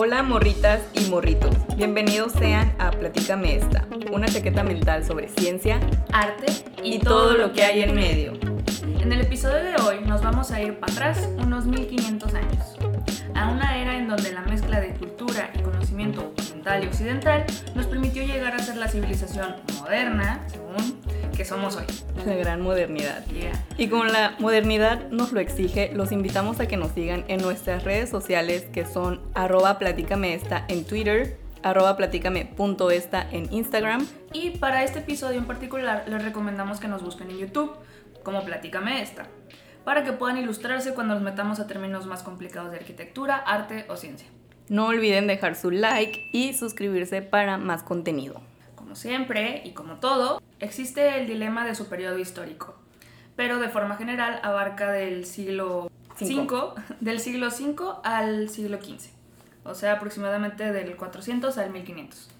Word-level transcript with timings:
Hola 0.00 0.22
morritas 0.22 0.80
y 0.94 1.10
morritos, 1.10 1.50
bienvenidos 1.76 2.30
sean 2.30 2.72
a 2.78 2.92
Platícame 2.92 3.56
esta, 3.56 3.84
una 4.12 4.28
chaqueta 4.28 4.62
mental 4.62 5.04
sobre 5.04 5.28
ciencia, 5.28 5.80
arte 6.12 6.46
y, 6.84 7.00
todo 7.00 7.36
lo 7.36 7.52
que 7.52 7.64
hay 7.64 7.82
en 7.82 7.96
medio. 7.96 8.34
En 9.00 9.12
el 9.12 9.22
episodio 9.22 9.56
de 9.56 9.74
hoy 9.82 9.96
nos 10.06 10.22
vamos 10.22 10.52
a 10.52 10.62
ir 10.62 10.78
para 10.78 10.92
atrás 10.92 11.28
unos 11.38 11.66
1500 11.66 12.32
años, 12.32 12.76
a 13.34 13.50
una 13.50 13.76
era 13.76 13.96
en 13.96 14.06
donde 14.06 14.30
la 14.30 14.42
mezcla 14.42 14.80
de 14.80 14.94
cultura 14.94 15.50
y 15.52 15.62
conocimiento 15.62 16.32
oriental 16.38 16.84
y 16.84 16.86
occidental 16.86 17.44
nos 17.74 17.86
permitió 17.86 18.22
llegar 18.22 18.54
a 18.54 18.60
ser 18.60 18.76
la 18.76 18.86
civilización 18.86 19.56
moderna, 19.80 20.46
según 20.46 21.00
que 21.38 21.44
somos 21.44 21.76
hoy. 21.76 21.84
La 22.26 22.34
gran 22.34 22.60
modernidad. 22.60 23.24
Yeah. 23.26 23.64
Y 23.78 23.86
como 23.86 24.04
la 24.04 24.34
modernidad 24.40 25.08
nos 25.10 25.32
lo 25.32 25.38
exige, 25.38 25.92
los 25.94 26.10
invitamos 26.10 26.58
a 26.58 26.66
que 26.66 26.76
nos 26.76 26.90
sigan 26.90 27.24
en 27.28 27.40
nuestras 27.40 27.84
redes 27.84 28.10
sociales 28.10 28.64
que 28.72 28.84
son 28.84 29.22
arroba 29.34 29.78
platicameesta 29.78 30.64
en 30.66 30.84
Twitter, 30.84 31.38
arroba 31.62 31.96
platicame.esta 31.96 33.28
en 33.30 33.52
Instagram. 33.52 34.04
Y 34.32 34.50
para 34.58 34.82
este 34.82 34.98
episodio 34.98 35.38
en 35.38 35.46
particular 35.46 36.04
les 36.08 36.24
recomendamos 36.24 36.80
que 36.80 36.88
nos 36.88 37.04
busquen 37.04 37.30
en 37.30 37.38
YouTube 37.38 37.70
como 38.24 38.44
Platícame 38.44 39.00
esta, 39.00 39.28
para 39.84 40.02
que 40.02 40.12
puedan 40.12 40.38
ilustrarse 40.38 40.92
cuando 40.92 41.14
nos 41.14 41.22
metamos 41.22 41.60
a 41.60 41.68
términos 41.68 42.04
más 42.04 42.24
complicados 42.24 42.72
de 42.72 42.78
arquitectura, 42.78 43.36
arte 43.36 43.86
o 43.88 43.96
ciencia. 43.96 44.26
No 44.68 44.88
olviden 44.88 45.28
dejar 45.28 45.54
su 45.54 45.70
like 45.70 46.30
y 46.32 46.52
suscribirse 46.54 47.22
para 47.22 47.58
más 47.58 47.84
contenido. 47.84 48.42
Como 48.88 48.96
siempre 48.96 49.60
y 49.66 49.72
como 49.72 49.96
todo, 49.96 50.40
existe 50.60 51.18
el 51.18 51.26
dilema 51.26 51.66
de 51.66 51.74
su 51.74 51.90
periodo 51.90 52.18
histórico, 52.18 52.74
pero 53.36 53.58
de 53.58 53.68
forma 53.68 53.96
general 53.96 54.40
abarca 54.42 54.90
del 54.92 55.26
siglo. 55.26 55.90
V, 56.18 56.58
del 57.00 57.20
siglo 57.20 57.48
V 57.48 57.76
al 58.02 58.48
siglo 58.48 58.78
XV, 58.78 59.10
o 59.64 59.74
sea, 59.74 59.92
aproximadamente 59.92 60.72
del 60.72 60.96
400 60.96 61.58
al 61.58 61.70
1500. 61.70 62.30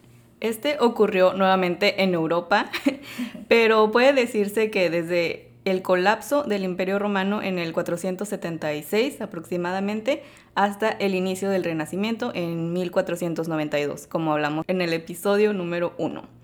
Este 0.41 0.79
ocurrió 0.81 1.35
nuevamente 1.35 2.03
en 2.03 2.15
Europa, 2.15 2.71
pero 3.49 3.91
puede 3.91 4.15
decirse 4.15 4.71
que 4.71 4.89
desde 4.89 5.51
el 5.67 5.83
colapso 5.83 6.45
del 6.45 6.65
Imperio 6.65 6.99
Romano 6.99 7.43
en 7.43 7.59
el 7.59 7.75
476 7.75 9.21
aproximadamente 9.21 10.23
hasta 10.55 10.89
el 10.89 11.15
inicio 11.15 11.51
del 11.51 11.63
Renacimiento 11.63 12.33
en 12.35 12.73
1492, 12.73 14.07
como 14.07 14.33
hablamos 14.33 14.65
en 14.67 14.81
el 14.81 14.95
episodio 14.95 15.53
número 15.53 15.93
1. 15.99 16.38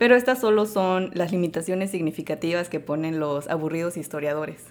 Pero 0.00 0.16
estas 0.16 0.40
solo 0.40 0.64
son 0.64 1.10
las 1.12 1.30
limitaciones 1.30 1.90
significativas 1.90 2.70
que 2.70 2.80
ponen 2.80 3.20
los 3.20 3.48
aburridos 3.48 3.98
historiadores. 3.98 4.64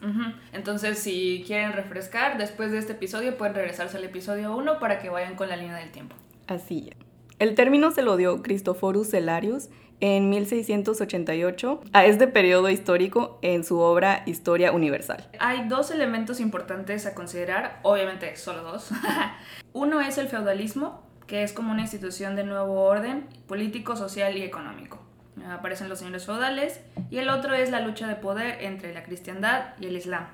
Entonces, 0.54 0.98
si 0.98 1.44
quieren 1.46 1.74
refrescar, 1.74 2.40
después 2.40 2.72
de 2.72 2.80
este 2.80 2.94
episodio 2.94 3.38
pueden 3.38 3.54
regresarse 3.54 3.98
al 3.98 4.04
episodio 4.06 4.58
1 4.58 4.80
para 4.80 4.98
que 4.98 5.12
vayan 5.12 5.36
con 5.36 5.48
la 5.48 5.56
línea 5.56 5.76
del 5.76 5.92
tiempo. 5.92 6.16
Así. 6.48 6.90
El 7.38 7.54
término 7.54 7.92
se 7.92 8.02
lo 8.02 8.18
dio 8.18 8.42
Cristoforus 8.42 9.12
Celarius 9.12 9.70
en 10.00 10.32
1688 10.32 11.82
a 11.94 12.06
este 12.06 12.26
periodo 12.26 12.72
histórico 12.72 13.38
en 13.44 13.64
su 13.64 13.78
obra 13.78 14.24
Historia 14.26 14.72
Universal. 14.72 15.30
Hay 15.40 15.68
dos 15.68 15.92
elementos 15.92 16.40
importantes 16.40 17.06
a 17.06 17.14
considerar, 17.14 17.82
obviamente 17.84 18.36
solo 18.36 18.64
dos. 18.64 18.90
Uno 19.74 20.02
es 20.02 20.18
el 20.18 20.28
feudalismo, 20.28 21.04
que 21.28 21.44
es 21.44 21.54
como 21.54 21.72
una 21.72 21.82
institución 21.82 22.36
de 22.36 22.46
nuevo 22.46 22.82
orden 22.82 23.28
político, 23.46 23.96
social 23.96 24.36
y 24.36 24.42
económico. 24.42 25.08
Aparecen 25.48 25.90
los 25.90 26.00
señores 26.00 26.26
feudales. 26.26 26.82
Y 27.10 27.18
el 27.18 27.30
otro 27.30 27.54
es 27.54 27.72
la 27.72 27.82
lucha 27.82 28.08
de 28.08 28.16
poder 28.16 28.64
entre 28.64 28.94
la 28.94 29.04
cristiandad 29.04 29.74
y 29.80 29.88
el 29.88 29.98
islam, 29.98 30.28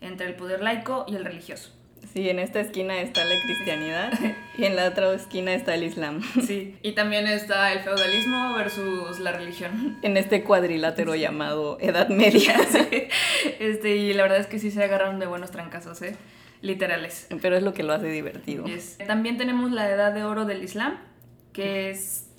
entre 0.00 0.26
el 0.26 0.34
poder 0.34 0.62
laico 0.62 1.04
y 1.08 1.16
el 1.16 1.24
religioso. 1.24 1.72
Sí, 2.14 2.28
en 2.28 2.38
esta 2.38 2.60
esquina 2.60 3.00
está 3.00 3.24
la 3.24 3.40
cristianidad 3.40 4.12
y 4.58 4.64
en 4.64 4.74
la 4.74 4.88
otra 4.88 5.12
esquina 5.12 5.54
está 5.54 5.74
el 5.74 5.84
islam. 5.84 6.22
Sí. 6.46 6.76
Y 6.82 6.92
también 6.92 7.26
está 7.26 7.72
el 7.72 7.80
feudalismo 7.80 8.54
versus 8.54 9.20
la 9.20 9.32
religión. 9.32 9.98
En 10.02 10.16
este 10.16 10.42
cuadrilátero 10.42 11.14
llamado 11.14 11.78
Edad 11.80 12.08
Media. 12.08 12.58
Sí. 12.70 13.08
Este, 13.58 13.96
y 13.96 14.12
la 14.14 14.22
verdad 14.22 14.38
es 14.38 14.46
que 14.46 14.58
sí 14.58 14.70
se 14.70 14.82
agarraron 14.82 15.20
de 15.20 15.26
buenos 15.26 15.50
trancazos, 15.50 16.00
¿eh? 16.02 16.16
Literales. 16.62 17.28
Pero 17.40 17.56
es 17.56 17.62
lo 17.62 17.72
que 17.72 17.82
lo 17.82 17.92
hace 17.92 18.08
divertido. 18.08 18.66
Yes. 18.66 18.98
También 19.06 19.38
tenemos 19.38 19.70
la 19.70 19.88
edad 19.88 20.12
de 20.12 20.24
oro 20.24 20.44
del 20.44 20.62
Islam, 20.62 20.98
que 21.52 21.90
es 21.90 22.29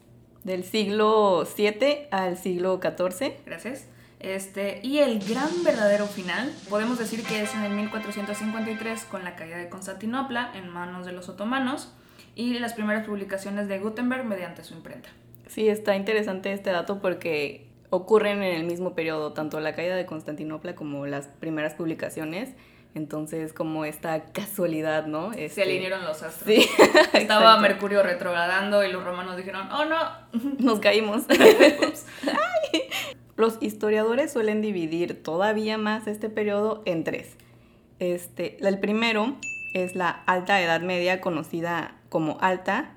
Del 0.44 0.64
siglo 0.64 1.46
7 1.46 2.08
al 2.12 2.38
siglo 2.38 2.80
14. 2.80 3.38
Gracias. 3.46 3.88
Este, 4.20 4.80
y 4.84 5.00
el 5.00 5.20
gran 5.20 5.64
verdadero 5.64 6.06
final, 6.06 6.54
podemos 6.70 7.00
decir 7.00 7.24
que 7.24 7.42
es 7.42 7.54
en 7.56 7.64
el 7.64 7.72
1453 7.72 9.06
con 9.06 9.24
la 9.24 9.36
caída 9.36 9.58
de 9.58 9.70
Constantinopla 9.70 10.52
en 10.56 10.70
manos 10.70 11.06
de 11.06 11.12
los 11.12 11.28
otomanos 11.28 11.92
y 12.36 12.60
las 12.60 12.74
primeras 12.74 13.06
publicaciones 13.06 13.68
de 13.68 13.80
Gutenberg 13.80 14.26
mediante 14.26 14.64
su 14.64 14.76
imprenta. 14.76 15.10
Sí, 15.48 15.68
está 15.68 15.96
interesante 15.96 16.54
este 16.54 16.70
dato 16.70 17.02
porque 17.02 17.68
ocurren 17.90 18.42
en 18.42 18.56
el 18.56 18.64
mismo 18.64 18.96
periodo, 18.96 19.34
tanto 19.34 19.60
la 19.60 19.74
caída 19.74 19.96
de 19.96 20.06
Constantinopla 20.06 20.76
como 20.76 21.06
las 21.08 21.28
primeras 21.28 21.74
publicaciones. 21.74 22.50
Entonces, 22.94 23.54
como 23.54 23.86
esta 23.86 24.26
casualidad, 24.26 25.06
¿no? 25.06 25.32
Se 25.34 25.46
Este, 25.46 25.64
alinearon 25.64 26.04
los 26.04 26.22
astros. 26.24 26.44
Sí, 26.46 26.68
Estaba. 27.14 27.58
Mercurio 27.60 28.04
retrogradando 28.04 28.84
y 28.84 28.92
los 28.92 29.04
romanos 29.04 29.38
dijeron, 29.38 29.70
oh 29.72 29.86
no, 29.86 29.98
Nos 30.60 30.80
caímos. 30.80 31.24
Los 33.38 33.58
historiadores 33.62 34.32
suelen 34.32 34.62
dividir 34.62 35.24
todavía 35.24 35.78
más 35.78 36.06
este 36.06 36.30
periodo 36.30 36.84
en 36.86 37.04
tres. 37.04 37.36
Este, 38.00 38.58
el 38.66 38.80
primero 38.80 39.36
es 39.74 39.96
la 39.96 40.10
Alta 40.10 40.62
Edad 40.62 40.82
Media, 40.82 41.22
conocida 41.22 41.96
como 42.10 42.38
Alta, 42.42 42.92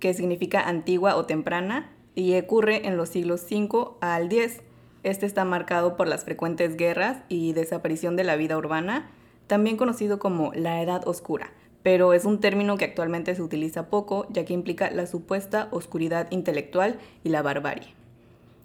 que 0.00 0.14
significa 0.14 0.60
antigua 0.60 1.16
o 1.16 1.26
temprana, 1.26 1.90
y 2.14 2.38
ocurre 2.38 2.86
en 2.86 2.96
los 2.96 3.10
siglos 3.10 3.42
5 3.46 3.98
al 4.00 4.28
10. 4.30 4.62
Este 5.02 5.26
está 5.26 5.44
marcado 5.44 5.96
por 5.96 6.08
las 6.08 6.24
frecuentes 6.24 6.76
guerras 6.76 7.18
y 7.28 7.52
desaparición 7.52 8.16
de 8.16 8.24
la 8.24 8.36
vida 8.36 8.56
urbana, 8.56 9.10
también 9.46 9.76
conocido 9.76 10.18
como 10.18 10.52
la 10.54 10.82
Edad 10.82 11.06
Oscura, 11.06 11.50
pero 11.82 12.12
es 12.12 12.24
un 12.24 12.40
término 12.40 12.76
que 12.76 12.84
actualmente 12.84 13.34
se 13.34 13.42
utiliza 13.42 13.90
poco, 13.90 14.26
ya 14.30 14.44
que 14.44 14.54
implica 14.54 14.90
la 14.90 15.06
supuesta 15.06 15.68
oscuridad 15.70 16.28
intelectual 16.30 16.98
y 17.22 17.28
la 17.28 17.42
barbarie. 17.42 17.94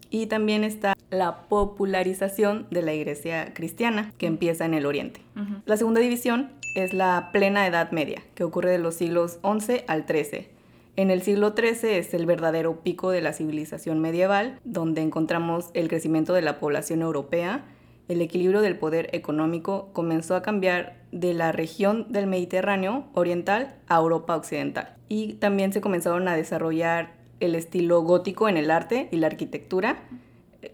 Y 0.10 0.26
también 0.26 0.64
está 0.64 0.96
la 1.10 1.44
popularización 1.44 2.68
de 2.72 2.82
la 2.82 2.94
iglesia 2.94 3.54
cristiana, 3.54 4.12
que 4.18 4.26
empieza 4.26 4.66
en 4.66 4.74
el 4.74 4.86
oriente. 4.86 5.22
La 5.66 5.78
segunda 5.78 6.02
división 6.02 6.52
es 6.76 6.94
la 6.94 7.30
plena 7.32 7.68
Edad 7.68 7.92
Media, 7.92 8.22
que 8.36 8.44
ocurre 8.44 8.72
de 8.72 8.80
los 8.80 8.96
siglos 8.96 9.40
11 9.42 9.86
al 9.88 10.06
13. 10.06 10.50
En 10.98 11.12
el 11.12 11.22
siglo 11.22 11.54
XIII 11.56 11.98
es 11.98 12.14
el 12.14 12.26
verdadero 12.26 12.82
pico 12.82 13.12
de 13.12 13.22
la 13.22 13.34
civilización 13.34 14.00
medieval, 14.00 14.60
donde 14.66 15.02
encontramos 15.02 15.70
el 15.74 15.88
crecimiento 15.88 16.34
de 16.34 16.42
la 16.42 16.60
población 16.60 17.02
europea, 17.02 17.64
el 18.12 18.22
equilibrio 18.22 18.62
del 18.62 18.78
poder 18.78 19.10
económico 19.14 19.90
comenzó 19.94 20.36
a 20.36 20.42
cambiar 20.42 20.98
de 21.14 21.34
la 21.34 21.52
región 21.54 22.12
del 22.12 22.28
Mediterráneo 22.28 23.06
oriental 23.14 23.76
a 23.88 23.98
Europa 23.98 24.36
occidental. 24.36 24.96
Y 25.08 25.34
también 25.36 25.72
se 25.72 25.80
comenzaron 25.80 26.28
a 26.28 26.36
desarrollar 26.36 27.14
el 27.40 27.56
estilo 27.56 28.02
gótico 28.02 28.50
en 28.50 28.58
el 28.58 28.70
arte 28.70 29.08
y 29.12 29.18
la 29.18 29.28
arquitectura, 29.28 30.04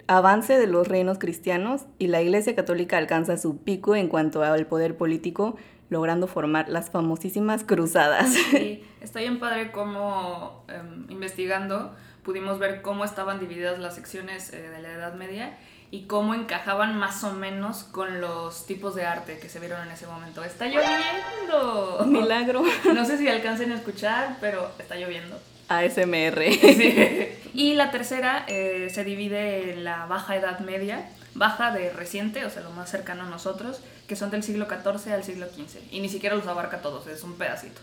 avance 0.07 0.57
de 0.57 0.67
los 0.67 0.87
reinos 0.87 1.19
cristianos 1.19 1.85
y 1.99 2.07
la 2.07 2.21
Iglesia 2.21 2.55
Católica 2.55 2.97
alcanza 2.97 3.37
su 3.37 3.57
pico 3.57 3.95
en 3.95 4.07
cuanto 4.07 4.41
al 4.43 4.65
poder 4.65 4.97
político, 4.97 5.57
logrando 5.89 6.27
formar 6.27 6.67
las 6.69 6.89
famosísimas 6.89 7.63
cruzadas. 7.63 8.33
Sí, 8.51 8.83
está 8.99 9.19
bien 9.19 9.39
padre 9.39 9.71
cómo 9.71 10.65
em, 10.67 11.05
investigando 11.09 11.95
pudimos 12.23 12.59
ver 12.59 12.81
cómo 12.81 13.05
estaban 13.05 13.39
divididas 13.39 13.79
las 13.79 13.95
secciones 13.95 14.51
eh, 14.51 14.69
de 14.69 14.81
la 14.81 14.91
Edad 14.91 15.13
Media 15.13 15.57
y 15.89 16.03
cómo 16.03 16.33
encajaban 16.33 16.97
más 16.97 17.23
o 17.23 17.31
menos 17.33 17.83
con 17.83 18.19
los 18.19 18.65
tipos 18.65 18.95
de 18.95 19.05
arte 19.05 19.39
que 19.39 19.49
se 19.49 19.59
vieron 19.59 19.81
en 19.85 19.91
ese 19.91 20.07
momento. 20.07 20.43
¡Está 20.43 20.65
lloviendo! 20.65 22.05
Milagro. 22.05 22.63
No 22.93 23.05
sé 23.05 23.17
si 23.17 23.27
alcancen 23.27 23.71
a 23.71 23.75
escuchar, 23.75 24.37
pero 24.41 24.71
está 24.79 24.95
lloviendo. 24.95 25.39
ASMR. 25.69 26.43
Y 27.53 27.73
la 27.73 27.89
tercera 27.89 28.45
eh, 28.47 28.91
se 28.93 29.03
divide 29.03 29.73
en 29.73 29.83
la 29.83 30.05
Baja 30.05 30.35
Edad 30.35 30.59
Media, 30.59 31.09
baja 31.33 31.71
de 31.71 31.91
reciente, 31.91 32.45
o 32.45 32.51
sea, 32.51 32.61
lo 32.61 32.69
más 32.69 32.91
cercano 32.91 33.23
a 33.23 33.29
nosotros, 33.29 33.81
que 34.07 34.15
son 34.15 34.29
del 34.29 34.43
siglo 34.43 34.67
XIV 34.67 35.11
al 35.11 35.23
siglo 35.23 35.47
XV. 35.47 35.79
Y 35.91 35.99
ni 35.99 36.07
siquiera 36.07 36.35
los 36.35 36.45
abarca 36.45 36.83
todos, 36.83 37.07
es 37.07 37.23
un 37.23 37.33
pedacito. 37.33 37.81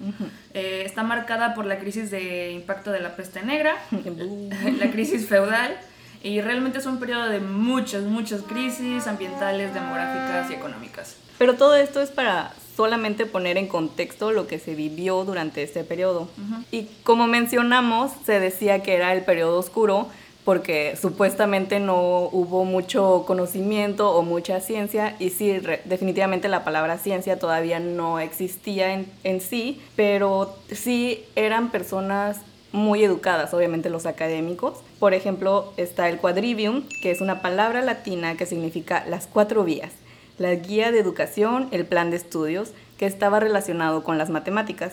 Eh, 0.53 0.83
está 0.87 1.03
marcada 1.03 1.55
por 1.55 1.67
la 1.67 1.79
crisis 1.79 2.13
de 2.13 2.53
impacto 2.53 2.93
de 2.93 3.01
la 3.01 3.17
peste 3.17 3.43
negra, 3.43 3.75
la 4.79 4.91
crisis 4.93 5.27
feudal, 5.27 5.77
y 6.25 6.41
realmente 6.41 6.79
es 6.79 6.87
un 6.87 6.99
periodo 6.99 7.29
de 7.29 7.39
muchas, 7.39 8.03
muchas 8.05 8.41
crisis 8.43 9.07
ambientales, 9.07 9.75
demográficas 9.75 10.51
y 10.51 10.55
económicas. 10.55 11.17
Pero 11.37 11.55
todo 11.55 11.77
esto 11.77 12.01
es 12.01 12.11
para 12.11 12.53
solamente 12.77 13.27
poner 13.27 13.59
en 13.59 13.69
contexto 13.69 14.33
lo 14.33 14.47
que 14.47 14.59
se 14.59 14.75
vivió 14.75 15.25
durante 15.25 15.63
este 15.63 15.85
periodo. 15.85 16.29
Y 16.73 16.89
como 17.03 17.27
mencionamos, 17.27 18.11
se 18.25 18.41
decía 18.41 18.83
que 18.83 18.95
era 18.95 19.13
el 19.13 19.23
periodo 19.23 19.59
oscuro, 19.59 20.09
porque 20.47 20.97
supuestamente 21.01 21.79
no 21.79 22.29
hubo 22.33 22.65
mucho 22.65 23.25
conocimiento 23.27 24.11
o 24.13 24.23
mucha 24.23 24.61
ciencia 24.61 25.17
y 25.19 25.31
sí, 25.31 25.61
definitivamente 25.85 26.49
la 26.49 26.65
palabra 26.65 26.99
ciencia 26.99 27.39
todavía 27.39 27.81
no 27.81 28.19
existía 28.19 28.93
en, 28.93 29.11
en 29.25 29.41
sí, 29.41 29.81
pero 29.97 30.57
sí 30.71 31.25
eran 31.35 31.71
personas 31.71 32.41
muy 32.75 33.05
educadas, 33.05 33.55
obviamente 33.55 33.89
los 33.89 34.05
académicos. 34.05 34.75
Por 34.99 35.15
ejemplo, 35.15 35.73
está 35.77 36.09
el 36.09 36.19
quadrivium, 36.19 36.83
que 37.01 37.13
es 37.13 37.21
una 37.21 37.41
palabra 37.41 37.83
latina 37.83 38.37
que 38.37 38.47
significa 38.47 39.05
las 39.09 39.29
cuatro 39.29 39.63
vías, 39.63 39.93
la 40.39 40.53
guía 40.57 40.91
de 40.91 40.99
educación, 40.99 41.69
el 41.71 41.87
plan 41.87 42.11
de 42.11 42.17
estudios, 42.17 42.73
que 42.99 43.07
estaba 43.07 43.39
relacionado 43.39 44.03
con 44.03 44.19
las 44.19 44.29
matemáticas. 44.29 44.93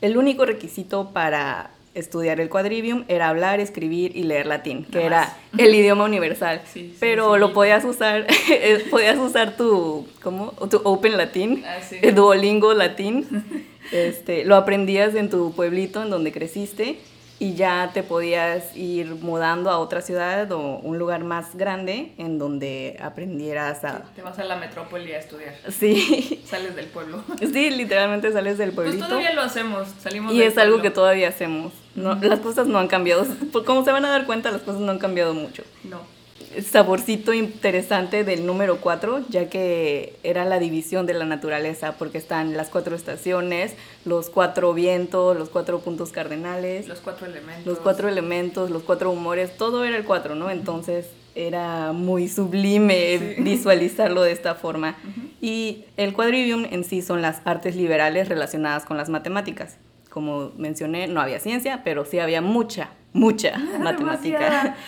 El 0.00 0.16
único 0.16 0.46
requisito 0.46 1.10
para 1.10 1.70
estudiar 1.94 2.38
el 2.40 2.48
quadrivium 2.48 3.04
era 3.08 3.28
hablar, 3.28 3.58
escribir 3.58 4.16
y 4.16 4.22
leer 4.22 4.46
latín, 4.46 4.84
que 4.84 5.04
era 5.04 5.36
el 5.58 5.74
idioma 5.74 6.04
universal. 6.04 6.62
Pero 7.00 7.36
lo 7.36 7.52
podías 7.52 7.84
usar, 7.84 8.28
eh, 8.50 8.86
podías 8.90 9.18
usar 9.18 9.56
tu, 9.56 10.06
¿cómo? 10.22 10.52
Tu 10.70 10.80
Open 10.84 11.16
Latín, 11.16 11.64
ah, 11.66 12.12
Duolingo 12.12 12.74
Latín. 12.74 13.26
Este, 13.92 14.44
lo 14.44 14.56
aprendías 14.56 15.14
en 15.14 15.30
tu 15.30 15.52
pueblito 15.54 16.02
en 16.02 16.10
donde 16.10 16.32
creciste 16.32 16.98
y 17.40 17.54
ya 17.54 17.90
te 17.94 18.02
podías 18.02 18.76
ir 18.76 19.14
mudando 19.14 19.70
a 19.70 19.78
otra 19.78 20.02
ciudad 20.02 20.50
o 20.50 20.78
un 20.78 20.98
lugar 20.98 21.22
más 21.22 21.54
grande 21.54 22.12
en 22.18 22.38
donde 22.38 22.96
aprendieras 23.00 23.84
a... 23.84 24.02
te 24.14 24.22
vas 24.22 24.38
a 24.38 24.44
la 24.44 24.56
metrópoli 24.56 25.12
a 25.12 25.18
estudiar. 25.18 25.54
Sí. 25.70 26.42
Sales 26.44 26.74
del 26.74 26.86
pueblo. 26.86 27.22
Sí, 27.52 27.70
literalmente 27.70 28.32
sales 28.32 28.58
del 28.58 28.72
pueblito. 28.72 28.98
Pues 28.98 29.08
todavía 29.08 29.32
lo 29.32 29.42
hacemos, 29.42 29.88
salimos 30.00 30.32
Y 30.34 30.42
es 30.42 30.58
algo 30.58 30.82
que 30.82 30.90
todavía 30.90 31.28
hacemos. 31.28 31.72
No, 31.94 32.14
Las 32.16 32.40
cosas 32.40 32.66
no 32.66 32.78
han 32.78 32.88
cambiado. 32.88 33.26
Como 33.66 33.84
se 33.84 33.92
van 33.92 34.04
a 34.04 34.10
dar 34.10 34.26
cuenta, 34.26 34.50
las 34.50 34.62
cosas 34.62 34.80
no 34.80 34.90
han 34.90 34.98
cambiado 34.98 35.34
mucho. 35.34 35.62
No 35.84 36.17
saborcito 36.62 37.32
interesante 37.32 38.24
del 38.24 38.46
número 38.46 38.80
4, 38.80 39.24
ya 39.28 39.48
que 39.48 40.16
era 40.22 40.44
la 40.44 40.58
división 40.58 41.06
de 41.06 41.14
la 41.14 41.24
naturaleza, 41.24 41.96
porque 41.98 42.18
están 42.18 42.56
las 42.56 42.68
cuatro 42.68 42.96
estaciones, 42.96 43.74
los 44.04 44.30
cuatro 44.30 44.74
vientos, 44.74 45.36
los 45.36 45.48
cuatro 45.50 45.80
puntos 45.80 46.10
cardenales, 46.10 46.88
los 46.88 47.00
cuatro 47.00 47.26
elementos, 47.26 47.66
los 47.66 47.78
cuatro 47.78 48.08
elementos, 48.08 48.70
los 48.70 48.82
cuatro 48.82 49.10
humores, 49.10 49.56
todo 49.56 49.84
era 49.84 49.96
el 49.96 50.04
4, 50.04 50.34
¿no? 50.34 50.50
Entonces 50.50 51.06
era 51.34 51.92
muy 51.92 52.28
sublime 52.28 53.36
visualizarlo 53.38 54.22
de 54.22 54.32
esta 54.32 54.54
forma. 54.54 54.96
Y 55.40 55.84
el 55.96 56.12
quadrivium 56.12 56.66
en 56.70 56.84
sí 56.84 57.02
son 57.02 57.22
las 57.22 57.40
artes 57.44 57.76
liberales 57.76 58.28
relacionadas 58.28 58.84
con 58.84 58.96
las 58.96 59.08
matemáticas. 59.08 59.78
Como 60.10 60.52
mencioné, 60.56 61.06
no 61.06 61.20
había 61.20 61.38
ciencia, 61.38 61.82
pero 61.84 62.04
sí 62.04 62.18
había 62.18 62.40
mucha, 62.40 62.90
mucha 63.12 63.58
matemática. 63.80 64.76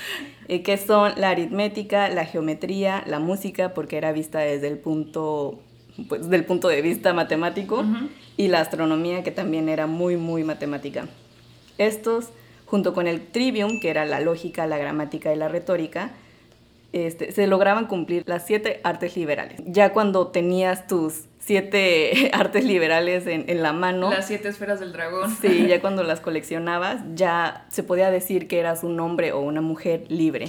Eh, 0.51 0.65
que 0.65 0.77
son 0.79 1.13
la 1.17 1.31
aritmética, 1.31 2.09
la 2.09 2.25
geometría, 2.25 3.05
la 3.07 3.21
música, 3.21 3.73
porque 3.73 3.97
era 3.97 4.11
vista 4.11 4.41
desde 4.41 4.67
el 4.67 4.79
punto, 4.79 5.61
pues, 6.09 6.29
del 6.29 6.45
punto 6.45 6.67
de 6.67 6.83
vista 6.83 7.13
matemático, 7.13 7.85
y 8.37 8.49
la 8.49 8.59
astronomía, 8.59 9.23
que 9.23 9.31
también 9.31 9.69
era 9.69 9.87
muy, 9.87 10.17
muy 10.17 10.43
matemática. 10.43 11.07
Estos, 11.79 12.31
junto 12.67 12.95
con 12.95 13.07
el 13.07 13.29
trivium, 13.29 13.79
que 13.79 13.91
era 13.91 14.05
la 14.05 14.19
lógica, 14.19 14.67
la 14.67 14.77
gramática 14.77 15.33
y 15.33 15.37
la 15.37 15.47
retórica, 15.47 16.11
este, 16.93 17.31
se 17.31 17.47
lograban 17.47 17.87
cumplir 17.87 18.25
las 18.27 18.45
siete 18.45 18.81
artes 18.83 19.17
liberales. 19.17 19.63
Ya 19.67 19.93
cuando 19.93 20.27
tenías 20.27 20.89
tus 20.89 21.27
siete 21.51 22.31
artes 22.33 22.65
liberales 22.65 23.27
en, 23.27 23.47
en, 23.49 23.61
la 23.61 23.73
mano. 23.73 24.09
Las 24.09 24.29
siete 24.29 24.49
esferas 24.49 24.79
del 24.79 24.93
dragón. 24.93 25.37
Sí, 25.41 25.67
ya 25.67 25.81
cuando 25.81 26.05
las 26.05 26.21
coleccionabas, 26.21 27.01
ya 27.17 27.67
se 27.71 27.83
podía 27.83 28.13
decir 28.13 28.47
que 28.47 28.61
eras 28.61 28.85
un 28.85 29.01
hombre 29.01 29.33
o 29.33 29.41
una 29.41 29.61
mujer 29.61 30.05
libre. 30.07 30.47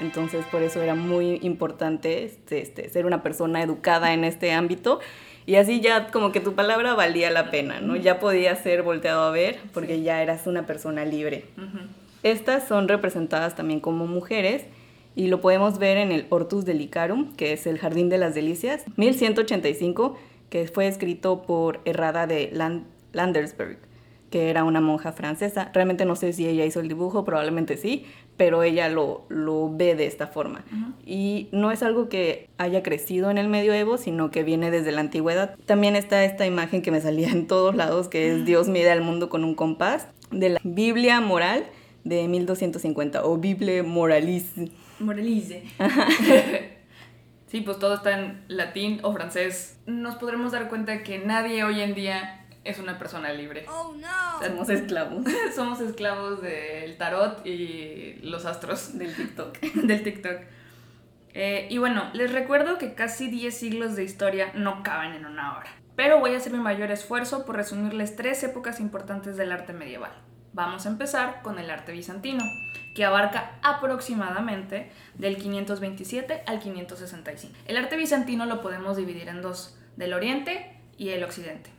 Entonces, 0.00 0.44
por 0.50 0.64
eso 0.64 0.82
era 0.82 0.96
muy 0.96 1.38
importante 1.42 2.24
este, 2.24 2.60
este, 2.60 2.88
ser 2.88 3.06
una 3.06 3.22
persona 3.22 3.62
educada 3.62 4.14
en 4.14 4.24
este 4.24 4.50
ámbito. 4.50 4.98
Y 5.46 5.54
así 5.54 5.80
ya 5.80 6.08
como 6.08 6.32
que 6.32 6.40
tu 6.40 6.54
palabra 6.54 6.94
valía 6.94 7.30
la 7.30 7.52
pena, 7.52 7.80
¿no? 7.80 7.94
Ya 7.94 8.18
podía 8.18 8.56
ser 8.56 8.82
volteado 8.82 9.22
a 9.22 9.30
ver 9.30 9.60
porque 9.72 10.02
ya 10.02 10.22
eras 10.22 10.48
una 10.48 10.66
persona 10.66 11.04
libre. 11.04 11.44
Estas 12.24 12.66
son 12.66 12.88
representadas 12.88 13.54
también 13.54 13.78
como 13.78 14.08
mujeres 14.08 14.64
y 15.14 15.28
lo 15.28 15.40
podemos 15.40 15.78
ver 15.78 15.98
en 15.98 16.12
el 16.12 16.26
Hortus 16.30 16.64
Delicarum, 16.64 17.34
que 17.34 17.52
es 17.52 17.66
el 17.66 17.78
Jardín 17.78 18.08
de 18.08 18.18
las 18.18 18.34
Delicias, 18.34 18.84
1185, 18.96 20.16
que 20.48 20.66
fue 20.66 20.86
escrito 20.86 21.42
por 21.42 21.80
Errada 21.84 22.26
de 22.26 22.52
Landersberg, 23.12 23.78
que 24.30 24.50
era 24.50 24.64
una 24.64 24.80
monja 24.80 25.12
francesa. 25.12 25.70
Realmente 25.74 26.04
no 26.04 26.16
sé 26.16 26.32
si 26.32 26.46
ella 26.46 26.64
hizo 26.64 26.80
el 26.80 26.88
dibujo, 26.88 27.24
probablemente 27.24 27.76
sí, 27.76 28.06
pero 28.36 28.62
ella 28.62 28.88
lo, 28.88 29.24
lo 29.28 29.70
ve 29.70 29.94
de 29.94 30.06
esta 30.06 30.26
forma. 30.26 30.64
Y 31.06 31.48
no 31.52 31.70
es 31.70 31.82
algo 31.82 32.08
que 32.08 32.48
haya 32.56 32.82
crecido 32.82 33.30
en 33.30 33.38
el 33.38 33.48
medioevo, 33.48 33.98
sino 33.98 34.30
que 34.30 34.42
viene 34.42 34.70
desde 34.70 34.92
la 34.92 35.00
antigüedad. 35.00 35.56
También 35.66 35.96
está 35.96 36.24
esta 36.24 36.46
imagen 36.46 36.82
que 36.82 36.90
me 36.90 37.00
salía 37.00 37.28
en 37.30 37.46
todos 37.46 37.74
lados, 37.74 38.08
que 38.08 38.34
es 38.34 38.44
Dios 38.44 38.68
mide 38.68 38.90
al 38.90 39.02
mundo 39.02 39.28
con 39.28 39.44
un 39.44 39.54
compás, 39.54 40.08
de 40.30 40.48
la 40.48 40.60
Biblia 40.64 41.20
moral 41.20 41.66
de 42.04 42.26
1250, 42.26 43.24
o 43.24 43.36
Bible 43.36 43.82
Moralis 43.82 44.50
Moralice. 45.02 45.64
sí, 47.46 47.60
pues 47.60 47.78
todo 47.78 47.94
está 47.94 48.18
en 48.18 48.44
latín 48.48 49.00
o 49.02 49.12
francés. 49.12 49.78
Nos 49.86 50.16
podremos 50.16 50.52
dar 50.52 50.68
cuenta 50.68 51.02
que 51.02 51.18
nadie 51.18 51.64
hoy 51.64 51.80
en 51.80 51.94
día 51.94 52.46
es 52.64 52.78
una 52.78 52.98
persona 52.98 53.32
libre. 53.32 53.64
Oh, 53.68 53.94
no. 53.96 54.46
somos 54.46 54.68
esclavos. 54.68 55.24
somos 55.54 55.80
esclavos 55.80 56.42
del 56.42 56.96
tarot 56.96 57.44
y 57.46 58.18
los 58.22 58.46
astros. 58.46 58.96
Del 58.98 59.14
TikTok. 59.14 59.58
del 59.74 60.02
TikTok. 60.02 60.36
Eh, 61.34 61.66
y 61.70 61.78
bueno, 61.78 62.10
les 62.12 62.32
recuerdo 62.32 62.78
que 62.78 62.94
casi 62.94 63.28
10 63.28 63.56
siglos 63.56 63.96
de 63.96 64.04
historia 64.04 64.52
no 64.54 64.82
caben 64.82 65.14
en 65.14 65.26
una 65.26 65.56
hora. 65.56 65.70
Pero 65.96 66.20
voy 66.20 66.34
a 66.34 66.38
hacer 66.38 66.52
mi 66.52 66.58
mayor 66.58 66.90
esfuerzo 66.90 67.44
por 67.44 67.56
resumirles 67.56 68.16
tres 68.16 68.42
épocas 68.42 68.80
importantes 68.80 69.36
del 69.36 69.52
arte 69.52 69.72
medieval. 69.72 70.12
Vamos 70.54 70.84
a 70.84 70.90
empezar 70.90 71.40
con 71.42 71.58
el 71.58 71.70
arte 71.70 71.92
bizantino, 71.92 72.44
que 72.94 73.04
abarca 73.06 73.52
aproximadamente 73.62 74.90
del 75.14 75.38
527 75.38 76.42
al 76.46 76.60
565. 76.60 77.54
El 77.66 77.78
arte 77.78 77.96
bizantino 77.96 78.44
lo 78.44 78.60
podemos 78.60 78.96
dividir 78.96 79.28
en 79.28 79.40
dos, 79.40 79.78
del 79.96 80.12
oriente 80.12 80.76
y 80.98 81.10
el 81.10 81.24
occidente. 81.24 81.70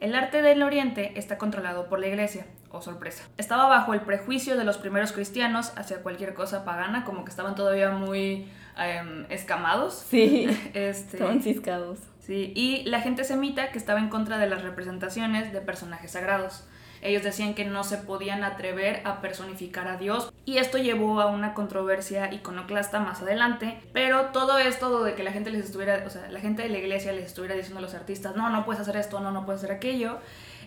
El 0.00 0.14
arte 0.14 0.40
del 0.40 0.62
oriente 0.62 1.12
está 1.16 1.36
controlado 1.36 1.88
por 1.88 2.00
la 2.00 2.08
iglesia, 2.08 2.46
o 2.70 2.78
oh 2.78 2.82
sorpresa. 2.82 3.22
Estaba 3.36 3.68
bajo 3.68 3.92
el 3.92 4.00
prejuicio 4.00 4.56
de 4.56 4.64
los 4.64 4.78
primeros 4.78 5.12
cristianos 5.12 5.72
hacia 5.76 6.02
cualquier 6.02 6.32
cosa 6.32 6.64
pagana, 6.64 7.04
como 7.04 7.24
que 7.24 7.30
estaban 7.30 7.54
todavía 7.54 7.90
muy 7.90 8.48
em, 8.78 9.26
escamados. 9.28 10.06
Sí, 10.08 10.48
este, 10.74 11.40
ciscados. 11.40 11.98
Sí, 12.18 12.52
y 12.56 12.82
la 12.84 13.00
gente 13.00 13.24
semita 13.24 13.70
que 13.70 13.78
estaba 13.78 14.00
en 14.00 14.08
contra 14.08 14.38
de 14.38 14.48
las 14.48 14.62
representaciones 14.62 15.52
de 15.52 15.60
personajes 15.60 16.12
sagrados. 16.12 16.64
Ellos 17.02 17.24
decían 17.24 17.54
que 17.54 17.64
no 17.64 17.82
se 17.82 17.98
podían 17.98 18.44
atrever 18.44 19.02
a 19.04 19.20
personificar 19.20 19.88
a 19.88 19.96
Dios 19.96 20.32
y 20.44 20.58
esto 20.58 20.78
llevó 20.78 21.20
a 21.20 21.26
una 21.26 21.52
controversia 21.52 22.32
iconoclasta 22.32 23.00
más 23.00 23.22
adelante, 23.22 23.80
pero 23.92 24.26
todo 24.26 24.58
esto 24.58 25.02
de 25.02 25.14
que 25.14 25.24
la 25.24 25.32
gente 25.32 25.50
les 25.50 25.64
estuviera, 25.64 26.04
o 26.06 26.10
sea, 26.10 26.30
la 26.30 26.40
gente 26.40 26.62
de 26.62 26.68
la 26.68 26.78
iglesia 26.78 27.12
les 27.12 27.26
estuviera 27.26 27.56
diciendo 27.56 27.80
a 27.80 27.82
los 27.82 27.94
artistas, 27.94 28.36
no, 28.36 28.48
no 28.50 28.64
puedes 28.64 28.80
hacer 28.80 28.96
esto, 28.96 29.18
no, 29.20 29.32
no 29.32 29.44
puedes 29.44 29.62
hacer 29.62 29.74
aquello, 29.74 30.18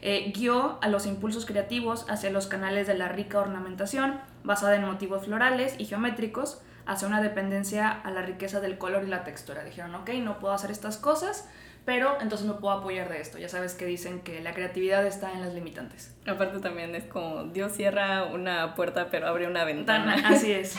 eh, 0.01 0.33
guió 0.35 0.77
a 0.81 0.89
los 0.89 1.05
impulsos 1.05 1.45
creativos 1.45 2.05
hacia 2.09 2.29
los 2.29 2.47
canales 2.47 2.85
de 2.85 2.95
la 2.95 3.07
rica 3.07 3.39
ornamentación, 3.39 4.19
basada 4.43 4.75
en 4.75 4.83
motivos 4.83 5.25
florales 5.25 5.75
y 5.77 5.85
geométricos, 5.85 6.61
hacia 6.85 7.07
una 7.07 7.21
dependencia 7.21 7.89
a 7.89 8.11
la 8.11 8.21
riqueza 8.21 8.59
del 8.59 8.77
color 8.77 9.03
y 9.03 9.07
la 9.07 9.23
textura. 9.23 9.63
Dijeron, 9.63 9.95
ok, 9.95 10.09
no 10.21 10.39
puedo 10.39 10.53
hacer 10.53 10.69
estas 10.69 10.97
cosas, 10.97 11.47
pero 11.85 12.17
entonces 12.19 12.47
me 12.47 12.55
puedo 12.55 12.73
apoyar 12.73 13.09
de 13.09 13.21
esto. 13.21 13.37
Ya 13.37 13.47
sabes 13.47 13.75
que 13.75 13.85
dicen 13.85 14.21
que 14.21 14.41
la 14.41 14.53
creatividad 14.53 15.05
está 15.05 15.31
en 15.33 15.41
las 15.41 15.53
limitantes. 15.53 16.15
Aparte 16.27 16.59
también 16.59 16.95
es 16.95 17.03
como 17.05 17.45
Dios 17.45 17.73
cierra 17.73 18.25
una 18.25 18.75
puerta 18.75 19.09
pero 19.11 19.27
abre 19.27 19.47
una 19.47 19.63
ventana. 19.63 20.15
Así 20.25 20.51
es. 20.51 20.75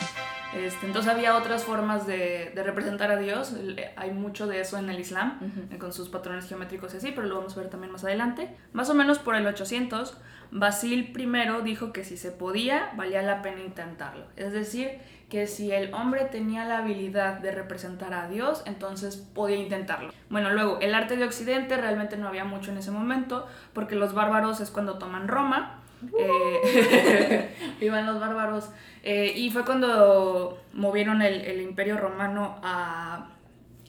Este, 0.56 0.86
entonces 0.86 1.12
había 1.12 1.36
otras 1.36 1.64
formas 1.64 2.06
de, 2.06 2.52
de, 2.54 2.62
representar 2.62 3.10
a 3.10 3.16
Dios. 3.16 3.54
Hay 3.96 4.12
mucho 4.12 4.46
de 4.46 4.60
eso 4.60 4.78
en 4.78 4.88
el 4.90 4.98
Islam, 4.98 5.38
con 5.78 5.92
sus 5.92 6.08
patrones 6.08 6.48
geométricos 6.48 6.94
y 6.94 6.96
así, 6.98 7.12
pero 7.12 7.26
lo 7.26 7.36
vamos 7.36 7.56
a 7.56 7.60
ver 7.60 7.70
también 7.70 7.92
más 7.92 8.04
adelante. 8.04 8.56
Más 8.72 8.88
o 8.88 8.94
menos 8.94 9.18
por 9.18 9.34
el 9.34 9.46
800, 9.46 10.16
Basil 10.50 11.12
I 11.16 11.64
dijo 11.64 11.92
que 11.92 12.04
si 12.04 12.16
se 12.16 12.30
podía, 12.30 12.92
valía 12.96 13.22
la 13.22 13.42
pena 13.42 13.60
intentarlo. 13.60 14.26
Es 14.36 14.52
decir, 14.52 14.98
que 15.28 15.46
si 15.46 15.72
el 15.72 15.92
hombre 15.92 16.24
tenía 16.24 16.64
la 16.64 16.78
habilidad 16.78 17.40
de 17.40 17.50
representar 17.50 18.14
a 18.14 18.28
Dios, 18.28 18.62
entonces 18.64 19.16
podía 19.16 19.56
intentarlo. 19.56 20.12
Bueno, 20.30 20.50
luego, 20.50 20.78
el 20.80 20.94
arte 20.94 21.16
de 21.16 21.24
Occidente 21.24 21.76
realmente 21.76 22.16
no 22.16 22.28
había 22.28 22.44
mucho 22.44 22.70
en 22.70 22.78
ese 22.78 22.92
momento, 22.92 23.46
porque 23.72 23.96
los 23.96 24.14
bárbaros 24.14 24.60
es 24.60 24.70
cuando 24.70 24.98
toman 24.98 25.26
Roma. 25.26 25.80
Eh, 26.16 27.54
iban 27.80 28.06
los 28.06 28.20
bárbaros. 28.20 28.70
Eh, 29.02 29.32
y 29.34 29.50
fue 29.50 29.64
cuando 29.64 30.62
movieron 30.72 31.22
el, 31.22 31.40
el 31.40 31.60
imperio 31.60 31.96
romano 31.96 32.60
a 32.62 33.28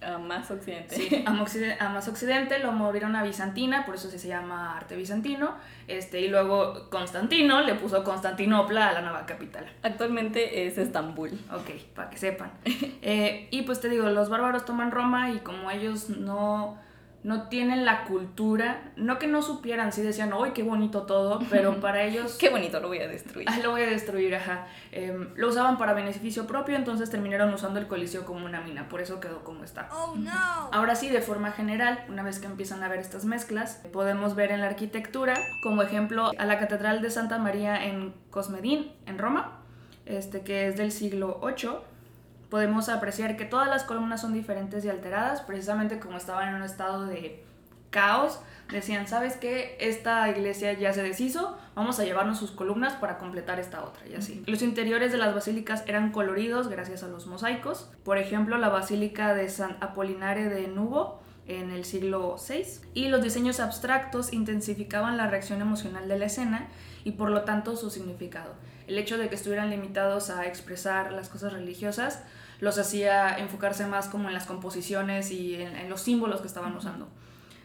A 0.08 0.18
más 0.18 0.50
occidente. 0.50 0.96
Sí, 0.96 1.24
a, 1.26 1.42
occidente, 1.42 1.84
a 1.84 1.90
más 1.90 2.08
occidente 2.08 2.60
lo 2.60 2.72
movieron 2.72 3.18
a 3.18 3.24
Bizantina, 3.24 3.86
por 3.86 3.96
eso 3.96 4.10
se 4.10 4.26
llama 4.26 4.78
arte 4.78 4.96
bizantino. 4.96 5.56
Este, 5.88 6.22
y 6.22 6.30
luego 6.30 6.90
Constantino 6.90 7.62
le 7.62 7.76
puso 7.76 8.06
Constantinopla 8.06 8.88
a 8.88 8.94
la 8.94 9.02
nueva 9.02 9.26
capital. 9.26 9.66
Actualmente 9.84 10.66
es 10.66 10.78
Estambul. 10.78 11.32
Ok, 11.54 11.72
para 11.94 12.10
que 12.10 12.18
sepan. 12.18 12.52
Eh, 13.10 13.48
y 13.52 13.62
pues 13.62 13.80
te 13.80 13.88
digo, 13.88 14.10
los 14.10 14.28
bárbaros 14.28 14.66
toman 14.66 14.92
Roma 14.92 15.32
y 15.32 15.40
como 15.40 15.72
ellos 15.72 16.10
no 16.10 16.78
no 17.24 17.50
tienen 17.50 17.84
la 17.84 18.06
cultura, 18.06 18.92
no 18.96 19.20
que 19.20 19.28
no 19.28 19.42
supieran, 19.42 19.92
sí 19.92 20.02
decían, 20.02 20.32
¡ay, 20.34 20.52
qué 20.52 20.64
bonito 20.64 21.04
todo! 21.04 21.40
Pero 21.50 21.76
para 21.82 22.04
ellos... 22.04 22.38
¡Qué 22.40 22.50
bonito, 22.50 22.80
lo 22.80 22.88
voy 22.88 23.00
a 23.00 23.08
destruir! 23.08 23.48
Ah, 23.50 23.60
lo 23.62 23.72
voy 23.72 23.82
a 23.82 23.88
destruir, 23.88 24.36
ajá. 24.36 24.68
Em, 24.92 25.30
lo 25.36 25.50
usaban 25.50 25.78
para 25.78 25.94
beneficio 25.94 26.48
propio, 26.48 26.76
entonces 26.76 27.10
terminaron 27.10 27.54
usando 27.54 27.80
el 27.80 27.88
coliseo 27.88 28.26
como 28.26 28.46
una 28.46 28.62
mina, 28.62 28.88
por 28.88 29.02
eso 29.02 29.20
quedó 29.20 29.44
como 29.44 29.64
está. 29.64 29.90
Oh, 29.92 30.16
no. 30.16 30.32
Ahora 30.72 30.96
sí, 30.96 31.10
de 31.10 31.22
forma 31.22 31.52
general, 31.52 32.06
una 32.08 32.24
vez 32.24 32.40
que 32.40 32.46
empiezan 32.46 32.84
a 32.84 32.88
ver 32.88 33.00
estas 33.00 33.26
mezclas, 33.26 33.82
podemos 33.92 34.36
ver 34.36 34.52
en 34.52 34.62
la 34.62 34.68
arquitectura, 34.68 35.34
como 35.64 35.82
ejemplo, 35.82 36.32
a 36.38 36.46
la 36.46 36.60
Catedral 36.60 37.02
de 37.02 37.10
Santa 37.10 37.40
María 37.40 37.84
en 37.86 38.14
Cosmedín, 38.30 38.92
en 39.06 39.18
Roma, 39.18 39.60
este, 40.06 40.42
que 40.42 40.68
es 40.68 40.78
del 40.78 40.92
siglo 40.92 41.42
VIII 41.44 41.97
podemos 42.50 42.90
apreciar 42.90 43.38
que 43.38 43.46
todas 43.46 43.68
las 43.68 43.84
columnas 43.84 44.22
son 44.22 44.34
diferentes 44.34 44.84
y 44.86 44.90
alteradas, 44.90 45.42
precisamente 45.42 46.00
como 46.00 46.18
estaban 46.18 46.50
en 46.50 46.56
un 46.56 46.64
estado 46.64 47.06
de 47.06 47.44
caos. 47.90 48.40
Decían, 48.72 49.08
¿sabes 49.08 49.38
qué? 49.38 49.78
Esta 49.80 50.28
iglesia 50.30 50.74
ya 50.74 50.92
se 50.92 51.02
deshizo, 51.02 51.58
vamos 51.74 52.00
a 52.00 52.04
llevarnos 52.04 52.38
sus 52.38 52.52
columnas 52.52 52.94
para 52.94 53.18
completar 53.18 53.62
esta 53.62 53.82
otra, 53.82 54.06
y 54.08 54.16
así. 54.16 54.44
Los 54.46 54.62
interiores 54.62 55.14
de 55.14 55.18
las 55.18 55.34
basílicas 55.34 55.84
eran 55.88 56.12
coloridos 56.12 56.68
gracias 56.68 57.02
a 57.04 57.08
los 57.08 57.28
mosaicos. 57.28 57.90
Por 58.04 58.18
ejemplo, 58.18 58.58
la 58.58 58.68
basílica 58.68 59.34
de 59.34 59.48
San 59.48 59.78
Apolinare 59.80 60.50
de 60.50 60.68
Nubo 60.68 61.22
en 61.48 61.72
el 61.72 61.86
siglo 61.86 62.36
VI. 62.36 62.82
Y 62.94 63.08
los 63.08 63.24
diseños 63.24 63.60
abstractos 63.60 64.34
intensificaban 64.34 65.18
la 65.18 65.28
reacción 65.28 65.62
emocional 65.62 66.08
de 66.08 66.20
la 66.20 66.26
escena 66.26 66.68
y 67.08 67.12
por 67.12 67.30
lo 67.30 67.44
tanto 67.44 67.78
su 67.78 67.90
significado. 67.90 68.52
El 68.86 68.98
hecho 68.98 69.18
de 69.18 69.30
que 69.30 69.36
estuvieran 69.36 69.70
limitados 69.70 70.30
a 70.30 70.46
expresar 70.46 71.14
las 71.14 71.30
cosas 71.30 71.54
religiosas 71.54 72.22
los 72.60 72.78
hacía 72.78 73.38
enfocarse 73.38 73.86
más 73.86 74.10
como 74.10 74.28
en 74.28 74.34
las 74.34 74.46
composiciones 74.46 75.32
y 75.32 75.56
en, 75.56 75.90
los 75.90 76.02
símbolos 76.02 76.42
que 76.42 76.48
estaban 76.48 76.76
usando. 76.76 77.08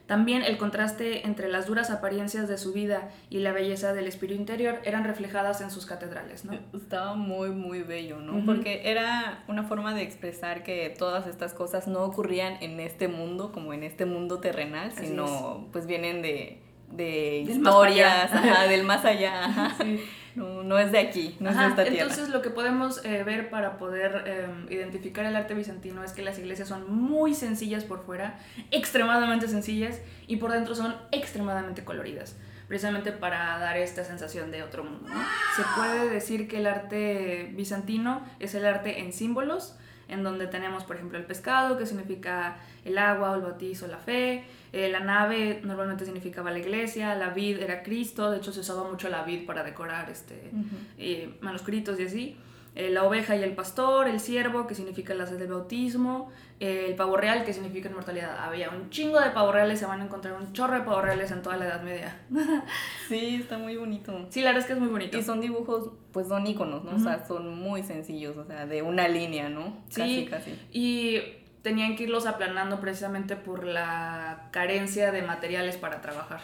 También 0.06 0.42
el 0.42 0.58
contraste 0.58 1.26
entre 1.26 1.48
las 1.48 1.66
duras 1.66 1.90
apariencias 1.90 2.46
de 2.48 2.56
su 2.56 2.72
vida 2.72 3.10
y 3.30 3.40
la 3.40 3.50
belleza 3.50 3.92
del 3.92 4.06
espíritu 4.06 4.38
interior 4.38 4.78
eran 4.84 5.02
reflejadas 5.02 5.60
en 5.60 5.72
sus 5.72 5.86
catedrales, 5.86 6.44
¿no? 6.44 6.52
Estaba 6.72 7.16
muy, 7.16 7.50
muy 7.50 7.82
bello, 7.82 8.20
¿no? 8.20 8.44
Porque 8.46 8.82
era 8.92 9.42
una 9.48 9.64
forma 9.64 9.92
de 9.92 10.02
expresar 10.02 10.62
que 10.62 10.94
todas 10.96 11.26
estas 11.26 11.52
cosas 11.52 11.88
no 11.88 12.04
ocurrían 12.04 12.58
en 12.60 12.78
este 12.78 13.08
mundo, 13.08 13.50
como 13.50 13.72
en 13.72 13.82
este 13.82 14.06
mundo 14.06 14.38
terrenal, 14.38 14.92
sino 14.92 15.66
pues 15.72 15.86
vienen 15.88 16.22
de, 16.22 16.62
de 16.92 17.40
historias, 17.40 18.30
del 18.68 18.84
más 18.84 19.04
allá. 19.04 19.76
No, 20.34 20.62
no, 20.62 20.78
es 20.78 20.90
de 20.92 20.98
aquí, 20.98 21.36
no 21.40 21.50
es 21.50 21.58
de 21.58 21.66
esta 21.66 21.84
tierra. 21.84 22.04
Entonces 22.04 22.30
lo 22.30 22.40
que 22.40 22.48
podemos 22.48 23.04
eh, 23.04 23.22
ver 23.22 23.50
para 23.50 23.76
poder 23.76 24.24
em, 24.26 24.66
identificar 24.72 25.26
el 25.26 25.36
arte 25.36 25.52
bizantino 25.52 26.02
es 26.02 26.12
que 26.12 26.22
las 26.22 26.38
iglesias 26.38 26.68
son 26.68 26.90
muy 26.90 27.34
sencillas 27.34 27.84
por 27.84 28.02
fuera, 28.02 28.38
extremadamente 28.70 29.46
sencillas, 29.46 30.00
y 30.26 30.36
por 30.36 30.52
dentro 30.52 30.74
son 30.74 30.96
extremadamente 31.10 31.84
coloridas, 31.84 32.34
precisamente 32.66 33.12
para 33.12 33.58
dar 33.58 33.76
esta 33.76 34.04
sensación 34.04 34.50
de 34.50 34.62
otro 34.62 34.84
mundo. 34.84 35.06
Se 35.54 35.62
puede 35.76 36.08
decir 36.08 36.48
que 36.48 36.56
el 36.60 36.66
arte 36.66 37.50
bizantino 37.54 38.24
es 38.40 38.54
el 38.54 38.64
arte 38.64 39.00
en 39.00 39.12
símbolos, 39.12 39.76
en 40.12 40.22
donde 40.22 40.46
tenemos, 40.46 40.84
por 40.84 40.96
ejemplo, 40.96 41.18
el 41.18 41.24
pescado, 41.24 41.78
que 41.78 41.86
significa 41.86 42.58
el 42.84 42.98
agua 42.98 43.34
el 43.34 43.40
bautizo, 43.40 43.86
la 43.86 43.96
fe. 43.96 44.44
Eh, 44.72 44.88
la 44.90 45.00
nave 45.00 45.60
normalmente 45.64 46.04
significaba 46.04 46.50
la 46.50 46.58
iglesia, 46.58 47.14
la 47.14 47.30
vid 47.30 47.58
era 47.58 47.82
Cristo, 47.82 48.30
de 48.30 48.38
hecho 48.38 48.52
se 48.52 48.60
usaba 48.60 48.88
mucho 48.88 49.08
la 49.08 49.22
vid 49.22 49.46
para 49.46 49.62
decorar 49.62 50.10
este, 50.10 50.50
eh, 50.98 51.34
manuscritos 51.40 51.98
y 51.98 52.04
así. 52.04 52.36
Eh, 52.74 52.90
la 52.90 53.04
oveja 53.04 53.36
y 53.36 53.42
el 53.42 53.54
pastor, 53.54 54.08
el 54.08 54.20
siervo, 54.20 54.66
que 54.66 54.74
significa 54.74 55.14
la 55.14 55.26
sed 55.26 55.38
del 55.38 55.48
bautismo, 55.48 56.30
el 56.62 56.94
pavo 56.94 57.16
real, 57.16 57.44
que 57.44 57.52
significa 57.52 57.88
inmortalidad. 57.88 58.38
Había 58.38 58.70
un 58.70 58.88
chingo 58.90 59.20
de 59.20 59.30
pavo 59.30 59.50
reales, 59.50 59.80
se 59.80 59.86
van 59.86 60.00
a 60.00 60.04
encontrar 60.04 60.34
un 60.34 60.52
chorro 60.52 60.74
de 60.74 60.82
pavo 60.82 61.00
reales 61.02 61.30
en 61.32 61.42
toda 61.42 61.56
la 61.56 61.66
Edad 61.66 61.82
Media. 61.82 62.16
sí, 63.08 63.40
está 63.40 63.58
muy 63.58 63.76
bonito. 63.76 64.26
Sí, 64.30 64.42
la 64.42 64.50
verdad 64.50 64.60
es 64.60 64.66
que 64.66 64.72
es 64.74 64.78
muy 64.78 64.88
bonito. 64.88 65.18
Y 65.18 65.22
son 65.22 65.40
dibujos, 65.40 65.90
pues 66.12 66.28
son 66.28 66.46
iconos, 66.46 66.84
¿no? 66.84 66.94
O 66.94 66.98
sea, 67.00 67.26
son 67.26 67.58
muy 67.58 67.82
sencillos, 67.82 68.36
o 68.36 68.44
sea, 68.44 68.66
de 68.66 68.82
una 68.82 69.08
línea, 69.08 69.48
¿no? 69.48 69.78
Sí, 69.88 70.28
casi, 70.30 70.52
casi. 70.52 70.68
Y 70.70 71.20
tenían 71.62 71.96
que 71.96 72.04
irlos 72.04 72.26
aplanando 72.26 72.80
precisamente 72.80 73.34
por 73.34 73.64
la 73.64 74.48
carencia 74.52 75.10
de 75.10 75.22
materiales 75.22 75.76
para 75.76 76.00
trabajar. 76.00 76.42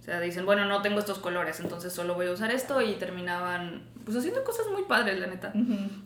O 0.00 0.02
sea, 0.02 0.20
dicen, 0.20 0.44
bueno, 0.44 0.66
no 0.66 0.82
tengo 0.82 0.98
estos 0.98 1.18
colores, 1.18 1.60
entonces 1.60 1.92
solo 1.92 2.14
voy 2.14 2.26
a 2.26 2.32
usar 2.32 2.50
esto 2.50 2.80
y 2.82 2.94
terminaban 2.94 3.82
pues 4.04 4.16
haciendo 4.16 4.42
cosas 4.42 4.66
muy 4.72 4.84
padres, 4.84 5.18
la 5.18 5.26
neta. 5.26 5.52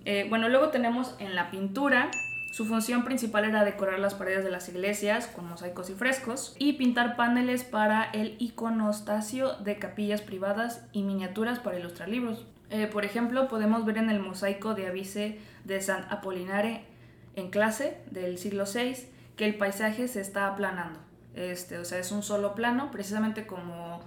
Eh, 0.04 0.26
bueno, 0.28 0.48
luego 0.48 0.70
tenemos 0.70 1.14
en 1.20 1.36
la 1.36 1.52
pintura, 1.52 2.10
su 2.52 2.66
función 2.66 3.02
principal 3.02 3.46
era 3.46 3.64
decorar 3.64 3.98
las 3.98 4.12
paredes 4.12 4.44
de 4.44 4.50
las 4.50 4.68
iglesias 4.68 5.26
con 5.26 5.48
mosaicos 5.48 5.88
y 5.88 5.94
frescos 5.94 6.54
y 6.58 6.74
pintar 6.74 7.16
paneles 7.16 7.64
para 7.64 8.04
el 8.12 8.36
iconostasio 8.38 9.54
de 9.54 9.78
capillas 9.78 10.20
privadas 10.20 10.84
y 10.92 11.02
miniaturas 11.02 11.60
para 11.60 11.78
ilustrar 11.78 12.10
libros. 12.10 12.44
Eh, 12.68 12.88
por 12.88 13.06
ejemplo, 13.06 13.48
podemos 13.48 13.86
ver 13.86 13.96
en 13.96 14.10
el 14.10 14.20
mosaico 14.20 14.74
de 14.74 14.86
Avise 14.86 15.38
de 15.64 15.80
San 15.80 16.04
Apolinare 16.10 16.84
en 17.36 17.48
clase 17.48 17.96
del 18.10 18.36
siglo 18.36 18.64
VI 18.66 19.08
que 19.36 19.46
el 19.46 19.54
paisaje 19.54 20.06
se 20.06 20.20
está 20.20 20.46
aplanando. 20.46 21.00
Este, 21.34 21.78
o 21.78 21.86
sea, 21.86 22.00
es 22.00 22.12
un 22.12 22.22
solo 22.22 22.54
plano, 22.54 22.90
precisamente 22.90 23.46
como 23.46 24.02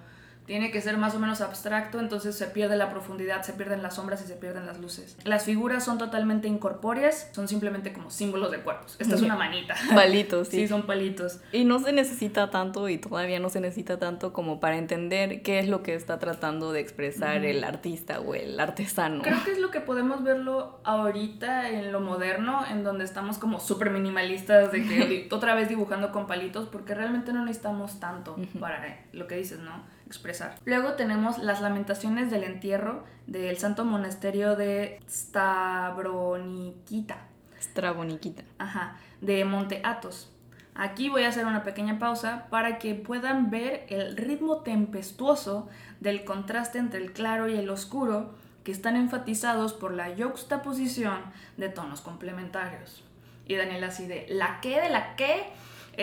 tiene 0.46 0.72
que 0.72 0.82
ser 0.82 0.98
más 0.98 1.16
o 1.16 1.20
menos 1.20 1.42
abstracto, 1.42 2.00
entonces 2.00 2.36
se 2.36 2.46
pierde 2.48 2.76
la 2.76 2.92
profundidad, 2.92 3.42
se 3.42 3.54
pierden 3.54 3.82
las 3.82 3.96
sombras 3.96 4.24
y 4.24 4.28
se 4.28 4.36
pierden 4.36 4.66
las 4.66 4.80
luces. 4.80 5.18
Las 5.24 5.46
figuras 5.46 5.84
son 5.84 5.98
totalmente 5.98 6.48
incorpóreas, 6.48 7.30
son 7.34 7.48
simplemente 7.48 7.94
como 7.94 8.12
símbolos 8.12 8.52
de 8.52 8.60
cuerpos. 8.60 8.96
Esta 9.00 9.16
es 9.16 9.22
una 9.22 9.36
manita. 9.38 9.76
Palitos, 9.94 10.50
sí. 10.50 10.58
Sí, 10.58 10.68
son 10.68 10.86
palitos. 10.86 11.40
Y 11.52 11.66
no 11.66 11.80
se 11.80 11.92
necesita 11.92 12.52
tanto, 12.52 12.88
y 12.90 12.98
todavía 12.98 13.40
no 13.40 13.50
se 13.50 13.60
necesita 13.60 13.98
tanto 13.98 14.34
como 14.34 14.60
para 14.60 14.78
entender 14.78 15.42
qué 15.42 15.60
es 15.60 15.68
lo 15.68 15.82
que 15.82 15.96
está 15.96 16.20
tratando 16.20 16.72
de 16.72 16.80
expresar 16.80 17.44
el 17.44 17.64
artista 17.64 18.20
o 18.20 18.36
el 18.36 18.60
artesano. 18.60 19.24
Creo 19.24 19.44
que 19.44 19.52
es 19.52 19.60
lo 19.60 19.72
que 19.72 19.82
podemos 19.82 20.24
verlo 20.24 20.80
ahorita 20.84 21.70
en 21.70 21.92
lo 21.92 22.02
moderno, 22.02 22.64
en 22.70 22.84
donde 22.84 23.04
estamos 23.04 23.40
como 23.40 23.60
súper 23.60 23.90
minimalistas, 23.90 24.72
de 24.72 24.84
que 24.84 25.28
otra 25.32 25.56
vez 25.56 25.70
dibujando 25.70 26.12
con 26.12 26.28
palitos, 26.28 26.68
porque 26.68 26.94
realmente 26.94 27.34
no 27.34 27.44
necesitamos 27.44 28.00
tanto 28.00 28.36
para 28.60 29.08
lo 29.12 29.28
que 29.28 29.38
dices, 29.38 29.60
¿no? 29.60 29.95
Expresar. 30.08 30.56
Luego 30.66 30.94
tenemos 30.94 31.40
las 31.40 31.62
lamentaciones 31.62 32.32
del 32.32 32.44
entierro 32.44 33.04
del 33.28 33.58
santo 33.58 33.86
monasterio 33.86 34.56
de 34.56 35.00
Stavronikita. 35.10 37.18
Stavronikita. 37.62 38.44
Ajá, 38.58 38.98
de 39.22 39.46
Monte 39.46 39.82
Athos. 39.84 40.32
Aquí 40.76 41.08
voy 41.08 41.24
a 41.24 41.30
hacer 41.30 41.46
una 41.46 41.64
pequeña 41.64 42.00
pausa 42.00 42.48
para 42.50 42.80
que 42.80 42.96
puedan 42.96 43.50
ver 43.50 43.86
el 43.90 44.18
ritmo 44.18 44.58
tempestuoso 44.58 45.70
del 46.02 46.26
contraste 46.26 46.80
entre 46.80 47.02
el 47.02 47.14
claro 47.14 47.48
y 47.48 47.56
el 47.56 47.70
oscuro 47.70 48.36
que 48.66 48.74
están 48.74 48.98
enfatizados 48.98 49.74
por 49.74 49.94
la 49.94 50.14
juxtaposición 50.16 51.22
de 51.56 51.70
tonos 51.70 52.02
complementarios. 52.02 53.04
Y 53.48 53.56
Daniel 53.56 53.86
así 53.86 54.06
de, 54.06 54.26
¿la 54.28 54.60
qué 54.60 54.82
de 54.82 54.90
la 54.90 55.16
qué? 55.16 55.46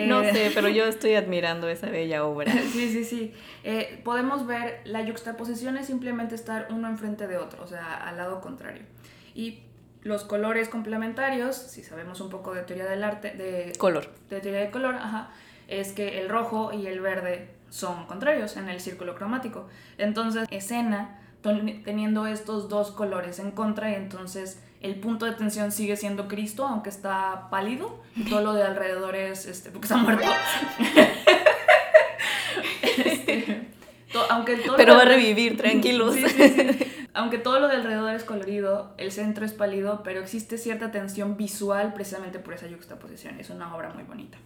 No 0.07 0.21
eh, 0.21 0.33
sé, 0.33 0.51
pero 0.55 0.69
yo 0.69 0.85
estoy 0.85 1.15
admirando 1.15 1.69
esa 1.69 1.89
bella 1.89 2.25
obra. 2.25 2.51
sí, 2.71 2.91
sí, 2.91 3.03
sí. 3.03 3.33
Eh, 3.63 4.01
podemos 4.03 4.45
ver 4.45 4.81
la 4.85 5.05
juxtaposición 5.05 5.77
es 5.77 5.87
simplemente 5.87 6.35
estar 6.35 6.67
uno 6.71 6.87
enfrente 6.87 7.27
de 7.27 7.37
otro, 7.37 7.63
o 7.63 7.67
sea, 7.67 7.93
al 7.93 8.17
lado 8.17 8.41
contrario. 8.41 8.83
Y 9.35 9.59
los 10.01 10.23
colores 10.23 10.69
complementarios, 10.69 11.55
si 11.55 11.83
sabemos 11.83 12.19
un 12.21 12.29
poco 12.29 12.53
de 12.53 12.63
teoría 12.63 12.85
del 12.85 13.03
arte, 13.03 13.31
de 13.31 13.73
color, 13.77 14.09
de 14.29 14.41
teoría 14.41 14.61
de 14.61 14.71
color, 14.71 14.95
ajá, 14.95 15.31
es 15.67 15.93
que 15.93 16.19
el 16.19 16.29
rojo 16.29 16.73
y 16.73 16.87
el 16.87 16.99
verde 16.99 17.49
son 17.69 18.05
contrarios 18.05 18.57
en 18.57 18.69
el 18.69 18.79
círculo 18.81 19.15
cromático. 19.15 19.67
Entonces, 19.97 20.47
escena 20.51 21.19
teniendo 21.41 22.25
estos 22.25 22.69
dos 22.69 22.91
colores 22.91 23.39
en 23.39 23.51
contra 23.51 23.91
y 23.91 23.95
entonces 23.95 24.63
el 24.83 24.95
punto 24.95 25.25
de 25.25 25.31
tensión 25.31 25.71
sigue 25.71 25.95
siendo 25.95 26.27
Cristo, 26.27 26.67
aunque 26.67 26.89
está 26.89 27.47
pálido, 27.49 28.03
y 28.15 28.25
todo 28.29 28.41
lo 28.41 28.53
de 28.53 28.63
alrededor 28.63 29.15
es, 29.15 29.45
este, 29.45 29.71
porque 29.71 29.85
está 29.85 29.97
muerto. 29.97 30.27
Este, 33.05 33.67
aunque 34.29 34.61
Pero 34.77 34.95
va 34.95 35.01
a 35.01 35.05
revivir, 35.05 35.57
tranquilos. 35.57 36.15
aunque 37.13 37.37
todo 37.37 37.59
lo 37.59 37.67
de 37.67 37.75
alrededor 37.75 38.13
es 38.13 38.23
colorido, 38.23 38.93
el 38.97 39.11
centro 39.11 39.45
es 39.45 39.53
pálido, 39.53 40.01
pero 40.03 40.19
existe 40.19 40.57
cierta 40.57 40.91
tensión 40.91 41.37
visual 41.37 41.93
precisamente 41.93 42.39
por 42.39 42.53
esa 42.53 42.67
juxtaposición. 42.67 43.39
Es 43.39 43.49
una 43.49 43.75
obra 43.75 43.89
muy 43.89 44.03
bonita. 44.03 44.37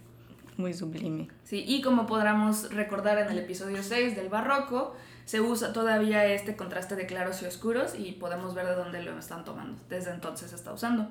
Muy 0.58 0.74
sublime. 0.74 1.28
Sí, 1.44 1.64
y 1.66 1.80
como 1.82 2.06
podremos 2.06 2.74
recordar 2.74 3.16
en 3.18 3.28
el 3.28 3.38
episodio 3.38 3.80
6 3.80 4.16
del 4.16 4.28
barroco, 4.28 4.96
se 5.24 5.40
usa 5.40 5.72
todavía 5.72 6.26
este 6.26 6.56
contraste 6.56 6.96
de 6.96 7.06
claros 7.06 7.40
y 7.42 7.46
oscuros 7.46 7.94
y 7.96 8.12
podemos 8.12 8.56
ver 8.56 8.66
de 8.66 8.74
dónde 8.74 9.00
lo 9.04 9.16
están 9.16 9.44
tomando. 9.44 9.80
Desde 9.88 10.10
entonces 10.10 10.50
se 10.50 10.56
está 10.56 10.72
usando. 10.72 11.08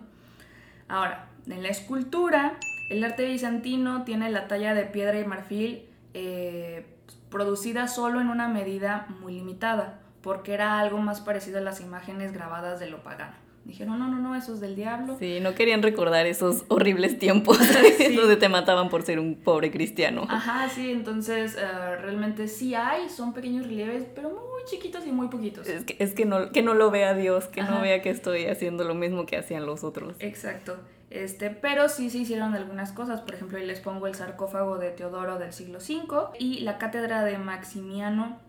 Ahora, 0.90 1.30
en 1.48 1.64
la 1.64 1.70
escultura 1.70 2.58
El 2.90 3.04
arte 3.04 3.26
bizantino 3.26 4.04
tiene 4.04 4.30
la 4.30 4.48
talla 4.48 4.74
de 4.74 4.84
piedra 4.84 5.20
y 5.20 5.26
marfil 5.26 5.90
eh, 6.14 6.86
producida 7.30 7.88
solo 7.88 8.20
en 8.22 8.30
una 8.30 8.48
medida 8.50 9.08
muy 9.22 9.34
limitada, 9.34 10.00
porque 10.22 10.54
era 10.54 10.80
algo 10.80 10.98
más 10.98 11.22
parecido 11.22 11.60
a 11.60 11.62
las 11.62 11.80
imágenes 11.80 12.34
grabadas 12.34 12.80
de 12.80 12.90
lo 12.90 13.04
pagano. 13.04 13.47
Dijeron, 13.68 14.00
no, 14.00 14.08
no, 14.08 14.18
no, 14.18 14.34
eso 14.34 14.54
es 14.54 14.62
del 14.62 14.78
diablo. 14.78 15.18
Sí, 15.20 15.40
no 15.42 15.54
querían 15.54 15.84
recordar 15.84 16.26
esos 16.26 16.64
horribles 16.70 17.20
tiempos 17.20 17.60
donde 18.16 18.38
te 18.38 18.48
mataban 18.48 18.88
por 18.88 19.04
ser 19.04 19.20
un 19.20 19.36
pobre 19.36 19.72
cristiano. 19.72 20.26
Ajá, 20.30 20.70
sí, 20.70 20.90
entonces 20.90 21.56
eh, 21.56 21.98
realmente 21.98 22.48
sí 22.48 22.76
hay, 22.76 23.10
son 23.10 23.34
pequeños 23.34 23.68
relieves, 23.68 24.06
pero 24.16 24.30
muy 24.30 24.64
chiquitos 24.70 25.06
y 25.06 25.12
muy 25.12 25.28
poquitos. 25.28 25.68
Es 25.68 25.84
que, 25.84 25.98
es 26.00 26.14
que, 26.14 26.26
no, 26.26 26.52
que 26.54 26.64
no 26.64 26.76
lo 26.76 26.92
vea 26.92 27.14
Dios, 27.14 27.48
que 27.48 27.62
no 27.62 27.82
vea 27.82 28.02
que 28.02 28.10
estoy 28.10 28.46
haciendo 28.46 28.86
lo 28.86 28.96
mismo 28.96 29.26
que 29.26 29.36
hacían 29.36 29.66
los 29.66 29.84
otros. 29.84 30.16
Exacto. 30.20 30.78
Este, 31.10 31.50
pero 31.50 31.90
sí 31.90 32.10
se 32.10 32.20
hicieron 32.20 32.54
algunas 32.54 32.94
cosas, 32.94 33.20
por 33.20 33.36
ejemplo, 33.36 33.58
ahí 33.58 33.66
les 33.66 33.82
pongo 33.82 34.08
el 34.08 34.16
sarcófago 34.16 34.78
de 34.78 34.92
Teodoro 34.92 35.40
del 35.40 35.52
siglo 35.52 35.80
V 35.80 36.38
y 36.40 36.62
la 36.62 36.78
cátedra 36.78 37.26
de 37.26 37.38
Maximiano 37.38 38.40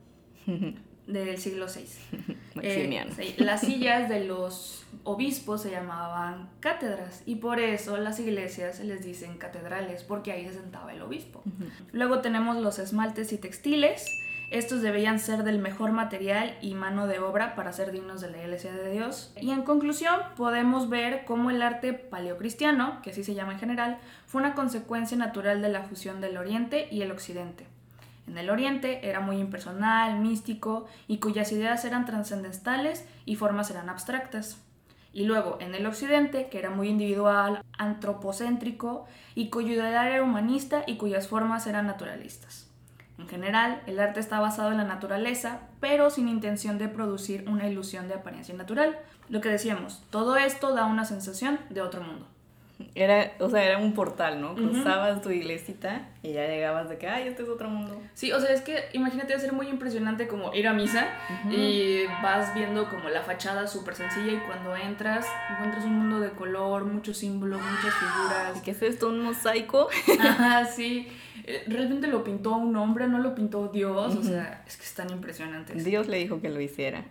del 1.08 1.38
siglo 1.38 1.66
VI. 1.66 2.34
Maximiano. 2.54 3.12
Eh, 3.18 3.34
las 3.38 3.62
sillas 3.62 4.08
de 4.08 4.25
los 4.25 4.84
obispos 5.08 5.62
se 5.62 5.70
llamaban 5.70 6.50
cátedras 6.60 7.22
y 7.24 7.36
por 7.36 7.60
eso 7.60 7.96
las 7.96 8.20
iglesias 8.20 8.76
se 8.76 8.84
les 8.84 9.02
dicen 9.02 9.38
catedrales, 9.38 10.04
porque 10.04 10.32
ahí 10.32 10.46
se 10.46 10.52
sentaba 10.52 10.92
el 10.92 11.00
obispo. 11.00 11.42
Luego 11.92 12.20
tenemos 12.20 12.58
los 12.58 12.78
esmaltes 12.78 13.32
y 13.32 13.38
textiles. 13.38 14.06
Estos 14.50 14.82
debían 14.82 15.18
ser 15.18 15.44
del 15.44 15.60
mejor 15.60 15.92
material 15.92 16.56
y 16.60 16.74
mano 16.74 17.06
de 17.06 17.20
obra 17.20 17.54
para 17.54 17.72
ser 17.72 17.90
dignos 17.90 18.20
de 18.20 18.30
la 18.30 18.42
Iglesia 18.42 18.72
de 18.72 18.90
Dios. 18.90 19.32
Y 19.40 19.50
en 19.50 19.62
conclusión, 19.62 20.20
podemos 20.36 20.90
ver 20.90 21.24
cómo 21.24 21.50
el 21.50 21.62
arte 21.62 21.94
paleocristiano, 21.94 23.00
que 23.00 23.10
así 23.10 23.24
se 23.24 23.34
llama 23.34 23.54
en 23.54 23.60
general, 23.60 23.98
fue 24.26 24.42
una 24.42 24.54
consecuencia 24.54 25.16
natural 25.16 25.62
de 25.62 25.70
la 25.70 25.84
fusión 25.84 26.20
del 26.20 26.36
Oriente 26.36 26.86
y 26.90 27.00
el 27.00 27.12
Occidente. 27.12 27.66
En 28.26 28.36
el 28.36 28.50
Oriente 28.50 29.08
era 29.08 29.20
muy 29.20 29.38
impersonal, 29.38 30.20
místico 30.20 30.86
y 31.06 31.16
cuyas 31.16 31.50
ideas 31.50 31.86
eran 31.86 32.04
trascendentales 32.04 33.06
y 33.24 33.36
formas 33.36 33.70
eran 33.70 33.88
abstractas. 33.88 34.67
Y 35.12 35.24
luego 35.24 35.58
en 35.60 35.74
el 35.74 35.86
Occidente, 35.86 36.48
que 36.48 36.58
era 36.58 36.70
muy 36.70 36.88
individual, 36.88 37.62
antropocéntrico 37.78 39.06
y 39.34 39.50
cuyo 39.50 39.72
ideal 39.74 40.08
era 40.08 40.22
humanista 40.22 40.84
y 40.86 40.96
cuyas 40.96 41.28
formas 41.28 41.66
eran 41.66 41.86
naturalistas. 41.86 42.68
En 43.18 43.28
general, 43.28 43.82
el 43.86 43.98
arte 43.98 44.20
está 44.20 44.38
basado 44.38 44.70
en 44.70 44.76
la 44.76 44.84
naturaleza, 44.84 45.62
pero 45.80 46.08
sin 46.08 46.28
intención 46.28 46.78
de 46.78 46.88
producir 46.88 47.48
una 47.48 47.66
ilusión 47.66 48.06
de 48.06 48.14
apariencia 48.14 48.54
natural. 48.54 48.96
Lo 49.28 49.40
que 49.40 49.48
decíamos, 49.48 50.04
todo 50.10 50.36
esto 50.36 50.72
da 50.72 50.86
una 50.86 51.04
sensación 51.04 51.58
de 51.68 51.82
otro 51.82 52.00
mundo. 52.00 52.27
Era, 52.94 53.32
o 53.40 53.50
sea, 53.50 53.64
era 53.64 53.78
un 53.78 53.92
portal, 53.92 54.40
¿no? 54.40 54.54
Cruzabas 54.54 55.20
tu 55.20 55.30
iglesita 55.30 56.08
y 56.23 56.32
ya 56.32 56.47
llegabas 56.47 56.88
de 56.88 56.97
que, 56.97 57.08
ay, 57.08 57.26
este 57.26 57.42
es 57.42 57.49
otro 57.49 57.68
mundo. 57.68 58.00
Sí, 58.14 58.30
o 58.30 58.40
sea, 58.40 58.52
es 58.52 58.61
que 58.61 58.85
imagínate, 58.92 59.32
va 59.32 59.38
a 59.38 59.40
ser 59.40 59.52
muy 59.52 59.68
impresionante 59.68 60.28
como 60.28 60.54
ir 60.54 60.68
a 60.68 60.73
misa 60.73 61.08
y 61.50 62.06
vas 62.23 62.54
viendo 62.54 62.88
como 62.88 63.08
la 63.08 63.23
fachada 63.23 63.66
súper 63.66 63.97
sencilla 63.97 64.32
y 64.32 64.38
cuando 64.38 64.76
entras 64.76 65.26
encuentras 65.50 65.85
un 65.85 65.99
mundo 65.99 66.20
de 66.20 66.30
color, 66.30 66.85
muchos 66.85 67.18
símbolos, 67.18 67.61
muchas 67.61 67.94
figuras. 67.94 68.62
¿Qué 68.62 68.70
es 68.70 68.82
esto? 68.82 69.08
¿Un 69.08 69.23
mosaico? 69.23 69.88
Ajá, 70.20 70.64
sí. 70.66 71.08
Eh, 71.44 71.64
realmente 71.66 72.06
lo 72.06 72.23
pintó 72.23 72.56
un 72.56 72.76
hombre, 72.76 73.08
no 73.08 73.18
lo 73.18 73.35
pintó 73.35 73.68
Dios, 73.68 74.14
o 74.14 74.23
sea, 74.23 74.62
es 74.66 74.76
que 74.76 74.85
es 74.85 74.94
tan 74.94 75.11
impresionante. 75.11 75.75
Dios 75.75 76.06
le 76.06 76.18
dijo 76.18 76.40
que 76.40 76.50
lo 76.50 76.61
hiciera. 76.61 77.04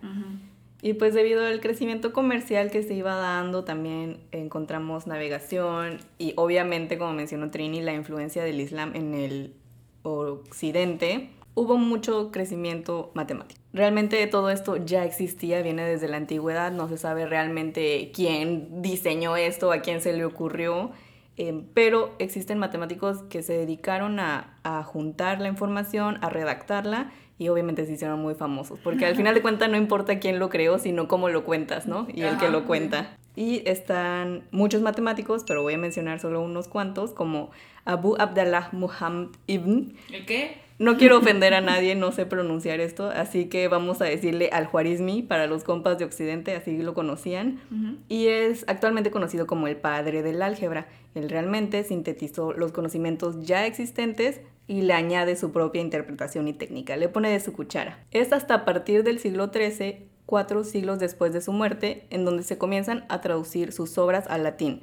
Y 0.80 0.92
pues 0.92 1.12
debido 1.12 1.44
al 1.44 1.60
crecimiento 1.60 2.12
comercial 2.12 2.70
que 2.70 2.84
se 2.84 2.94
iba 2.94 3.16
dando, 3.16 3.64
también 3.64 4.20
encontramos 4.30 5.08
navegación 5.08 5.98
y 6.18 6.34
obviamente, 6.36 6.98
como 6.98 7.12
mencionó 7.14 7.50
Trini, 7.50 7.80
la 7.80 7.94
influencia 7.94 8.44
del 8.44 8.60
Islam 8.60 8.94
en 8.94 9.14
el 9.14 9.54
occidente. 10.02 11.30
Hubo 11.54 11.76
mucho 11.76 12.30
crecimiento 12.30 13.10
matemático. 13.14 13.60
Realmente 13.72 14.24
todo 14.28 14.50
esto 14.50 14.76
ya 14.76 15.04
existía, 15.04 15.60
viene 15.62 15.84
desde 15.84 16.06
la 16.06 16.16
antigüedad, 16.16 16.70
no 16.70 16.88
se 16.88 16.96
sabe 16.96 17.26
realmente 17.26 18.12
quién 18.14 18.80
diseñó 18.80 19.36
esto, 19.36 19.72
a 19.72 19.80
quién 19.80 20.00
se 20.00 20.12
le 20.12 20.24
ocurrió, 20.24 20.92
eh, 21.36 21.64
pero 21.74 22.14
existen 22.20 22.58
matemáticos 22.58 23.24
que 23.24 23.42
se 23.42 23.54
dedicaron 23.54 24.20
a, 24.20 24.56
a 24.62 24.84
juntar 24.84 25.40
la 25.40 25.48
información, 25.48 26.18
a 26.22 26.30
redactarla 26.30 27.10
y 27.38 27.48
obviamente 27.48 27.86
se 27.86 27.92
hicieron 27.92 28.20
muy 28.20 28.34
famosos, 28.34 28.78
porque 28.82 29.06
al 29.06 29.14
final 29.14 29.34
de 29.34 29.42
cuentas 29.42 29.70
no 29.70 29.76
importa 29.76 30.18
quién 30.18 30.38
lo 30.38 30.48
creó, 30.48 30.78
sino 30.78 31.06
cómo 31.06 31.28
lo 31.28 31.44
cuentas, 31.44 31.86
¿no? 31.86 32.06
Y 32.12 32.22
el 32.22 32.36
que 32.38 32.50
lo 32.50 32.64
cuenta. 32.64 33.16
Y 33.36 33.62
están 33.68 34.42
muchos 34.50 34.82
matemáticos, 34.82 35.44
pero 35.46 35.62
voy 35.62 35.74
a 35.74 35.78
mencionar 35.78 36.18
solo 36.18 36.42
unos 36.42 36.66
cuantos, 36.66 37.12
como 37.12 37.50
Abu 37.84 38.16
Abdallah 38.18 38.70
Muhammad 38.72 39.28
ibn. 39.46 39.94
¿El 40.12 40.26
qué? 40.26 40.68
No 40.80 40.96
quiero 40.96 41.18
ofender 41.18 41.54
a 41.54 41.60
nadie, 41.60 41.96
no 41.96 42.12
sé 42.12 42.24
pronunciar 42.24 42.78
esto, 42.78 43.10
así 43.10 43.46
que 43.46 43.66
vamos 43.66 44.00
a 44.00 44.04
decirle 44.04 44.50
al 44.52 44.66
Juarizmi 44.66 45.22
para 45.22 45.48
los 45.48 45.64
compas 45.64 45.98
de 45.98 46.04
Occidente, 46.04 46.54
así 46.54 46.78
lo 46.78 46.94
conocían. 46.94 47.60
Y 48.08 48.28
es 48.28 48.64
actualmente 48.68 49.10
conocido 49.10 49.48
como 49.48 49.66
el 49.66 49.76
padre 49.76 50.22
del 50.22 50.40
álgebra. 50.40 50.86
Él 51.16 51.28
realmente 51.30 51.82
sintetizó 51.82 52.52
los 52.52 52.70
conocimientos 52.70 53.44
ya 53.44 53.66
existentes 53.66 54.40
y 54.68 54.82
le 54.82 54.92
añade 54.92 55.34
su 55.34 55.50
propia 55.50 55.80
interpretación 55.80 56.46
y 56.46 56.52
técnica, 56.52 56.96
le 56.96 57.08
pone 57.08 57.30
de 57.30 57.40
su 57.40 57.52
cuchara. 57.54 58.04
Es 58.12 58.32
hasta 58.32 58.54
a 58.54 58.64
partir 58.64 59.02
del 59.02 59.18
siglo 59.18 59.50
XIII, 59.52 60.06
cuatro 60.26 60.62
siglos 60.62 60.98
después 60.98 61.32
de 61.32 61.40
su 61.40 61.52
muerte, 61.52 62.06
en 62.10 62.24
donde 62.26 62.42
se 62.44 62.58
comienzan 62.58 63.06
a 63.08 63.22
traducir 63.22 63.72
sus 63.72 63.96
obras 63.96 64.26
al 64.28 64.44
latín, 64.44 64.82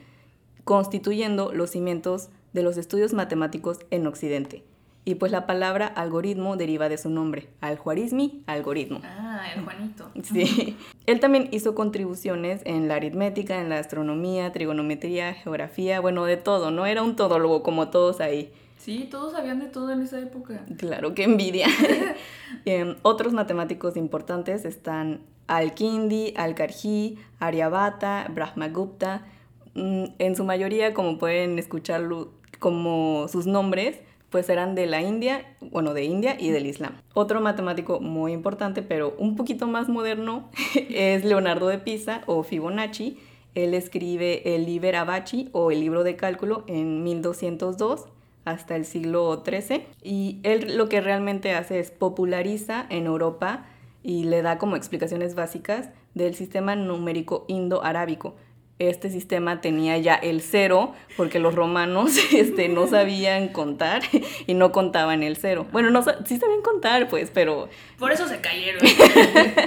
constituyendo 0.64 1.54
los 1.54 1.70
cimientos 1.70 2.30
de 2.52 2.64
los 2.64 2.78
estudios 2.78 3.14
matemáticos 3.14 3.80
en 3.92 4.08
Occidente. 4.08 4.64
Y 5.08 5.16
pues 5.16 5.32
la 5.32 5.46
palabra 5.46 5.86
algoritmo 5.86 6.58
deriva 6.58 6.90
de 6.90 6.98
su 6.98 7.12
nombre, 7.12 7.48
al-Juarizmi, 7.62 8.42
algoritmo. 8.48 9.02
Ah, 9.04 9.46
el 9.56 9.64
Juanito. 9.64 10.10
Sí. 10.24 10.76
Él 11.06 11.20
también 11.20 11.48
hizo 11.52 11.76
contribuciones 11.76 12.62
en 12.66 12.88
la 12.88 12.96
aritmética, 12.96 13.62
en 13.62 13.70
la 13.70 13.78
astronomía, 13.78 14.52
trigonometría, 14.52 15.36
geografía, 15.36 16.00
bueno, 16.00 16.26
de 16.26 16.38
todo, 16.38 16.72
¿no? 16.72 16.88
Era 16.88 17.04
un 17.04 17.16
todólogo 17.16 17.62
como 17.62 17.90
todos 17.90 18.20
ahí. 18.20 18.52
Sí, 18.86 19.08
todos 19.10 19.32
sabían 19.32 19.60
de 19.60 19.66
todo 19.66 19.92
en 19.92 20.04
esa 20.04 20.20
época. 20.20 20.64
Claro, 20.78 21.16
qué 21.16 21.24
envidia. 21.24 21.68
Em, 22.66 22.96
otros 23.02 23.34
matemáticos 23.34 23.98
importantes 23.98 24.64
están 24.64 25.22
Al-Kindi, 25.48 26.34
Al-Karji, 26.36 27.18
Aryabhata, 27.40 28.28
Brahmagupta. 28.32 29.26
Mm, 29.74 30.06
en 30.20 30.36
su 30.36 30.44
mayoría, 30.44 30.94
como 30.94 31.18
pueden 31.18 31.58
escucharlo, 31.58 32.32
como 32.60 33.28
sus 33.28 33.48
nombres, 33.48 34.02
pues 34.30 34.50
eran 34.50 34.76
de 34.76 34.86
la 34.86 35.02
India, 35.02 35.56
bueno, 35.62 35.96
de 35.96 36.04
India 36.04 36.38
y 36.40 36.52
del 36.52 36.68
Islam. 36.68 36.94
Otro 37.16 37.42
matemático 37.42 38.00
muy 38.00 38.34
importante, 38.34 38.84
pero 38.84 39.16
un 39.18 39.36
poquito 39.36 39.66
más 39.66 39.90
moderno, 39.90 40.50
es 40.90 41.26
Leonardo 41.26 41.68
de 41.70 41.80
Pisa 41.80 42.22
o 42.28 42.44
Fibonacci. 42.44 43.18
Él 43.56 43.74
escribe 43.74 44.54
el 44.54 44.68
Liber 44.68 44.96
Abaci 44.96 45.50
o 45.54 45.72
el 45.72 45.80
libro 45.80 46.04
de 46.04 46.16
cálculo 46.16 46.66
en 46.68 47.04
1202 47.04 48.10
hasta 48.46 48.76
el 48.76 48.86
siglo 48.86 49.44
XIII 49.46 49.88
y 50.04 50.40
él 50.44 50.78
lo 50.78 50.88
que 50.88 51.02
realmente 51.02 51.54
hace 51.54 51.80
es 51.80 51.92
populariza 51.92 52.86
en 52.90 53.08
Europa 53.08 53.66
y 54.04 54.26
le 54.26 54.44
da 54.44 54.60
como 54.60 54.76
explicaciones 54.76 55.34
básicas 55.36 55.90
del 56.14 56.36
sistema 56.36 56.76
numérico 56.76 57.46
indo-arábico. 57.48 58.36
Este 58.78 59.10
sistema 59.10 59.62
tenía 59.62 59.98
ya 59.98 60.16
el 60.16 60.42
cero 60.42 60.94
porque 61.18 61.40
los 61.40 61.56
romanos 61.56 62.12
este, 62.34 62.70
no 62.70 62.88
sabían 62.90 63.50
contar 63.50 64.04
y 64.46 64.54
no 64.54 64.72
contaban 64.72 65.24
el 65.24 65.38
cero. 65.38 65.66
Bueno, 65.72 65.90
no, 65.90 66.04
sí 66.04 66.38
sabían 66.38 66.62
contar, 66.62 67.10
pues, 67.10 67.32
pero... 67.34 67.68
Por 67.98 68.12
eso 68.12 68.28
se 68.28 68.40
cayeron. 68.42 68.82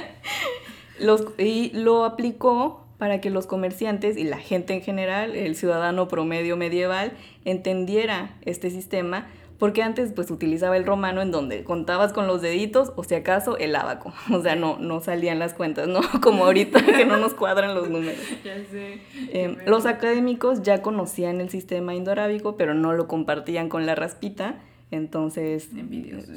los, 1.01 1.25
y 1.37 1.71
lo 1.75 2.05
aplicó 2.05 2.88
para 2.99 3.21
que 3.21 3.31
los 3.31 3.47
comerciantes 3.47 4.17
y 4.17 4.25
la 4.25 4.39
gente 4.39 4.75
en 4.75 4.83
general, 4.83 5.37
el 5.37 5.55
ciudadano 5.55 6.09
promedio 6.09 6.57
medieval, 6.57 7.13
entendiera 7.45 8.37
este 8.45 8.71
sistema, 8.71 9.27
porque 9.59 9.83
antes 9.83 10.13
pues 10.13 10.31
utilizaba 10.31 10.77
el 10.77 10.85
romano 10.85 11.21
en 11.21 11.31
donde 11.31 11.65
contabas 11.65 12.13
con 12.13 12.27
los 12.27 12.43
deditos 12.43 12.93
o 12.97 13.05
si 13.05 13.15
acaso 13.15 13.57
el 13.57 13.75
abaco, 13.75 14.13
o 14.33 14.43
sea, 14.43 14.57
no, 14.57 14.79
no 14.79 15.01
salían 15.01 15.39
las 15.39 15.55
cuentas, 15.55 15.89
¿no? 15.89 16.01
Como 16.23 16.45
ahorita 16.45 16.85
que 16.85 17.05
no 17.05 17.17
nos 17.17 17.35
cuadran 17.35 17.75
los 17.75 17.89
números. 17.89 18.19
Ya 18.45 18.57
sé. 18.71 19.01
Em, 19.33 19.57
los 19.67 19.85
académicos 19.85 20.63
ya 20.63 20.81
conocían 20.81 21.41
el 21.41 21.51
sistema 21.51 21.95
indoarábico, 21.95 22.57
pero 22.57 22.75
no 22.75 22.93
lo 22.93 23.09
compartían 23.09 23.69
con 23.69 23.85
la 23.85 23.95
raspita, 23.95 24.61
entonces 24.91 25.71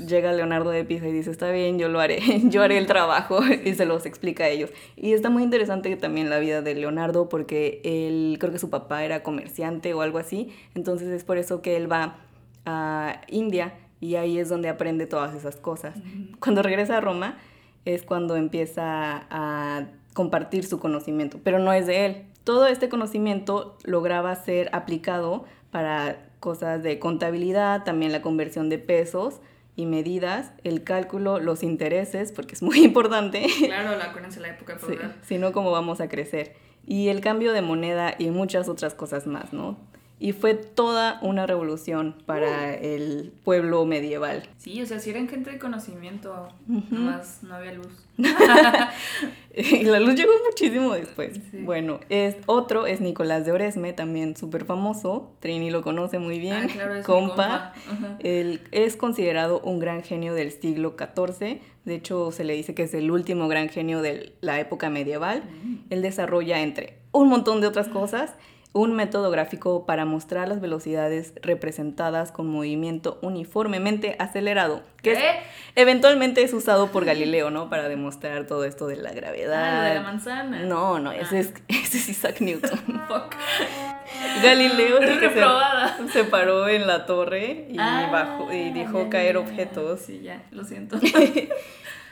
llega 0.07 0.33
Leonardo 0.33 0.71
de 0.71 0.83
Pisa 0.83 1.07
y 1.07 1.11
dice, 1.13 1.31
está 1.31 1.51
bien, 1.51 1.79
yo 1.79 1.87
lo 1.87 1.99
haré, 1.99 2.19
yo 2.49 2.61
haré 2.61 2.77
el 2.77 2.85
trabajo 2.87 3.39
y 3.65 3.73
se 3.75 3.85
los 3.85 4.05
explica 4.05 4.45
a 4.45 4.49
ellos. 4.49 4.71
Y 4.95 5.13
está 5.13 5.29
muy 5.29 5.43
interesante 5.43 5.95
también 5.95 6.29
la 6.29 6.39
vida 6.39 6.61
de 6.61 6.75
Leonardo 6.75 7.29
porque 7.29 7.81
él, 7.83 8.37
creo 8.39 8.51
que 8.51 8.59
su 8.59 8.69
papá 8.69 9.03
era 9.03 9.23
comerciante 9.23 9.93
o 9.93 10.01
algo 10.01 10.17
así, 10.17 10.49
entonces 10.75 11.07
es 11.09 11.23
por 11.23 11.37
eso 11.37 11.61
que 11.61 11.77
él 11.77 11.91
va 11.91 12.17
a 12.65 13.21
India 13.27 13.73
y 13.99 14.15
ahí 14.15 14.37
es 14.37 14.49
donde 14.49 14.67
aprende 14.67 15.05
todas 15.05 15.33
esas 15.35 15.55
cosas. 15.55 15.95
Cuando 16.39 16.61
regresa 16.61 16.97
a 16.97 17.01
Roma 17.01 17.37
es 17.85 18.03
cuando 18.03 18.35
empieza 18.35 19.25
a 19.29 19.87
compartir 20.13 20.65
su 20.65 20.79
conocimiento, 20.79 21.39
pero 21.43 21.59
no 21.59 21.71
es 21.71 21.87
de 21.87 22.05
él. 22.05 22.25
Todo 22.43 22.67
este 22.67 22.89
conocimiento 22.89 23.77
lograba 23.83 24.35
ser 24.35 24.69
aplicado 24.73 25.45
para 25.71 26.30
cosas 26.41 26.83
de 26.83 26.99
contabilidad, 26.99 27.85
también 27.85 28.11
la 28.11 28.21
conversión 28.21 28.67
de 28.67 28.77
pesos 28.79 29.39
y 29.77 29.85
medidas, 29.85 30.51
el 30.65 30.83
cálculo, 30.83 31.39
los 31.39 31.63
intereses, 31.63 32.33
porque 32.33 32.55
es 32.55 32.61
muy 32.61 32.79
importante. 32.83 33.45
Claro, 33.67 33.95
la 33.97 34.05
acuérdense 34.05 34.41
la 34.41 34.49
época 34.49 34.77
Sí, 34.79 34.87
feudal. 34.87 35.15
si 35.21 35.37
no, 35.37 35.53
¿cómo 35.53 35.71
vamos 35.71 36.01
a 36.01 36.09
crecer? 36.09 36.53
Y 36.85 37.07
el 37.07 37.21
cambio 37.21 37.53
de 37.53 37.61
moneda 37.61 38.15
y 38.17 38.31
muchas 38.31 38.67
otras 38.67 38.93
cosas 38.93 39.27
más, 39.27 39.53
¿no? 39.53 39.77
Y 40.23 40.33
fue 40.33 40.53
toda 40.53 41.17
una 41.23 41.47
revolución 41.47 42.15
para 42.27 42.75
el 42.75 43.33
pueblo 43.43 43.83
medieval. 43.87 44.43
Sí, 44.57 44.79
o 44.79 44.85
sea, 44.85 44.99
si 44.99 45.09
eran 45.09 45.27
gente 45.27 45.49
de 45.49 45.57
conocimiento, 45.57 46.47
Ujú. 46.69 46.95
más 46.95 47.41
no 47.41 47.55
había 47.55 47.73
luz. 47.73 47.87
Y 49.53 49.83
la 49.83 49.99
luz 49.99 50.15
llegó 50.15 50.31
muchísimo 50.47 50.93
después. 50.93 51.39
Sí. 51.49 51.57
Bueno, 51.63 51.99
es, 52.09 52.37
otro 52.45 52.85
es 52.85 53.01
Nicolás 53.01 53.45
de 53.45 53.51
Oresme, 53.51 53.91
también 53.93 54.37
súper 54.37 54.63
famoso. 54.63 55.33
Trini 55.41 55.71
lo 55.71 55.81
conoce 55.81 56.19
muy 56.19 56.39
bien. 56.39 56.53
Ah, 56.55 56.67
claro, 56.71 56.95
es 56.95 57.05
compa. 57.05 57.73
compa. 57.89 58.17
Él 58.19 58.61
es 58.71 58.95
considerado 58.95 59.59
un 59.59 59.79
gran 59.79 60.03
genio 60.03 60.33
del 60.35 60.51
siglo 60.51 60.95
XIV. 60.97 61.59
De 61.83 61.95
hecho, 61.95 62.31
se 62.31 62.45
le 62.45 62.53
dice 62.53 62.73
que 62.73 62.83
es 62.83 62.93
el 62.93 63.11
último 63.11 63.47
gran 63.49 63.67
genio 63.69 64.01
de 64.01 64.35
la 64.39 64.59
época 64.59 64.89
medieval. 64.89 65.43
Mm. 65.63 65.75
Él 65.89 66.01
desarrolla, 66.01 66.61
entre 66.61 66.99
un 67.11 67.27
montón 67.27 67.59
de 67.59 67.67
otras 67.67 67.89
cosas, 67.89 68.35
un 68.73 68.93
método 68.93 69.29
gráfico 69.31 69.85
para 69.85 70.05
mostrar 70.05 70.47
las 70.47 70.61
velocidades 70.61 71.33
representadas 71.41 72.31
con 72.31 72.47
movimiento 72.47 73.19
uniformemente 73.21 74.15
acelerado, 74.17 74.81
que 75.03 75.17
eventualmente 75.75 76.41
es 76.41 76.53
usado 76.53 76.87
por 76.87 77.03
Galileo, 77.03 77.49
¿no? 77.51 77.69
Para 77.69 77.89
demostrar 77.89 78.47
todo 78.47 78.63
esto 78.63 78.87
de 78.87 78.95
la 78.95 79.11
gravedad. 79.11 79.63
Ah, 79.65 79.77
lo 79.83 79.89
de 79.89 79.95
la 79.95 80.01
manzana. 80.01 80.59
No, 80.63 80.99
no, 80.99 81.11
ese 81.11 81.37
Ah. 81.37 81.39
es, 81.41 81.53
ese 81.67 81.97
es 81.97 82.09
Isaac 82.09 82.39
Newton. 82.39 82.79
Fuck. 83.09 83.35
Galileo 84.43 84.99
se, 85.01 86.09
se 86.13 86.23
paró 86.25 86.67
en 86.69 86.87
la 86.87 87.05
torre 87.05 87.67
y 87.69 87.75
Ah, 87.77 88.07
bajó 88.11 88.53
y 88.53 88.71
dejó 88.71 89.03
ya, 89.03 89.09
caer 89.09 89.33
ya, 89.35 89.39
objetos. 89.41 89.99
Sí, 90.01 90.21
ya, 90.23 90.43
lo 90.51 90.63
siento. 90.63 90.97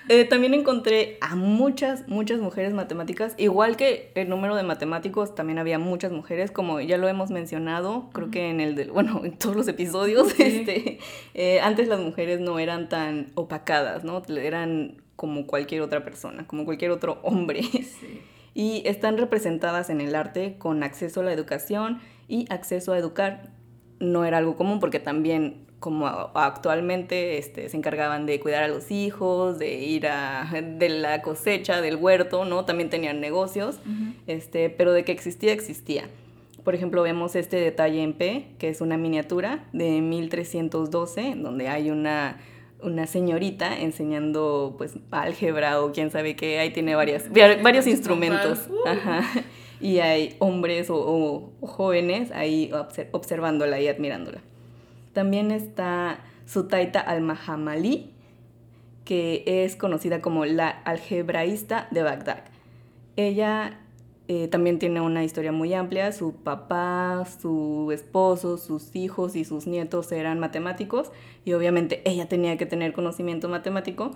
Eh, 0.09 0.25
también 0.25 0.55
encontré 0.55 1.17
a 1.21 1.35
muchas, 1.35 2.07
muchas 2.07 2.39
mujeres 2.39 2.73
matemáticas. 2.73 3.35
Igual 3.37 3.77
que 3.77 4.11
el 4.15 4.27
número 4.27 4.55
de 4.55 4.63
matemáticos, 4.63 5.35
también 5.35 5.59
había 5.59 5.77
muchas 5.77 6.11
mujeres, 6.11 6.49
como 6.49 6.81
ya 6.81 6.97
lo 6.97 7.07
hemos 7.07 7.29
mencionado, 7.29 8.09
creo 8.11 8.31
que 8.31 8.49
en 8.49 8.59
el 8.59 8.73
del, 8.75 8.89
bueno, 8.91 9.21
en 9.23 9.37
todos 9.37 9.55
los 9.55 9.67
episodios, 9.67 10.29
Sí. 10.33 10.43
este, 10.43 10.99
eh, 11.35 11.59
antes 11.61 11.87
las 11.87 11.99
mujeres 11.99 12.39
no 12.39 12.57
eran 12.57 12.89
tan 12.89 13.31
opacadas, 13.35 14.03
¿no? 14.03 14.23
Eran 14.27 15.01
como 15.15 15.45
cualquier 15.45 15.83
otra 15.83 16.03
persona, 16.03 16.47
como 16.47 16.65
cualquier 16.65 16.89
otro 16.91 17.19
hombre. 17.23 17.61
Sí. 17.63 18.21
Y 18.55 18.81
están 18.85 19.17
representadas 19.17 19.91
en 19.91 20.01
el 20.01 20.15
arte 20.15 20.55
con 20.57 20.81
acceso 20.83 21.21
a 21.21 21.23
la 21.23 21.31
educación 21.31 22.01
y 22.27 22.45
acceso 22.51 22.91
a 22.93 22.97
educar. 22.97 23.51
No 23.99 24.25
era 24.25 24.39
algo 24.39 24.57
común 24.57 24.79
porque 24.79 24.99
también 24.99 25.67
como 25.79 26.07
actualmente 26.07 27.37
este, 27.37 27.69
se 27.69 27.77
encargaban 27.77 28.25
de 28.25 28.39
cuidar 28.39 28.63
a 28.63 28.67
los 28.67 28.91
hijos, 28.91 29.57
de 29.59 29.75
ir 29.75 30.07
a 30.07 30.49
de 30.61 30.89
la 30.89 31.21
cosecha, 31.21 31.81
del 31.81 31.95
huerto, 31.95 32.43
¿no? 32.45 32.65
También 32.65 32.89
tenían 32.89 33.21
negocios, 33.21 33.77
Ujú. 33.85 34.13
este, 34.27 34.69
pero 34.69 34.91
de 34.91 35.05
que 35.05 35.11
existía, 35.11 35.53
existía. 35.53 36.09
Por 36.63 36.75
ejemplo, 36.75 37.01
vemos 37.01 37.35
este 37.35 37.57
detalle 37.57 38.03
en 38.03 38.13
P, 38.13 38.47
que 38.59 38.67
es 38.69 38.81
una 38.81 38.97
miniatura 38.97 39.63
de 39.71 40.01
1312, 40.01 41.21
en 41.21 41.43
donde 41.43 41.69
hay 41.69 41.89
una, 41.89 42.37
una 42.83 43.07
señorita 43.07 43.79
enseñando 43.79 44.75
pues 44.77 44.95
álgebra 45.11 45.81
o 45.81 45.93
quién 45.93 46.11
sabe 46.11 46.35
qué, 46.35 46.59
ahí 46.59 46.71
tiene 46.71 46.95
varias, 46.95 47.29
va- 47.29 47.61
varios 47.63 47.87
instrumentos. 47.87 48.67
Uh. 48.69 48.87
Ajá. 48.87 49.21
Y 49.81 49.99
hay 49.99 50.35
hombres 50.39 50.89
o, 50.89 50.97
o- 50.97 51.65
jóvenes 51.65 52.31
ahí 52.31 52.69
obser- 52.73 53.07
observándola 53.13 53.79
y 53.79 53.87
admirándola. 53.87 54.41
También 55.13 55.51
está 55.51 56.19
Sutaita 56.45 56.99
al-Mahamali, 56.99 58.13
que 59.05 59.43
es 59.45 59.75
conocida 59.75 60.21
como 60.21 60.45
la 60.45 60.69
algebraísta 60.69 61.87
de 61.91 62.03
Bagdad. 62.03 62.43
Ella 63.15 63.79
eh, 64.31 64.47
también 64.47 64.77
tiene 64.77 65.01
una 65.01 65.23
historia 65.23 65.51
muy 65.51 65.73
amplia. 65.73 66.11
Su 66.11 66.35
papá, 66.35 67.25
su 67.41 67.89
esposo, 67.91 68.59
sus 68.59 68.95
hijos 68.95 69.35
y 69.35 69.43
sus 69.43 69.65
nietos 69.65 70.11
eran 70.11 70.39
matemáticos 70.39 71.11
y 71.43 71.53
obviamente 71.53 72.03
ella 72.07 72.29
tenía 72.29 72.55
que 72.55 72.67
tener 72.67 72.93
conocimiento 72.93 73.49
matemático 73.49 74.11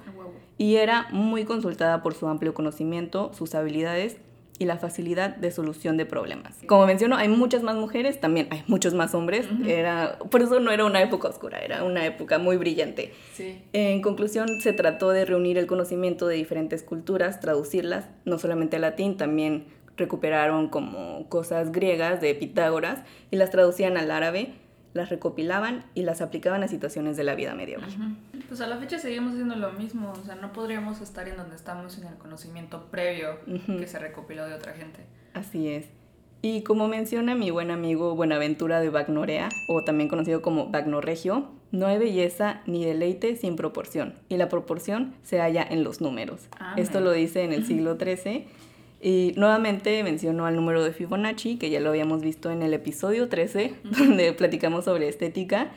y 0.59 0.75
era 0.75 1.07
muy 1.11 1.45
consultada 1.45 2.03
por 2.03 2.13
su 2.13 2.27
amplio 2.27 2.53
conocimiento, 2.53 3.33
sus 3.33 3.55
habilidades 3.55 4.17
y 4.59 4.65
la 4.65 4.77
facilidad 4.77 5.35
de 5.35 5.51
solución 5.51 5.97
de 5.97 6.05
problemas. 6.05 6.57
Como 6.67 6.85
menciono, 6.85 7.15
hay 7.17 7.27
muchas 7.27 7.63
más 7.63 7.75
mujeres, 7.75 8.19
también 8.19 8.47
hay 8.51 8.63
muchos 8.67 8.93
más 8.93 9.15
hombres. 9.15 9.47
Era, 9.65 10.19
por 10.29 10.41
eso 10.41 10.59
no 10.59 10.71
era 10.71 10.85
una 10.85 11.01
época 11.01 11.27
oscura, 11.27 11.59
era 11.59 11.83
una 11.83 12.05
época 12.05 12.37
muy 12.37 12.57
brillante. 12.57 13.13
Sí. 13.33 13.61
En 13.73 14.01
conclusión, 14.01 14.47
se 14.61 14.73
trató 14.73 15.09
de 15.09 15.25
reunir 15.25 15.57
el 15.57 15.65
conocimiento 15.65 16.27
de 16.27 16.35
diferentes 16.35 16.83
culturas, 16.83 17.39
traducirlas, 17.39 18.09
no 18.25 18.37
solamente 18.37 18.75
al 18.75 18.83
latín, 18.83 19.17
también 19.17 19.65
recuperaron 19.97 20.69
como 20.69 21.27
cosas 21.29 21.71
griegas 21.71 22.19
de 22.21 22.33
Pitágoras 22.33 23.03
y 23.31 23.35
las 23.35 23.51
traducían 23.51 23.97
al 23.97 24.11
árabe, 24.11 24.53
las 24.93 25.09
recopilaban 25.09 25.83
y 25.93 26.03
las 26.03 26.21
aplicaban 26.21 26.63
a 26.63 26.67
situaciones 26.67 27.17
de 27.17 27.23
la 27.23 27.35
vida 27.35 27.55
medieval. 27.55 27.89
Ujú. 27.89 28.41
Pues 28.47 28.61
a 28.61 28.67
la 28.67 28.77
fecha 28.77 28.99
seguimos 28.99 29.33
haciendo 29.33 29.55
lo 29.55 29.71
mismo, 29.73 30.11
o 30.11 30.23
sea, 30.25 30.35
no 30.35 30.53
podríamos 30.53 31.01
estar 31.01 31.27
en 31.27 31.37
donde 31.37 31.55
estamos 31.55 31.93
sin 31.93 32.05
el 32.05 32.15
conocimiento 32.15 32.85
previo 32.91 33.39
Ujú. 33.47 33.77
que 33.79 33.87
se 33.87 33.97
recopiló 33.99 34.45
de 34.45 34.53
otra 34.53 34.73
gente. 34.73 35.01
Así 35.33 35.67
es. 35.69 35.87
Y 36.41 36.61
como 36.63 36.87
menciona 36.89 37.35
mi 37.35 37.51
buen 37.51 37.71
amigo 37.71 38.15
Buenaventura 38.15 38.81
de 38.81 38.89
Bagnorea, 38.89 39.49
o 39.69 39.83
también 39.85 40.09
conocido 40.09 40.41
como 40.41 40.67
Bagnorregio, 40.67 41.49
no 41.71 41.87
hay 41.87 41.97
belleza 41.97 42.61
ni 42.67 42.83
deleite 42.85 43.35
sin 43.37 43.55
proporción, 43.55 44.13
y 44.29 44.35
la 44.37 44.49
proporción 44.49 45.15
se 45.23 45.39
halla 45.39 45.63
en 45.67 45.83
los 45.85 46.01
números. 46.01 46.49
Amén. 46.59 46.83
Esto 46.83 46.99
lo 46.99 47.13
dice 47.13 47.43
en 47.43 47.53
el 47.53 47.65
siglo 47.65 47.95
XIII. 47.99 48.45
Y 49.05 49.33
nuevamente 49.35 50.01
menciono 50.01 50.45
al 50.45 50.55
número 50.55 50.81
de 50.81 50.93
Fibonacci, 50.93 51.57
que 51.57 51.69
ya 51.69 51.81
lo 51.81 51.89
habíamos 51.89 52.21
visto 52.21 52.49
en 52.51 52.61
el 52.63 52.73
episodio 52.73 53.27
13, 53.27 53.73
donde 53.83 54.31
platicamos 54.31 54.85
sobre 54.85 55.09
estética. 55.09 55.71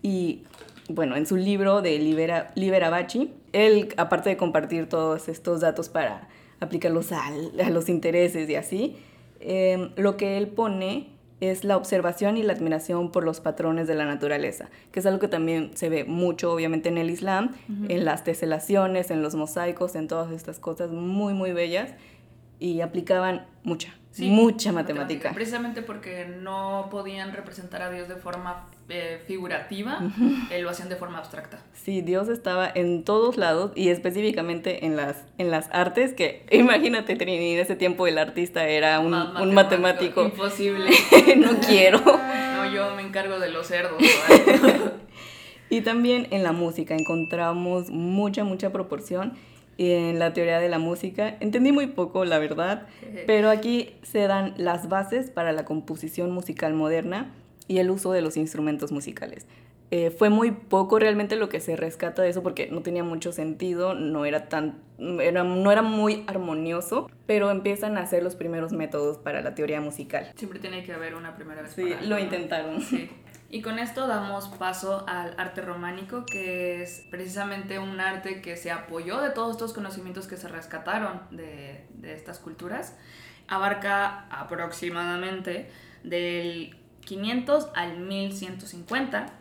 Y 0.00 0.44
bueno, 0.88 1.16
en 1.16 1.26
su 1.26 1.36
libro 1.36 1.82
de 1.82 1.98
Libera, 1.98 2.52
Liberabachi, 2.54 3.32
él, 3.52 3.88
aparte 3.96 4.30
de 4.30 4.36
compartir 4.36 4.88
todos 4.88 5.28
estos 5.28 5.60
datos 5.60 5.88
para 5.88 6.28
aplicarlos 6.60 7.10
al- 7.10 7.60
a, 7.60 7.70
los 7.70 7.88
intereses 7.88 8.48
y 8.48 8.54
así, 8.54 8.96
eh, 9.40 9.90
lo 9.96 10.16
que 10.16 10.38
él 10.38 10.46
pone 10.46 11.08
es 11.40 11.64
la 11.64 11.76
observación 11.76 12.36
y 12.36 12.42
la 12.44 12.52
admiración 12.52 13.10
por 13.10 13.24
los 13.24 13.40
patrones 13.40 13.86
de 13.88 13.94
la 13.96 14.04
naturaleza, 14.04 14.70
que 14.92 15.00
es 15.00 15.06
algo 15.06 15.18
que 15.20 15.28
también 15.28 15.70
se 15.74 15.88
ve 15.88 16.04
mucho 16.04 16.52
obviamente 16.52 16.88
en 16.88 16.98
el 16.98 17.10
Islam, 17.10 17.54
en 17.88 18.04
las 18.04 18.24
teselaciones, 18.24 19.10
en 19.12 19.22
los 19.22 19.34
mosaicos, 19.36 19.94
en 19.96 20.08
todas 20.08 20.32
estas 20.32 20.58
cosas 20.58 20.90
muy, 20.90 21.34
muy 21.34 21.52
bellas, 21.52 21.90
y 22.58 22.80
aplicaban 22.80 23.46
mucha, 23.62 23.94
Sí, 24.10 24.28
mucha 24.30 24.72
matemática. 24.72 25.32
Precisamente 25.32 25.80
porque 25.82 26.26
no 26.26 26.88
podían 26.90 27.32
representar 27.32 27.82
a 27.82 27.90
Dios 27.90 28.08
de 28.08 28.16
forma 28.16 28.66
eh, 28.88 29.22
figurativa, 29.28 30.00
eh, 30.50 30.60
lo 30.60 30.70
hacían 30.70 30.88
de 30.88 30.96
forma 30.96 31.18
abstracta. 31.18 31.60
Sí, 31.72 32.00
Dios 32.00 32.28
estaba 32.28 32.68
en 32.74 33.04
todos 33.04 33.36
lados 33.36 33.70
y 33.76 33.90
específicamente 33.90 34.86
en 34.86 34.96
las, 34.96 35.24
en 35.36 35.50
las 35.52 35.68
artes, 35.72 36.14
que 36.14 36.44
imagínate, 36.50 37.14
Trini, 37.14 37.52
en 37.54 37.60
ese 37.60 37.76
tiempo 37.76 38.06
el 38.08 38.18
artista 38.18 38.66
era 38.66 38.98
un, 38.98 39.10
Ma- 39.10 39.40
un 39.40 39.54
matemático. 39.54 40.24
Imposible. 40.24 40.90
no 41.36 41.60
quiero. 41.60 42.00
No, 42.00 42.72
yo 42.74 42.96
me 42.96 43.02
encargo 43.02 43.38
de 43.38 43.50
los 43.50 43.66
cerdos. 43.68 44.02
Y 45.70 45.82
también 45.82 46.28
en 46.30 46.44
la 46.44 46.52
música 46.52 46.94
encontramos 46.94 47.90
mucha, 47.90 48.42
mucha 48.42 48.72
proporción. 48.72 49.34
En 49.78 50.18
la 50.18 50.32
teoría 50.32 50.58
de 50.58 50.68
la 50.68 50.80
música 50.80 51.36
entendí 51.38 51.70
muy 51.70 51.86
poco, 51.86 52.24
la 52.24 52.40
verdad, 52.40 52.88
pero 53.26 53.48
aquí 53.48 53.94
se 54.02 54.26
dan 54.26 54.54
las 54.56 54.88
bases 54.88 55.30
para 55.30 55.52
la 55.52 55.64
composición 55.64 56.32
musical 56.32 56.74
moderna 56.74 57.32
y 57.68 57.78
el 57.78 57.90
uso 57.90 58.10
de 58.10 58.20
los 58.20 58.36
instrumentos 58.36 58.90
musicales. 58.90 59.46
Eh, 59.90 60.10
fue 60.10 60.28
muy 60.28 60.50
poco 60.50 60.98
realmente 60.98 61.36
lo 61.36 61.48
que 61.48 61.60
se 61.60 61.74
rescata 61.74 62.20
de 62.20 62.28
eso 62.28 62.42
porque 62.42 62.68
no 62.70 62.82
tenía 62.82 63.04
mucho 63.04 63.32
sentido, 63.32 63.94
no 63.94 64.26
era 64.26 64.48
tan, 64.48 64.80
era, 64.98 65.44
no 65.44 65.72
era 65.72 65.80
muy 65.80 66.24
armonioso, 66.26 67.08
pero 67.26 67.50
empiezan 67.50 67.96
a 67.96 68.02
hacer 68.02 68.22
los 68.22 68.36
primeros 68.36 68.72
métodos 68.72 69.16
para 69.16 69.40
la 69.40 69.54
teoría 69.54 69.80
musical. 69.80 70.30
Siempre 70.36 70.58
tiene 70.58 70.82
que 70.82 70.92
haber 70.92 71.14
una 71.14 71.36
primera 71.36 71.62
vez. 71.62 71.72
Sí, 71.72 71.84
para 71.84 72.02
lo 72.02 72.18
intentaron. 72.18 72.82
Sí. 72.82 73.08
Y 73.50 73.62
con 73.62 73.78
esto 73.78 74.06
damos 74.06 74.48
paso 74.48 75.04
al 75.08 75.34
arte 75.38 75.62
románico, 75.62 76.26
que 76.26 76.82
es 76.82 77.06
precisamente 77.10 77.78
un 77.78 77.98
arte 77.98 78.42
que 78.42 78.56
se 78.56 78.70
apoyó 78.70 79.22
de 79.22 79.30
todos 79.30 79.52
estos 79.52 79.72
conocimientos 79.72 80.26
que 80.26 80.36
se 80.36 80.48
rescataron 80.48 81.22
de, 81.30 81.86
de 81.94 82.12
estas 82.12 82.38
culturas. 82.38 82.94
Abarca 83.46 84.26
aproximadamente 84.28 85.70
del 86.04 86.76
500 87.06 87.68
al 87.74 87.98
1150. 87.98 89.32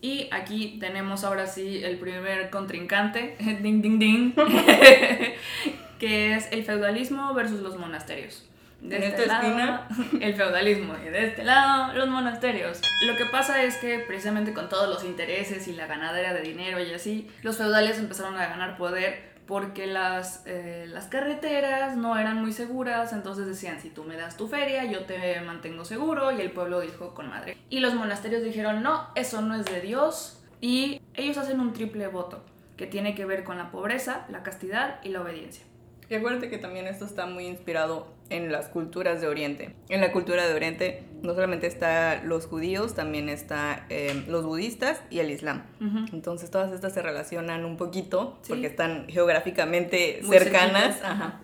Y 0.00 0.28
aquí 0.30 0.78
tenemos 0.78 1.24
ahora 1.24 1.48
sí 1.48 1.82
el 1.82 1.98
primer 1.98 2.50
contrincante, 2.50 3.36
ding 3.60 3.82
ding 3.82 3.98
ding, 3.98 4.34
que 5.98 6.34
es 6.36 6.52
el 6.52 6.62
feudalismo 6.62 7.34
versus 7.34 7.60
los 7.60 7.76
monasterios. 7.76 8.47
De 8.80 8.96
En 8.96 9.02
este 9.02 9.22
esta 9.22 9.42
lado, 9.42 9.86
el 10.20 10.34
feudalismo 10.34 10.94
y 11.04 11.10
de 11.10 11.26
este 11.26 11.42
lado 11.42 11.94
los 11.94 12.08
monasterios. 12.08 12.80
Lo 13.06 13.16
que 13.16 13.26
pasa 13.26 13.64
es 13.64 13.76
que 13.76 13.98
precisamente 13.98 14.54
con 14.54 14.68
todos 14.68 14.88
los 14.88 15.04
intereses 15.04 15.66
y 15.66 15.72
la 15.72 15.86
ganadera 15.86 16.32
de 16.32 16.42
dinero 16.42 16.80
y 16.80 16.92
así, 16.92 17.28
los 17.42 17.56
feudales 17.56 17.98
empezaron 17.98 18.36
a 18.36 18.46
ganar 18.46 18.76
poder 18.76 19.28
porque 19.48 19.86
las, 19.86 20.42
eh, 20.44 20.84
las 20.88 21.06
carreteras 21.06 21.96
no 21.96 22.18
eran 22.18 22.36
muy 22.36 22.52
seguras, 22.52 23.14
entonces 23.14 23.46
decían, 23.46 23.80
si 23.80 23.88
tú 23.88 24.04
me 24.04 24.14
das 24.14 24.36
tu 24.36 24.46
feria, 24.46 24.84
yo 24.84 25.06
te 25.06 25.40
mantengo 25.40 25.86
seguro, 25.86 26.30
y 26.32 26.42
el 26.42 26.50
pueblo 26.50 26.80
dijo 26.80 27.14
con 27.14 27.30
madre. 27.30 27.56
Y 27.70 27.80
los 27.80 27.94
monasterios 27.94 28.44
dijeron, 28.44 28.82
no, 28.82 29.08
eso 29.14 29.40
no 29.40 29.54
es 29.54 29.64
de 29.64 29.80
Dios, 29.80 30.38
y 30.60 31.00
ellos 31.14 31.38
hacen 31.38 31.60
un 31.60 31.72
triple 31.72 32.08
voto, 32.08 32.44
que 32.76 32.86
tiene 32.86 33.14
que 33.14 33.24
ver 33.24 33.42
con 33.42 33.56
la 33.56 33.70
pobreza, 33.70 34.26
la 34.28 34.42
castidad 34.42 35.00
y 35.02 35.08
la 35.08 35.22
obediencia. 35.22 35.64
Y 36.10 36.14
acuérdate 36.14 36.50
que 36.50 36.58
también 36.58 36.86
esto 36.86 37.06
está 37.06 37.24
muy 37.24 37.46
inspirado 37.46 38.17
en 38.30 38.52
las 38.52 38.68
culturas 38.68 39.20
de 39.20 39.26
Oriente. 39.28 39.74
En 39.88 40.00
la 40.00 40.12
cultura 40.12 40.46
de 40.46 40.54
Oriente 40.54 41.04
no 41.22 41.34
solamente 41.34 41.66
está 41.66 42.22
los 42.24 42.46
judíos, 42.46 42.94
también 42.94 43.28
está 43.28 43.86
eh, 43.88 44.24
los 44.28 44.44
budistas 44.44 45.00
y 45.10 45.20
el 45.20 45.30
islam. 45.30 45.62
Ujú. 45.80 46.06
Entonces 46.14 46.50
todas 46.50 46.72
estas 46.72 46.92
se 46.94 47.02
relacionan 47.02 47.64
un 47.64 47.76
poquito 47.76 48.38
Sí. 48.42 48.48
porque 48.50 48.66
están 48.66 49.06
geográficamente 49.08 50.20
Muy 50.22 50.36
cercanas 50.38 51.00
ajá, 51.02 51.40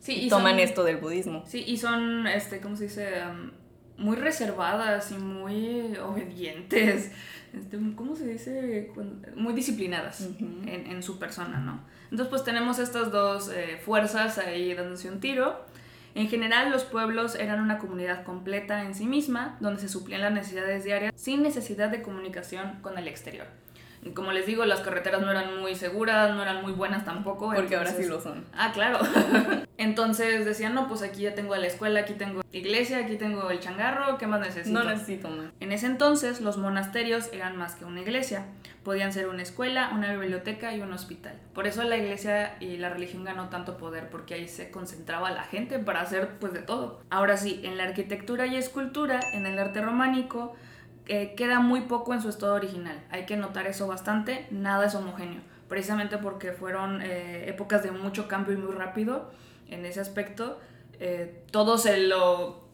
Sí, 0.00 0.14
y 0.14 0.26
y 0.26 0.28
toman 0.28 0.52
son- 0.52 0.60
esto 0.60 0.84
del 0.84 0.96
budismo. 0.98 1.44
Sí, 1.46 1.64
y 1.66 1.76
son, 1.78 2.26
este, 2.26 2.60
¿cómo 2.60 2.76
se 2.76 2.84
dice? 2.84 3.08
Um, 3.30 3.50
muy 3.98 4.16
reservadas 4.16 5.10
y 5.12 5.14
muy 5.18 5.96
obedientes. 5.96 7.10
Este, 7.56 7.78
¿Cómo 7.94 8.14
se 8.14 8.26
dice? 8.26 8.92
Muy 9.34 9.54
disciplinadas 9.54 10.20
Ujú. 10.20 10.44
en, 10.66 10.86
en 10.90 11.02
su 11.02 11.18
persona, 11.18 11.58
¿no? 11.60 11.80
Entonces, 12.10 12.28
pues 12.28 12.44
tenemos 12.44 12.78
estas 12.78 13.10
dos 13.10 13.50
eh, 13.50 13.78
fuerzas 13.82 14.36
ahí 14.38 14.74
dándose 14.74 15.08
un 15.10 15.20
tiro. 15.20 15.64
En 16.16 16.28
general, 16.30 16.70
los 16.70 16.84
pueblos 16.84 17.34
eran 17.34 17.60
una 17.60 17.76
comunidad 17.76 18.24
completa 18.24 18.84
en 18.84 18.94
sí 18.94 19.04
misma, 19.04 19.58
donde 19.60 19.82
se 19.82 19.90
suplían 19.90 20.22
las 20.22 20.32
necesidades 20.32 20.82
diarias 20.82 21.12
sin 21.14 21.42
necesidad 21.42 21.90
de 21.90 22.00
comunicación 22.00 22.78
con 22.80 22.96
el 22.96 23.06
exterior. 23.06 23.46
Y 24.06 24.10
Como 24.12 24.32
les 24.32 24.46
digo, 24.46 24.64
las 24.64 24.80
carreteras 24.80 25.20
no 25.20 25.30
eran 25.30 25.58
muy 25.60 25.74
seguras, 25.74 26.34
no 26.34 26.42
eran 26.42 26.62
muy 26.62 26.72
buenas 26.72 27.04
tampoco. 27.04 27.52
Porque 27.54 27.76
ahora 27.76 27.90
sí 27.90 28.06
lo 28.06 28.20
son. 28.20 28.44
Ah, 28.54 28.70
claro. 28.72 29.00
Entonces 29.78 30.44
decían, 30.44 30.74
no, 30.74 30.88
pues 30.88 31.02
aquí 31.02 31.22
ya 31.22 31.34
tengo 31.34 31.54
la 31.56 31.66
escuela, 31.66 32.00
aquí 32.00 32.14
tengo 32.14 32.42
iglesia, 32.52 32.98
aquí 32.98 33.16
tengo 33.16 33.50
el 33.50 33.60
changarro, 33.60 34.16
¿qué 34.16 34.26
más 34.26 34.40
necesito? 34.40 34.78
No 34.78 34.84
necesito 34.84 35.28
más. 35.28 35.46
En 35.60 35.72
ese 35.72 35.86
entonces 35.86 36.40
los 36.40 36.56
monasterios 36.56 37.28
eran 37.32 37.56
más 37.56 37.74
que 37.74 37.84
una 37.84 38.00
iglesia, 38.00 38.46
podían 38.84 39.12
ser 39.12 39.28
una 39.28 39.42
escuela, 39.42 39.90
una 39.92 40.12
biblioteca 40.12 40.74
y 40.74 40.80
un 40.80 40.92
hospital. 40.92 41.34
Por 41.54 41.66
eso 41.66 41.82
la 41.82 41.98
iglesia 41.98 42.56
y 42.60 42.78
la 42.78 42.88
religión 42.88 43.24
ganó 43.24 43.48
tanto 43.50 43.76
poder, 43.76 44.08
porque 44.08 44.34
ahí 44.34 44.48
se 44.48 44.70
concentraba 44.70 45.30
la 45.30 45.42
gente 45.42 45.78
para 45.78 46.00
hacer 46.00 46.38
pues 46.40 46.54
de 46.54 46.60
todo. 46.60 47.02
Ahora 47.10 47.36
sí, 47.36 47.60
en 47.62 47.76
la 47.76 47.84
arquitectura 47.84 48.46
y 48.46 48.56
escultura, 48.56 49.20
en 49.34 49.44
el 49.44 49.58
arte 49.58 49.82
románico, 49.82 50.56
eh, 51.08 51.34
queda 51.36 51.60
muy 51.60 51.82
poco 51.82 52.14
en 52.14 52.20
su 52.20 52.28
estado 52.28 52.54
original. 52.54 52.98
Hay 53.10 53.26
que 53.26 53.36
notar 53.36 53.66
eso 53.66 53.86
bastante, 53.86 54.46
nada 54.50 54.86
es 54.86 54.94
homogéneo, 54.94 55.40
precisamente 55.68 56.18
porque 56.18 56.52
fueron 56.52 57.00
eh, 57.02 57.48
épocas 57.48 57.82
de 57.82 57.90
mucho 57.90 58.28
cambio 58.28 58.54
y 58.54 58.56
muy 58.56 58.72
rápido 58.72 59.30
en 59.68 59.84
ese 59.86 60.00
aspecto. 60.00 60.58
Eh, 60.98 61.42
todo 61.50 61.78
se 61.78 61.98
lo 61.98 62.64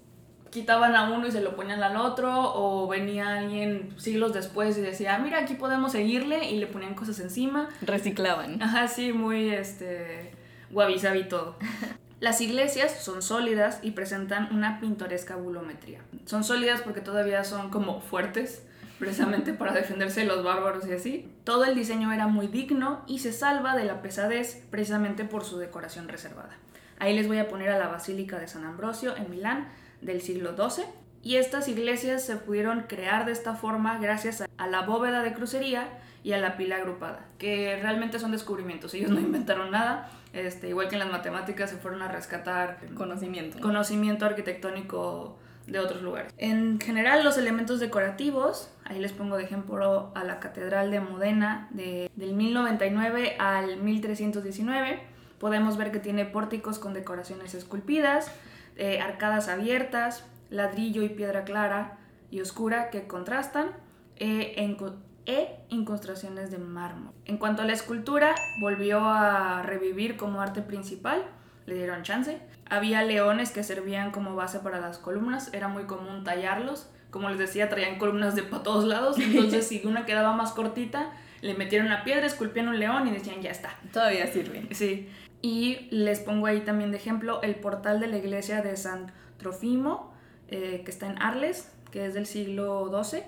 quitaban 0.50 0.94
a 0.94 1.10
uno 1.10 1.26
y 1.26 1.32
se 1.32 1.40
lo 1.40 1.56
ponían 1.56 1.82
al 1.82 1.96
otro, 1.96 2.30
o 2.54 2.86
venía 2.86 3.38
alguien 3.38 3.88
siglos 3.98 4.34
después 4.34 4.76
y 4.76 4.82
decía, 4.82 5.14
"Ah, 5.14 5.18
mira, 5.18 5.38
aquí 5.38 5.54
podemos 5.54 5.92
seguirle, 5.92 6.50
y 6.50 6.58
le 6.58 6.66
ponían 6.66 6.94
cosas 6.94 7.18
encima. 7.20 7.70
Reciclaban. 7.80 8.62
Ajá, 8.62 8.86
sí, 8.86 9.12
muy 9.14 9.50
este, 9.50 10.32
wabi 10.70 10.98
sabi 10.98 11.24
todo. 11.24 11.56
Las 12.22 12.40
iglesias 12.40 13.02
son 13.02 13.20
sólidas 13.20 13.80
y 13.82 13.90
presentan 13.90 14.54
una 14.54 14.78
pintoresca 14.78 15.34
bulometría. 15.34 15.98
Son 16.24 16.44
sólidas 16.44 16.80
porque 16.82 17.00
todavía 17.00 17.42
son 17.42 17.68
como 17.70 18.00
fuertes, 18.00 18.62
precisamente 19.00 19.52
para 19.52 19.72
defenderse 19.72 20.20
de 20.20 20.26
los 20.26 20.44
bárbaros 20.44 20.86
y 20.86 20.92
así. 20.92 21.28
Todo 21.42 21.64
el 21.64 21.74
diseño 21.74 22.12
era 22.12 22.28
muy 22.28 22.46
digno 22.46 23.02
y 23.08 23.18
se 23.18 23.32
salva 23.32 23.74
de 23.74 23.82
la 23.86 24.02
pesadez 24.02 24.62
precisamente 24.70 25.24
por 25.24 25.44
su 25.44 25.58
decoración 25.58 26.06
reservada. 26.08 26.56
Ahí 27.00 27.16
les 27.16 27.26
voy 27.26 27.38
a 27.38 27.48
poner 27.48 27.70
a 27.70 27.78
la 27.80 27.88
Basílica 27.88 28.38
de 28.38 28.46
San 28.46 28.64
Ambrosio 28.64 29.16
en 29.16 29.28
Milán 29.28 29.66
del 30.00 30.22
siglo 30.22 30.54
XII. 30.56 30.84
Y 31.24 31.38
estas 31.38 31.66
iglesias 31.66 32.24
se 32.24 32.36
pudieron 32.36 32.82
crear 32.82 33.26
de 33.26 33.32
esta 33.32 33.56
forma 33.56 33.98
gracias 33.98 34.44
a- 34.58 34.66
la 34.68 34.82
bóveda 34.82 35.24
de 35.24 35.32
crucería 35.32 35.88
y 36.22 36.34
a 36.34 36.38
la 36.38 36.56
pila 36.56 36.76
agrupada, 36.76 37.24
que 37.38 37.80
realmente 37.82 38.20
son 38.20 38.30
descubrimientos. 38.30 38.94
Ellos 38.94 39.10
no 39.10 39.18
inventaron 39.18 39.72
nada, 39.72 40.08
este, 40.32 40.68
igual 40.68 40.88
que 40.88 40.94
en 40.94 41.00
las 41.00 41.10
matemáticas 41.10 41.70
se 41.70 41.76
fueron 41.76 42.02
a 42.02 42.08
rescatar 42.08 42.78
Conocimiento. 42.94 43.60
conocimiento 43.60 44.24
arquitectónico 44.26 45.38
de 45.66 45.78
otros 45.78 46.02
lugares. 46.02 46.32
En 46.38 46.80
general, 46.80 47.22
los 47.24 47.38
elementos 47.38 47.80
decorativos, 47.80 48.70
ahí 48.84 48.98
les 48.98 49.12
pongo 49.12 49.36
de 49.36 49.44
ejemplo 49.44 50.10
a 50.14 50.24
la 50.24 50.40
Catedral 50.40 50.90
de 50.90 51.00
Modena 51.00 51.68
de, 51.70 52.10
del 52.16 52.34
1099 52.34 53.36
al 53.38 53.76
1319, 53.76 55.00
podemos 55.38 55.76
ver 55.76 55.92
que 55.92 55.98
tiene 55.98 56.24
pórticos 56.24 56.78
con 56.78 56.94
decoraciones 56.94 57.54
esculpidas, 57.54 58.32
eh, 58.76 59.00
arcadas 59.00 59.48
abiertas, 59.48 60.24
ladrillo 60.50 61.02
y 61.02 61.10
piedra 61.10 61.44
clara 61.44 61.98
y 62.30 62.40
oscura 62.40 62.90
que 62.90 63.06
contrastan, 63.06 63.70
eh, 64.16 64.54
en 64.56 64.76
e 65.26 65.56
incrustaciones 65.68 66.50
de 66.50 66.58
mármol. 66.58 67.12
En 67.24 67.38
cuanto 67.38 67.62
a 67.62 67.64
la 67.64 67.72
escultura, 67.72 68.34
volvió 68.60 69.00
a 69.04 69.62
revivir 69.62 70.16
como 70.16 70.40
arte 70.40 70.62
principal, 70.62 71.24
le 71.66 71.74
dieron 71.74 72.02
chance. 72.02 72.40
Había 72.68 73.02
leones 73.02 73.50
que 73.50 73.62
servían 73.62 74.10
como 74.10 74.34
base 74.34 74.58
para 74.60 74.80
las 74.80 74.98
columnas, 74.98 75.52
era 75.52 75.68
muy 75.68 75.84
común 75.84 76.24
tallarlos. 76.24 76.90
Como 77.10 77.28
les 77.28 77.38
decía, 77.38 77.68
traían 77.68 77.98
columnas 77.98 78.34
de 78.34 78.42
para 78.42 78.62
todos 78.62 78.84
lados, 78.84 79.18
entonces 79.18 79.66
si 79.68 79.86
una 79.86 80.06
quedaba 80.06 80.32
más 80.32 80.52
cortita, 80.52 81.12
le 81.42 81.54
metieron 81.54 81.88
una 81.88 82.04
piedra, 82.04 82.26
esculpían 82.26 82.68
un 82.68 82.78
león 82.78 83.06
y 83.06 83.10
decían, 83.10 83.42
ya 83.42 83.50
está. 83.50 83.78
Todavía 83.92 84.26
sirve. 84.26 84.68
Sí. 84.70 85.08
Y 85.42 85.88
les 85.90 86.20
pongo 86.20 86.46
ahí 86.46 86.60
también 86.60 86.92
de 86.92 86.96
ejemplo 86.96 87.42
el 87.42 87.56
portal 87.56 88.00
de 88.00 88.06
la 88.06 88.16
iglesia 88.16 88.62
de 88.62 88.76
San 88.76 89.12
Trofimo, 89.38 90.14
eh, 90.48 90.82
que 90.84 90.90
está 90.90 91.06
en 91.06 91.20
Arles, 91.20 91.70
que 91.90 92.06
es 92.06 92.14
del 92.14 92.26
siglo 92.26 92.90
XII. 93.04 93.24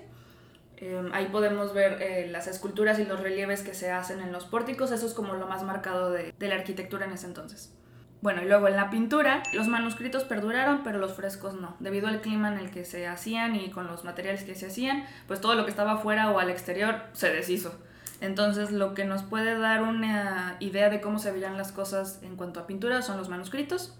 Eh, 0.77 1.09
ahí 1.13 1.27
podemos 1.27 1.73
ver 1.73 2.01
eh, 2.01 2.27
las 2.29 2.47
esculturas 2.47 2.99
y 2.99 3.05
los 3.05 3.19
relieves 3.19 3.63
que 3.63 3.73
se 3.73 3.91
hacen 3.91 4.19
en 4.19 4.31
los 4.31 4.45
pórticos, 4.45 4.91
eso 4.91 5.05
es 5.05 5.13
como 5.13 5.33
lo 5.33 5.47
más 5.47 5.63
marcado 5.63 6.11
de, 6.11 6.33
de 6.37 6.47
la 6.47 6.55
arquitectura 6.55 7.05
en 7.05 7.13
ese 7.13 7.27
entonces. 7.27 7.73
Bueno, 8.21 8.41
y 8.41 8.47
luego 8.47 8.67
en 8.67 8.75
la 8.75 8.89
pintura, 8.89 9.43
los 9.53 9.67
manuscritos 9.67 10.23
perduraron, 10.23 10.81
pero 10.83 10.97
los 10.97 11.13
frescos 11.13 11.53
no. 11.53 11.75
Debido 11.79 12.07
al 12.07 12.21
clima 12.21 12.51
en 12.51 12.57
el 12.57 12.71
que 12.71 12.83
se 12.83 13.05
hacían 13.07 13.55
y 13.55 13.69
con 13.69 13.87
los 13.87 14.03
materiales 14.03 14.43
que 14.43 14.55
se 14.55 14.65
hacían, 14.65 15.05
pues 15.27 15.41
todo 15.41 15.53
lo 15.53 15.63
que 15.63 15.69
estaba 15.69 15.93
afuera 15.93 16.31
o 16.31 16.39
al 16.39 16.49
exterior 16.49 17.03
se 17.13 17.29
deshizo. 17.31 17.77
Entonces, 18.21 18.71
lo 18.71 18.93
que 18.93 19.05
nos 19.05 19.23
puede 19.23 19.57
dar 19.59 19.83
una 19.83 20.57
idea 20.59 20.89
de 20.89 21.01
cómo 21.01 21.19
se 21.19 21.31
veían 21.31 21.57
las 21.57 21.71
cosas 21.71 22.19
en 22.23 22.35
cuanto 22.35 22.59
a 22.59 22.67
pintura 22.67 23.01
son 23.01 23.17
los 23.17 23.29
manuscritos. 23.29 23.95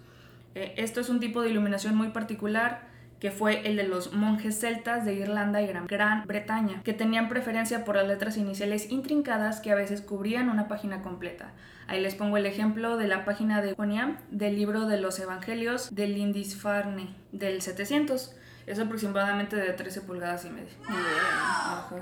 Eh, 0.56 0.74
esto 0.78 1.02
es 1.02 1.10
un 1.10 1.20
tipo 1.20 1.42
de 1.42 1.50
iluminación 1.50 1.96
muy 1.96 2.10
particular 2.10 2.94
que 3.26 3.32
fue 3.32 3.68
el 3.68 3.76
de 3.76 3.88
los 3.88 4.14
monjes 4.14 4.60
celtas 4.60 5.04
de 5.04 5.16
Irlanda 5.16 5.60
y 5.60 5.66
Gran, 5.66 6.28
Bretaña, 6.28 6.84
que 6.84 6.94
tenían 6.94 7.28
preferencia 7.28 7.84
por 7.84 7.96
las 7.96 8.08
letras 8.08 8.38
iniciales 8.38 8.92
intrincadas 8.92 9.62
que 9.62 9.72
a 9.72 9.76
veces 9.76 10.02
cubrían 10.02 10.48
una 10.48 10.68
página 10.68 11.02
completa. 11.02 11.52
Ahí 11.88 12.00
les 12.02 12.14
pongo 12.14 12.38
el 12.38 12.46
ejemplo 12.46 12.98
de 12.98 13.08
la 13.08 13.26
página 13.26 13.64
de 13.64 13.74
Juaniam 13.74 14.18
del 14.30 14.56
libro 14.56 14.86
de 14.86 15.00
los 15.02 15.18
Evangelios 15.18 15.96
de 15.96 16.06
Lindisfarne 16.08 17.16
del 17.32 17.64
700. 17.64 18.36
Es 18.68 18.78
aproximadamente 18.80 19.56
de 19.56 19.74
13 19.74 20.02
pulgadas 20.02 20.46
y 20.46 20.50
media. 20.52 20.74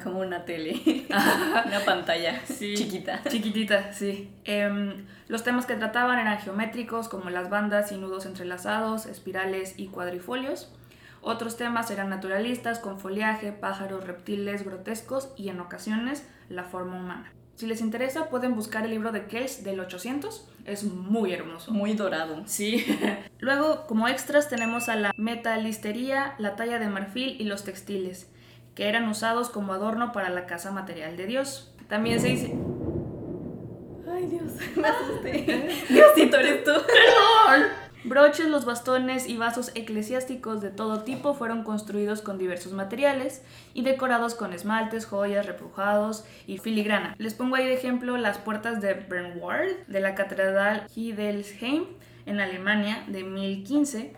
Como 0.04 0.20
una 0.20 0.44
tele. 0.44 1.06
una 1.66 1.80
pantalla 1.86 2.42
Sí. 2.46 2.74
chiquita. 2.76 3.22
Chiquitita, 3.30 3.94
sí. 3.94 4.30
Em, 4.44 5.06
los 5.30 5.44
temas 5.46 5.66
que 5.66 5.76
trataban 5.76 6.20
eran 6.20 6.38
geométricos, 6.40 7.08
como 7.08 7.30
las 7.30 7.50
bandas 7.50 7.94
y 7.94 7.98
nudos 7.98 8.26
entrelazados, 8.26 9.06
espirales 9.06 9.76
y 9.78 9.88
cuadrifolios. 9.88 10.70
Otros 11.24 11.56
temas 11.56 11.90
eran 11.90 12.10
naturalistas, 12.10 12.80
con 12.80 13.00
follaje, 13.00 13.54
pájaros, 13.54 14.06
reptiles, 14.06 14.66
grotescos 14.66 15.32
y 15.38 15.48
en 15.48 15.62
ocasiones 15.62 16.28
la 16.50 16.66
forma 16.66 16.98
humana. 16.98 17.32
Si 17.56 17.66
les 17.66 17.80
interesa, 17.80 18.30
pueden 18.30 18.56
buscar 18.56 18.84
el 18.84 18.92
libro 18.92 19.14
de 19.14 19.26
Kells 19.28 19.64
del 19.64 19.80
800. 19.80 20.50
Es 20.66 20.84
muy 20.84 21.32
hermoso. 21.32 21.72
Muy 21.72 21.94
dorado. 21.94 22.44
Sí. 22.46 22.86
Luego, 23.40 23.86
como 23.88 24.10
extras, 24.10 24.50
tenemos 24.50 24.90
a 24.90 24.98
la 24.98 25.14
metalistería, 25.16 26.36
la 26.40 26.58
talla 26.58 26.78
de 26.78 26.90
marfil 26.90 27.40
y 27.40 27.46
los 27.46 27.64
textiles, 27.64 28.30
que 28.76 28.90
eran 28.90 29.08
usados 29.08 29.50
como 29.50 29.72
adorno 29.72 30.12
para 30.12 30.30
la 30.30 30.46
casa 30.46 30.72
material 30.72 31.16
de 31.16 31.26
Dios. 31.26 31.74
También 31.88 32.20
se 32.20 32.28
dice... 32.30 32.54
Ay, 34.12 34.26
Dios, 34.26 34.52
me 34.76 34.88
asusté. 34.88 35.86
Diosito, 35.90 36.38
eres 36.38 36.64
tú. 36.66 36.72
Broches, 38.06 38.50
los 38.50 38.66
bastones 38.66 39.30
y 39.30 39.38
vasos 39.38 39.72
eclesiásticos 39.76 40.62
de 40.62 40.70
todo 40.70 41.04
tipo 41.04 41.34
fueron 41.36 41.64
construidos 41.64 42.22
con 42.22 42.38
diversos 42.38 42.74
materiales 42.74 43.42
y 43.74 43.84
decorados 43.84 44.36
con 44.36 44.52
esmaltes, 44.52 45.06
joyas, 45.06 45.46
repujados 45.46 46.26
y 46.46 46.58
filigrana. 46.58 47.16
Les 47.18 47.34
pongo 47.34 47.56
ahí 47.56 47.66
de 47.66 47.76
ejemplo 47.76 48.18
las 48.18 48.40
puertas 48.40 48.82
de 48.82 48.94
Bernward 48.96 49.88
de 49.88 50.02
la 50.02 50.16
Catedral 50.16 50.86
Hildesheim 50.94 51.86
en 52.26 52.42
Alemania 52.42 53.06
de 53.08 53.24
1015 53.24 54.14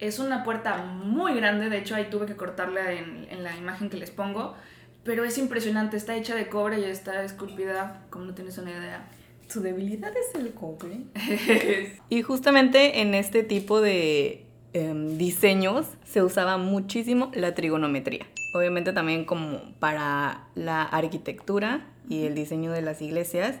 Es 0.00 0.18
una 0.18 0.42
puerta 0.42 0.76
muy 0.78 1.34
grande, 1.34 1.70
de 1.70 1.78
hecho 1.78 1.94
ahí 1.94 2.08
tuve 2.10 2.26
que 2.26 2.34
cortarla 2.34 2.90
en, 2.92 3.28
en 3.30 3.44
la 3.44 3.56
imagen 3.56 3.88
que 3.88 3.98
les 3.98 4.10
pongo, 4.10 4.56
pero 5.04 5.24
es 5.24 5.38
impresionante, 5.38 5.96
está 5.96 6.16
hecha 6.16 6.34
de 6.34 6.48
cobre 6.48 6.80
y 6.80 6.84
está 6.84 7.22
esculpida, 7.22 8.02
como 8.10 8.24
no 8.24 8.34
tienes 8.34 8.58
una 8.58 8.72
idea. 8.72 9.06
Su 9.48 9.60
debilidad 9.60 10.12
es 10.16 10.34
el 10.34 10.52
cobre. 10.52 11.00
y 12.08 12.22
justamente 12.22 13.00
en 13.00 13.14
este 13.14 13.42
tipo 13.42 13.80
de 13.80 14.44
em, 14.72 15.18
diseños 15.18 15.86
se 16.04 16.22
usaba 16.22 16.58
muchísimo 16.58 17.30
la 17.34 17.54
trigonometría. 17.54 18.26
Obviamente 18.54 18.92
también 18.92 19.24
como 19.24 19.60
para 19.78 20.48
la 20.54 20.82
arquitectura 20.82 21.86
y 22.08 22.24
el 22.24 22.34
diseño 22.34 22.72
de 22.72 22.82
las 22.82 23.02
iglesias. 23.02 23.56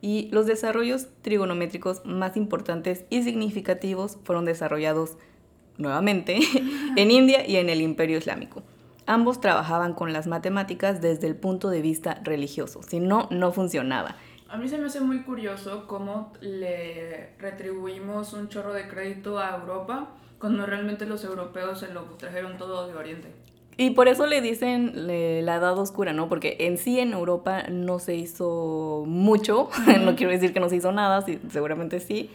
Y 0.00 0.28
los 0.32 0.46
desarrollos 0.46 1.08
trigonométricos 1.22 2.04
más 2.04 2.36
importantes 2.36 3.04
y 3.08 3.22
significativos 3.22 4.18
fueron 4.22 4.44
desarrollados 4.44 5.16
nuevamente 5.78 6.38
en 6.96 7.10
India 7.10 7.46
y 7.46 7.56
en 7.56 7.70
el 7.70 7.80
Imperio 7.80 8.18
Islámico. 8.18 8.62
Ambos 9.06 9.40
trabajaban 9.40 9.92
con 9.92 10.12
las 10.12 10.26
matemáticas 10.26 11.02
desde 11.02 11.26
el 11.26 11.36
punto 11.36 11.68
de 11.68 11.82
vista 11.82 12.20
religioso, 12.24 12.82
si 12.82 13.00
no, 13.00 13.28
no 13.30 13.52
funcionaba. 13.52 14.16
A 14.48 14.56
mí 14.56 14.68
se 14.68 14.78
me 14.78 14.86
hace 14.86 15.00
muy 15.00 15.22
curioso 15.22 15.86
cómo 15.86 16.32
le 16.40 17.30
retribuimos 17.38 18.32
un 18.34 18.48
chorro 18.48 18.72
de 18.72 18.86
crédito 18.88 19.38
a 19.38 19.56
Europa 19.56 20.10
cuando 20.38 20.66
realmente 20.66 21.06
los 21.06 21.24
europeos 21.24 21.80
se 21.80 21.92
lo 21.92 22.02
trajeron 22.18 22.58
todo 22.58 22.86
de 22.86 22.94
Oriente. 22.94 23.28
Y 23.76 23.90
por 23.90 24.06
eso 24.06 24.26
le 24.26 24.40
dicen 24.40 24.92
la 24.94 25.56
edad 25.56 25.76
oscura, 25.78 26.12
¿no? 26.12 26.28
Porque 26.28 26.56
en 26.60 26.78
sí 26.78 27.00
en 27.00 27.12
Europa 27.12 27.64
no 27.68 27.98
se 27.98 28.14
hizo 28.14 29.04
mucho, 29.06 29.70
no 30.04 30.14
quiero 30.14 30.30
decir 30.30 30.52
que 30.52 30.60
no 30.60 30.68
se 30.68 30.76
hizo 30.76 30.92
nada, 30.92 31.24
seguramente 31.50 31.98
sí, 31.98 32.30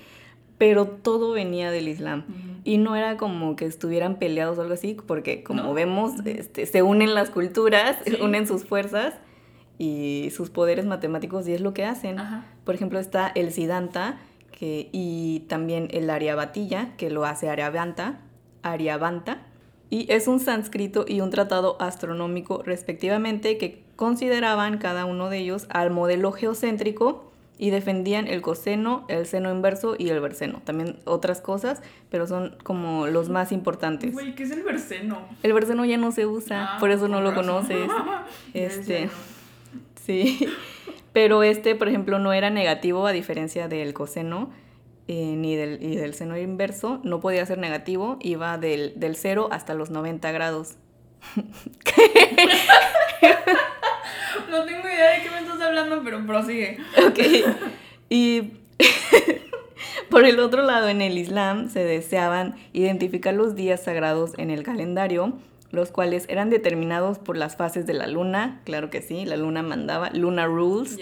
pero 0.58 0.88
todo 0.88 1.32
venía 1.32 1.72
del 1.72 1.88
Islam. 1.88 2.26
Y 2.66 2.78
no 2.78 2.98
era 2.98 3.16
como 3.16 3.56
que 3.56 3.66
estuvieran 3.66 4.18
peleados 4.18 4.58
o 4.58 4.62
algo 4.62 4.74
así, 4.74 4.98
porque 5.08 5.44
como 5.44 5.74
vemos, 5.74 6.14
este, 6.26 6.66
se 6.66 6.82
unen 6.84 7.16
las 7.16 7.30
culturas, 7.30 7.98
unen 8.22 8.46
sus 8.46 8.66
fuerzas 8.66 9.14
y 9.80 10.30
sus 10.36 10.52
poderes 10.52 10.86
matemáticos 10.86 11.48
y 11.48 11.54
es 11.54 11.62
lo 11.62 11.74
que 11.74 11.86
hacen. 11.86 12.18
Por 12.66 12.76
ejemplo, 12.76 13.00
está 13.00 13.32
el 13.34 13.52
Siddhanta 13.52 14.20
que, 14.52 14.90
y 14.92 15.46
también 15.48 15.88
el 15.92 16.10
Aryabhatilla, 16.10 16.96
que 16.98 17.10
lo 17.10 17.26
hace 17.26 17.50
Aryabhanta, 17.50 18.20
Aryabhanta, 18.62 19.48
y 19.90 20.12
es 20.12 20.28
un 20.28 20.42
sánscrito 20.42 21.06
y 21.08 21.22
un 21.22 21.32
tratado 21.32 21.78
astronómico 21.80 22.62
respectivamente 22.62 23.58
que 23.58 23.84
consideraban 23.96 24.78
cada 24.78 25.06
uno 25.06 25.30
de 25.30 25.40
ellos 25.40 25.66
al 25.70 25.92
modelo 25.92 26.34
geocéntrico 26.34 27.32
y 27.58 27.72
defendían 27.72 28.28
el 28.28 28.42
coseno, 28.42 29.06
el 29.08 29.26
seno 29.26 29.50
inverso 29.50 29.96
y 29.98 30.10
el 30.10 30.20
verseno. 30.20 30.62
También 30.64 31.00
otras 31.06 31.42
cosas, 31.42 31.82
pero 32.10 32.28
son 32.28 32.56
como 32.64 33.08
los 33.08 33.30
más 33.30 33.52
importantes. 33.52 34.12
Güey, 34.14 34.36
¿qué 34.36 34.44
es 34.44 34.52
el 34.52 34.64
verseno? 34.64 35.22
El 35.42 35.54
verseno 35.54 35.86
ya 35.86 35.98
no 35.98 36.12
se 36.12 36.26
usa, 36.26 36.76
ah, 36.76 36.80
por 36.80 36.92
eso 36.92 37.08
no 37.08 37.22
lo 37.22 37.34
conoces. 37.34 37.90
este 38.54 39.10
Sí, 40.10 40.48
pero 41.14 41.44
este, 41.44 41.76
por 41.76 41.88
ejemplo, 41.88 42.18
no 42.18 42.34
era 42.34 42.50
negativo 42.50 43.06
a 43.06 43.12
diferencia 43.12 43.68
del 43.68 43.94
coseno 43.94 44.50
eh, 45.08 45.36
ni 45.38 45.56
del, 45.56 45.84
y 45.84 45.98
del 45.98 46.16
seno 46.16 46.36
inverso. 46.36 47.00
No 47.04 47.20
podía 47.20 47.46
ser 47.46 47.60
negativo, 47.60 48.18
iba 48.20 48.58
del, 48.58 48.94
del 48.96 49.16
0 49.16 49.50
hasta 49.52 49.76
los 49.76 49.92
90 49.92 50.32
grados. 50.32 50.78
no 54.50 54.66
tengo 54.66 54.90
idea 54.90 55.12
de 55.12 55.22
qué 55.22 55.30
me 55.30 55.42
estás 55.42 55.62
hablando, 55.62 56.02
pero 56.04 56.26
prosigue. 56.26 56.80
Ok. 57.06 57.20
Y 58.10 58.54
por 60.10 60.26
el 60.26 60.40
otro 60.40 60.64
lado, 60.64 60.90
en 60.90 61.04
el 61.04 61.20
Islam 61.20 61.70
se 61.70 61.84
deseaban 61.84 62.56
identificar 62.74 63.36
los 63.36 63.54
días 63.54 63.84
sagrados 63.84 64.32
en 64.40 64.50
el 64.50 64.64
calendario 64.64 65.38
los 65.72 65.92
cuales 65.92 66.26
eran 66.30 66.50
determinados 66.50 67.20
por 67.20 67.38
las 67.38 67.56
fases 67.56 67.86
de 67.86 67.94
la 67.94 68.08
luna, 68.08 68.62
claro 68.66 68.90
que 68.90 69.02
sí, 69.02 69.26
la 69.26 69.38
luna 69.38 69.62
mandaba, 69.62 70.10
Luna 70.12 70.46
Rules, 70.48 70.98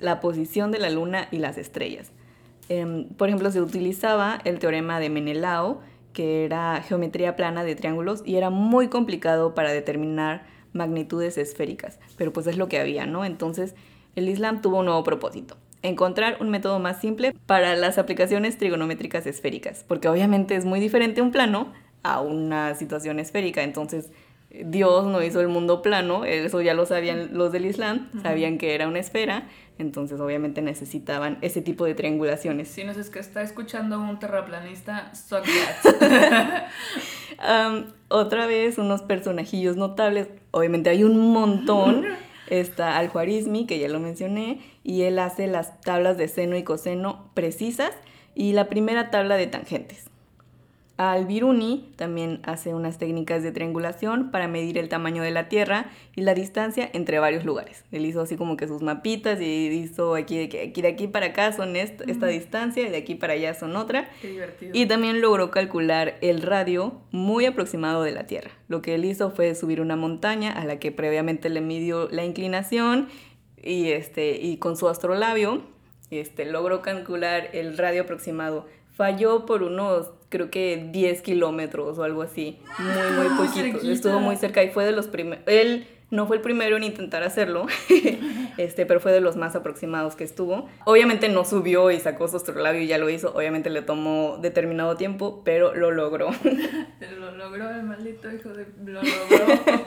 la 0.00 0.20
posición 0.20 0.70
de 0.70 0.78
la 0.78 0.90
luna 0.90 1.28
y 1.30 1.38
las 1.38 1.58
estrellas. 1.58 2.12
Em, 2.68 3.08
por 3.08 3.28
ejemplo, 3.28 3.50
se 3.50 3.60
utilizaba 3.60 4.40
el 4.44 4.58
teorema 4.58 5.00
de 5.00 5.10
Menelao, 5.10 5.80
que 6.12 6.44
era 6.44 6.82
geometría 6.82 7.36
plana 7.36 7.64
de 7.64 7.76
triángulos 7.76 8.22
y 8.24 8.36
era 8.36 8.50
muy 8.50 8.88
complicado 8.88 9.54
para 9.54 9.72
determinar 9.72 10.46
magnitudes 10.72 11.38
esféricas, 11.38 11.98
pero 12.16 12.32
pues 12.32 12.46
es 12.46 12.56
lo 12.56 12.68
que 12.68 12.78
había, 12.78 13.06
¿no? 13.06 13.24
Entonces, 13.24 13.74
el 14.16 14.28
Islam 14.28 14.60
tuvo 14.60 14.78
un 14.78 14.86
nuevo 14.86 15.04
propósito, 15.04 15.56
encontrar 15.82 16.38
un 16.40 16.50
método 16.50 16.78
más 16.78 17.00
simple 17.00 17.34
para 17.46 17.76
las 17.76 17.98
aplicaciones 17.98 18.58
trigonométricas 18.58 19.26
esféricas, 19.26 19.84
porque 19.86 20.08
obviamente 20.08 20.56
es 20.56 20.64
muy 20.64 20.80
diferente 20.80 21.22
un 21.22 21.30
plano 21.30 21.72
a 22.02 22.20
una 22.20 22.74
situación 22.74 23.18
esférica. 23.18 23.62
Entonces, 23.62 24.10
Dios 24.50 25.04
no 25.04 25.22
hizo 25.22 25.40
el 25.40 25.48
mundo 25.48 25.82
plano, 25.82 26.24
eso 26.24 26.62
ya 26.62 26.72
lo 26.72 26.86
sabían 26.86 27.30
los 27.32 27.52
del 27.52 27.66
Islam, 27.66 28.08
sabían 28.22 28.56
que 28.56 28.74
era 28.74 28.88
una 28.88 28.98
esfera, 28.98 29.46
entonces 29.78 30.18
obviamente 30.20 30.62
necesitaban 30.62 31.36
ese 31.42 31.60
tipo 31.60 31.84
de 31.84 31.94
triangulaciones. 31.94 32.68
Si 32.68 32.82
nos 32.82 32.96
es 32.96 33.10
que 33.10 33.18
está 33.18 33.42
escuchando 33.42 34.00
un 34.00 34.18
terraplanista, 34.18 35.14
suck 35.14 35.44
um, 37.38 37.84
otra 38.08 38.46
vez, 38.46 38.78
unos 38.78 39.02
personajillos 39.02 39.76
notables, 39.76 40.28
obviamente 40.50 40.90
hay 40.90 41.04
un 41.04 41.32
montón. 41.32 42.06
Está 42.48 42.96
Al-Khwarizmi, 42.96 43.66
que 43.66 43.78
ya 43.78 43.90
lo 43.90 44.00
mencioné, 44.00 44.62
y 44.82 45.02
él 45.02 45.18
hace 45.18 45.48
las 45.48 45.82
tablas 45.82 46.16
de 46.16 46.28
seno 46.28 46.56
y 46.56 46.62
coseno 46.62 47.28
precisas 47.34 47.90
y 48.34 48.52
la 48.52 48.70
primera 48.70 49.10
tabla 49.10 49.36
de 49.36 49.48
tangentes. 49.48 50.08
Al-Biruni 50.98 51.92
también 51.94 52.40
hace 52.42 52.74
unas 52.74 52.98
técnicas 52.98 53.44
de 53.44 53.52
triangulación 53.52 54.32
para 54.32 54.48
medir 54.48 54.78
el 54.78 54.88
tamaño 54.88 55.22
de 55.22 55.30
la 55.30 55.48
Tierra 55.48 55.86
y 56.16 56.22
la 56.22 56.34
distancia 56.34 56.90
entre 56.92 57.20
varios 57.20 57.44
lugares. 57.44 57.84
Él 57.92 58.04
hizo 58.04 58.20
así 58.20 58.36
como 58.36 58.56
que 58.56 58.66
sus 58.66 58.82
mapitas 58.82 59.40
y 59.40 59.68
hizo 59.68 60.16
aquí 60.16 60.36
de, 60.36 60.62
aquí, 60.68 60.82
de 60.82 60.88
aquí 60.88 61.06
para 61.06 61.26
acá 61.26 61.52
son 61.52 61.76
esta, 61.76 62.04
distancia 62.26 62.84
y 62.84 62.90
de 62.90 62.96
aquí 62.96 63.14
para 63.14 63.34
allá 63.34 63.54
son 63.54 63.76
otra. 63.76 64.10
Qué 64.20 64.28
divertido. 64.28 64.72
Y 64.74 64.86
también 64.86 65.20
logró 65.20 65.52
calcular 65.52 66.16
el 66.20 66.42
radio 66.42 67.00
muy 67.12 67.46
aproximado 67.46 68.02
de 68.02 68.10
la 68.10 68.26
Tierra. 68.26 68.50
Lo 68.66 68.82
que 68.82 68.96
él 68.96 69.04
hizo 69.04 69.30
fue 69.30 69.54
subir 69.54 69.80
una 69.80 69.94
montaña 69.94 70.50
a 70.50 70.64
la 70.64 70.80
que 70.80 70.90
previamente 70.90 71.48
le 71.48 71.60
midió 71.60 72.08
la 72.10 72.24
inclinación 72.24 73.06
y, 73.56 73.90
este, 73.90 74.36
y 74.42 74.56
con 74.56 74.76
su 74.76 74.88
astrolabio 74.88 75.62
este, 76.10 76.44
logró 76.46 76.82
calcular 76.82 77.50
el 77.52 77.76
radio 77.76 78.02
aproximado 78.02 78.66
falló 78.98 79.46
por 79.46 79.62
unos, 79.62 80.10
creo 80.28 80.50
que 80.50 80.88
10 80.90 81.22
kilómetros 81.22 81.98
o 81.98 82.02
algo 82.02 82.20
así. 82.20 82.58
Muy, 82.78 83.12
muy 83.16 83.26
ah, 83.30 83.36
poquito. 83.38 83.90
Estuvo 83.90 84.18
muy 84.18 84.36
cerca 84.36 84.62
y 84.64 84.70
fue 84.70 84.84
de 84.84 84.90
los 84.90 85.06
primeros. 85.06 85.44
Él 85.46 85.86
no 86.10 86.26
fue 86.26 86.36
el 86.36 86.42
primero 86.42 86.76
en 86.76 86.82
intentar 86.82 87.22
hacerlo, 87.22 87.66
este, 88.56 88.86
pero 88.86 88.98
fue 88.98 89.12
de 89.12 89.20
los 89.20 89.36
más 89.36 89.54
aproximados 89.54 90.16
que 90.16 90.24
estuvo. 90.24 90.68
Obviamente 90.84 91.28
no 91.28 91.44
subió 91.44 91.92
y 91.92 92.00
sacó 92.00 92.26
su 92.26 92.38
astrolabio 92.38 92.82
y 92.82 92.88
ya 92.88 92.98
lo 92.98 93.08
hizo. 93.08 93.32
Obviamente 93.34 93.70
le 93.70 93.82
tomó 93.82 94.36
determinado 94.42 94.96
tiempo, 94.96 95.42
pero 95.44 95.74
lo 95.76 95.92
logró. 95.92 96.30
lo 97.20 97.30
logró 97.36 97.70
el 97.70 97.84
maldito 97.84 98.32
hijo 98.32 98.48
de... 98.48 98.66
Lo 98.84 99.00
logró. 99.00 99.86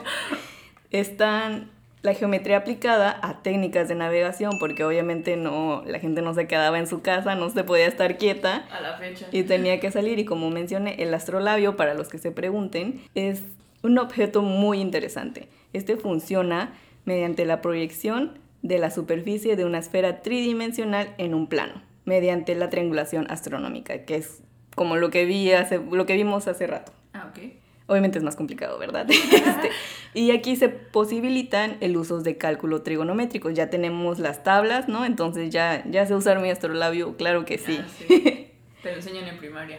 Están 0.90 1.70
la 2.02 2.14
geometría 2.14 2.58
aplicada 2.58 3.18
a 3.22 3.42
técnicas 3.42 3.88
de 3.88 3.94
navegación, 3.94 4.58
porque 4.58 4.84
obviamente 4.84 5.36
no, 5.36 5.84
la 5.86 6.00
gente 6.00 6.20
no 6.20 6.34
se 6.34 6.48
quedaba 6.48 6.78
en 6.78 6.88
su 6.88 7.00
casa, 7.00 7.36
no 7.36 7.48
se 7.50 7.62
podía 7.62 7.86
estar 7.86 8.18
quieta. 8.18 8.66
A 8.70 8.80
la 8.80 8.96
fecha. 8.98 9.26
Y 9.30 9.44
tenía 9.44 9.78
que 9.78 9.90
salir. 9.92 10.18
Y 10.18 10.24
como 10.24 10.50
mencioné, 10.50 10.96
el 10.98 11.14
astrolabio, 11.14 11.76
para 11.76 11.94
los 11.94 12.08
que 12.08 12.18
se 12.18 12.32
pregunten, 12.32 13.00
es 13.14 13.44
un 13.82 13.98
objeto 13.98 14.42
muy 14.42 14.80
interesante. 14.80 15.48
Este 15.72 15.96
funciona 15.96 16.72
mediante 17.04 17.46
la 17.46 17.60
proyección 17.60 18.38
de 18.62 18.78
la 18.78 18.90
superficie 18.90 19.56
de 19.56 19.64
una 19.64 19.78
esfera 19.78 20.22
tridimensional 20.22 21.14
en 21.18 21.34
un 21.34 21.46
plano, 21.46 21.82
mediante 22.04 22.54
la 22.54 22.68
triangulación 22.68 23.26
astronómica, 23.30 24.04
que 24.04 24.16
es 24.16 24.42
como 24.74 24.96
lo 24.96 25.10
que, 25.10 25.24
vi 25.24 25.52
hace, 25.52 25.78
lo 25.78 26.06
que 26.06 26.14
vimos 26.14 26.48
hace 26.48 26.66
rato. 26.66 26.92
Ah, 27.12 27.30
ok. 27.30 27.61
Obviamente 27.92 28.16
es 28.16 28.24
más 28.24 28.36
complicado, 28.36 28.78
¿verdad? 28.78 29.06
Este, 29.10 29.70
y 30.14 30.30
aquí 30.30 30.56
se 30.56 30.70
posibilitan 30.70 31.76
el 31.80 31.96
uso 31.98 32.22
de 32.22 32.38
cálculo 32.38 32.80
trigonométrico. 32.80 33.50
Ya 33.50 33.68
tenemos 33.68 34.18
las 34.18 34.42
tablas, 34.42 34.88
¿no? 34.88 35.04
Entonces 35.04 35.50
ya, 35.50 35.84
ya 35.86 36.06
sé 36.06 36.14
usar 36.14 36.40
mi 36.40 36.48
astrolabio, 36.48 37.18
claro 37.18 37.44
que 37.44 37.58
sí. 37.58 37.78
Ah, 37.78 37.86
Te 38.82 38.90
lo 38.90 38.96
enseñan 38.96 39.28
en 39.28 39.36
primaria. 39.36 39.78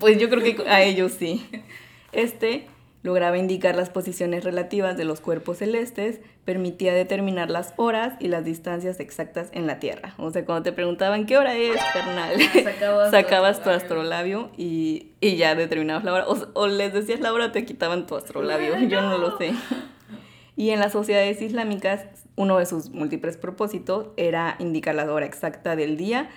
Pues 0.00 0.18
yo 0.18 0.28
creo 0.28 0.42
que 0.42 0.68
a 0.68 0.82
ellos 0.82 1.12
sí. 1.12 1.46
Este 2.10 2.66
lograba 3.02 3.38
indicar 3.38 3.76
las 3.76 3.90
posiciones 3.90 4.44
relativas 4.44 4.96
de 4.96 5.04
los 5.04 5.20
cuerpos 5.20 5.58
celestes, 5.58 6.20
permitía 6.44 6.92
determinar 6.92 7.50
las 7.50 7.72
horas 7.76 8.14
y 8.18 8.28
las 8.28 8.44
distancias 8.44 9.00
exactas 9.00 9.48
en 9.52 9.66
la 9.66 9.78
Tierra. 9.78 10.14
O 10.18 10.30
sea, 10.30 10.44
cuando 10.44 10.64
te 10.64 10.72
preguntaban 10.72 11.26
qué 11.26 11.38
hora 11.38 11.54
es, 11.54 11.76
carnal, 11.92 12.36
ah, 12.40 13.08
sacabas, 13.10 13.62
tu 13.62 13.70
astrolabio 13.70 14.50
y, 14.56 15.12
y, 15.20 15.36
ya 15.36 15.54
determinabas 15.54 16.04
la 16.04 16.12
hora. 16.12 16.26
O, 16.54 16.66
les 16.66 16.92
decías 16.92 17.20
la 17.20 17.32
hora, 17.32 17.52
te 17.52 17.64
quitaban 17.64 18.06
tu 18.06 18.16
astrolabio. 18.16 18.78
Yo 18.88 19.00
no 19.00 19.18
lo 19.18 19.38
sé. 19.38 19.52
Y 20.56 20.70
en 20.70 20.80
las 20.80 20.92
sociedades 20.92 21.40
islámicas, 21.40 22.06
uno 22.34 22.58
de 22.58 22.66
sus 22.66 22.90
múltiples 22.90 23.36
propósitos 23.36 24.08
era 24.16 24.56
indicar 24.58 24.94
la 24.94 25.10
hora 25.12 25.26
exacta 25.26 25.76
del 25.76 25.96
día 25.96 26.28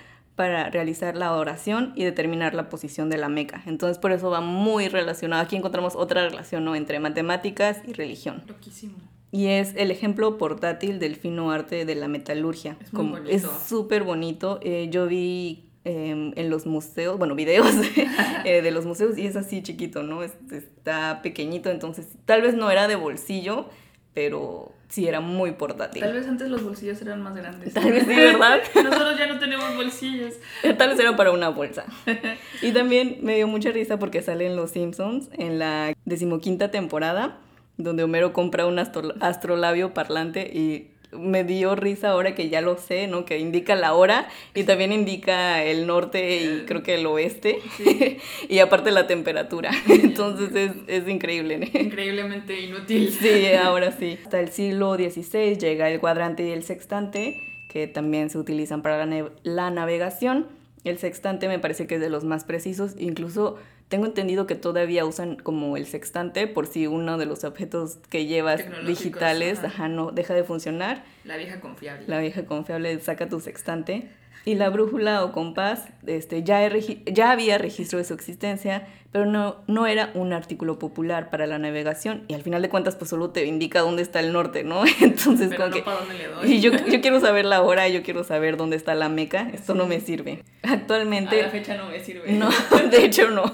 para 0.42 0.70
realizar 0.70 1.16
la 1.16 1.32
oración 1.36 1.92
y 1.94 2.02
determinar 2.02 2.52
la 2.54 2.68
posición 2.68 3.08
de 3.10 3.16
la 3.16 3.28
Meca. 3.28 3.62
Entonces 3.66 3.98
por 3.98 4.10
eso 4.10 4.28
va 4.28 4.40
muy 4.40 4.88
relacionado. 4.88 5.40
Aquí 5.40 5.54
encontramos 5.54 5.94
otra 5.94 6.28
relación 6.28 6.64
¿no? 6.64 6.74
entre 6.74 6.98
matemáticas 6.98 7.78
y 7.86 7.92
religión. 7.92 8.42
Loquísimo. 8.48 8.94
Y 9.30 9.46
es 9.46 9.74
el 9.76 9.92
ejemplo 9.92 10.36
portátil 10.38 10.98
del 10.98 11.14
fino 11.14 11.52
arte 11.52 11.84
de 11.84 11.94
la 11.94 12.08
metalurgia. 12.08 12.76
Es 12.80 12.92
muy 12.92 13.06
bonito. 13.06 13.30
Es 13.30 13.42
súper 13.68 14.02
bonito. 14.02 14.58
Eh, 14.62 14.88
yo 14.90 15.06
vi 15.06 15.70
eh, 15.84 16.32
en 16.34 16.50
los 16.50 16.66
museos, 16.66 17.18
bueno, 17.18 17.36
videos 17.36 17.72
eh, 18.44 18.62
de 18.62 18.70
los 18.72 18.84
museos 18.84 19.16
y 19.16 19.26
es 19.26 19.36
así 19.36 19.62
chiquito, 19.62 20.02
¿no? 20.02 20.24
Es- 20.24 20.34
está 20.50 21.20
pequeñito, 21.22 21.70
entonces 21.70 22.08
tal 22.26 22.42
vez 22.42 22.54
no 22.54 22.68
era 22.70 22.88
de 22.88 22.96
bolsillo, 22.96 23.66
pero 24.12 24.72
sí 24.92 25.08
era 25.08 25.20
muy 25.20 25.52
portátil. 25.52 26.02
Tal 26.02 26.12
vez 26.12 26.26
antes 26.28 26.48
los 26.50 26.62
bolsillos 26.62 27.00
eran 27.00 27.22
más 27.22 27.34
grandes. 27.34 27.72
Tal 27.72 27.90
vez 27.90 28.04
sí, 28.04 28.14
¿verdad? 28.14 28.60
Nosotros 28.74 29.18
ya 29.18 29.26
no 29.26 29.38
tenemos 29.38 29.74
bolsillos. 29.74 30.34
Tal 30.78 30.90
vez 30.90 30.98
era 31.00 31.16
para 31.16 31.30
una 31.32 31.48
bolsa. 31.48 31.84
Y 32.62 32.70
también 32.72 33.18
me 33.22 33.34
dio 33.36 33.48
mucha 33.48 33.70
risa 33.72 33.98
porque 33.98 34.22
sale 34.22 34.46
en 34.46 34.54
Los 34.54 34.70
Simpsons 34.72 35.28
en 35.32 35.58
la 35.58 35.94
decimoquinta 36.04 36.70
temporada, 36.70 37.38
donde 37.76 38.04
Homero 38.04 38.32
compra 38.32 38.66
un 38.66 38.78
astro- 38.78 39.14
astrolabio 39.20 39.94
parlante 39.94 40.42
y 40.52 40.91
me 41.12 41.44
dio 41.44 41.76
risa 41.76 42.10
ahora 42.10 42.34
que 42.34 42.48
ya 42.48 42.60
lo 42.60 42.78
sé, 42.78 43.06
¿no? 43.06 43.24
Que 43.24 43.38
indica 43.38 43.74
la 43.74 43.94
hora 43.94 44.28
y 44.54 44.64
también 44.64 44.92
indica 44.92 45.62
el 45.62 45.86
norte 45.86 46.36
y 46.36 46.64
creo 46.66 46.82
que 46.82 46.94
el 46.94 47.06
oeste 47.06 47.58
y 48.48 48.58
aparte 48.58 48.90
la 48.90 49.06
temperatura. 49.06 49.70
Entonces 49.88 50.54
es, 50.54 50.72
es 50.86 51.08
increíble. 51.08 51.58
¿no? 51.58 51.80
Increíblemente 51.80 52.60
inútil. 52.60 53.12
Sí, 53.12 53.46
ahora 53.52 53.92
sí. 53.92 54.18
Hasta 54.24 54.40
el 54.40 54.50
siglo 54.50 54.94
XVI 54.94 55.58
llega 55.58 55.90
el 55.90 56.00
cuadrante 56.00 56.46
y 56.46 56.50
el 56.50 56.62
sextante, 56.62 57.42
que 57.68 57.86
también 57.86 58.30
se 58.30 58.38
utilizan 58.38 58.82
para 58.82 59.04
la, 59.04 59.30
la 59.42 59.70
navegación. 59.70 60.46
El 60.84 60.98
sextante 60.98 61.46
me 61.46 61.58
parece 61.58 61.86
que 61.86 61.96
es 61.96 62.00
de 62.00 62.10
los 62.10 62.24
más 62.24 62.44
precisos. 62.44 62.94
Incluso 62.98 63.58
tengo 63.92 64.06
entendido 64.06 64.46
que 64.46 64.54
todavía 64.54 65.04
usan 65.04 65.36
como 65.36 65.76
el 65.76 65.84
sextante 65.84 66.46
por 66.46 66.66
si 66.66 66.86
uno 66.86 67.18
de 67.18 67.26
los 67.26 67.44
objetos 67.44 67.98
que 68.08 68.24
llevas 68.24 68.62
digitales 68.86 69.58
ajá. 69.58 69.66
ajá, 69.66 69.88
no 69.88 70.12
deja 70.12 70.32
de 70.32 70.44
funcionar. 70.44 71.04
La 71.24 71.36
vieja 71.36 71.60
confiable. 71.60 72.06
La 72.06 72.18
vieja 72.18 72.46
confiable 72.46 72.98
saca 73.00 73.28
tu 73.28 73.38
sextante. 73.38 74.08
Y 74.46 74.54
la 74.54 74.70
brújula 74.70 75.22
o 75.22 75.32
compás, 75.32 75.84
este, 76.06 76.42
ya, 76.42 76.64
he 76.64 77.02
ya 77.12 77.32
había 77.32 77.58
registro 77.58 77.98
de 77.98 78.06
su 78.06 78.14
existencia, 78.14 78.88
pero 79.12 79.26
no, 79.26 79.56
no 79.66 79.86
era 79.86 80.10
un 80.14 80.32
artículo 80.32 80.78
popular 80.78 81.28
para 81.28 81.46
la 81.46 81.58
navegación. 81.58 82.24
Y 82.28 82.34
al 82.34 82.42
final 82.42 82.62
de 82.62 82.70
cuentas, 82.70 82.96
pues 82.96 83.10
solo 83.10 83.28
te 83.28 83.44
indica 83.44 83.80
dónde 83.80 84.00
está 84.02 84.20
el 84.20 84.32
norte, 84.32 84.64
¿no? 84.64 84.84
Entonces, 85.00 85.50
Pero 85.50 85.64
como 85.64 85.68
no 85.68 85.76
que... 85.76 85.82
para 85.82 85.98
dónde 85.98 86.14
le 86.14 86.28
doy. 86.28 86.52
Y 86.52 86.60
yo, 86.62 86.72
yo 86.72 87.00
quiero 87.02 87.20
saber 87.20 87.44
la 87.44 87.60
hora, 87.60 87.86
yo 87.88 88.02
quiero 88.02 88.24
saber 88.24 88.56
dónde 88.56 88.76
está 88.76 88.94
la 88.94 89.10
meca. 89.10 89.50
Esto 89.52 89.74
no 89.74 89.86
me 89.86 90.00
sirve. 90.00 90.42
A 90.62 90.68
la 90.68 90.72
Actualmente, 90.72 91.44
fecha 91.50 91.76
no 91.76 91.90
me 91.90 92.00
sirve. 92.00 92.32
no, 92.32 92.48
de 92.90 93.04
hecho 93.04 93.30
no. 93.30 93.44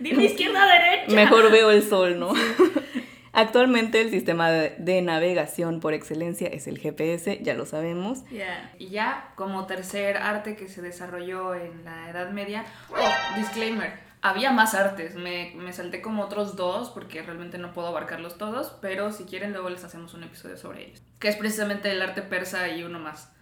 Dime 0.00 0.24
izquierda, 0.24 0.66
derecha. 0.66 1.14
Mejor 1.14 1.52
veo 1.52 1.70
el 1.70 1.82
sol, 1.88 2.18
¿no? 2.18 2.32
Actualmente 3.34 4.00
el 4.00 4.10
sistema 4.10 4.50
de, 4.50 4.74
de 4.76 5.00
navegación 5.00 5.80
por 5.80 5.94
excelencia 5.94 6.48
es 6.48 6.66
el 6.66 6.78
GPS, 6.78 7.38
ya 7.42 7.54
lo 7.54 7.64
sabemos. 7.64 8.24
Ya. 8.30 8.70
Y 8.78 8.88
ya, 8.88 9.32
como 9.36 9.64
tercer 9.66 10.18
arte 10.18 10.54
que 10.54 10.68
se 10.68 10.82
desarrolló 10.82 11.54
en 11.54 11.84
la 11.84 12.10
Edad 12.10 12.30
Media, 12.32 12.66
oh, 12.90 13.38
disclaimer, 13.38 13.92
había 14.22 14.52
más 14.52 14.74
artes, 14.74 15.16
me, 15.16 15.52
me 15.56 15.72
salté 15.72 16.00
como 16.00 16.22
otros 16.22 16.56
dos 16.56 16.90
porque 16.90 17.22
realmente 17.22 17.58
no 17.58 17.72
puedo 17.72 17.88
abarcarlos 17.88 18.38
todos, 18.38 18.72
pero 18.80 19.12
si 19.12 19.24
quieren 19.24 19.52
luego 19.52 19.68
les 19.68 19.84
hacemos 19.84 20.14
un 20.14 20.22
episodio 20.22 20.56
sobre 20.56 20.86
ellos, 20.86 21.02
que 21.18 21.28
es 21.28 21.36
precisamente 21.36 21.90
el 21.90 22.00
arte 22.00 22.22
persa 22.22 22.68
y 22.68 22.84
uno 22.84 23.00
más. 23.00 23.32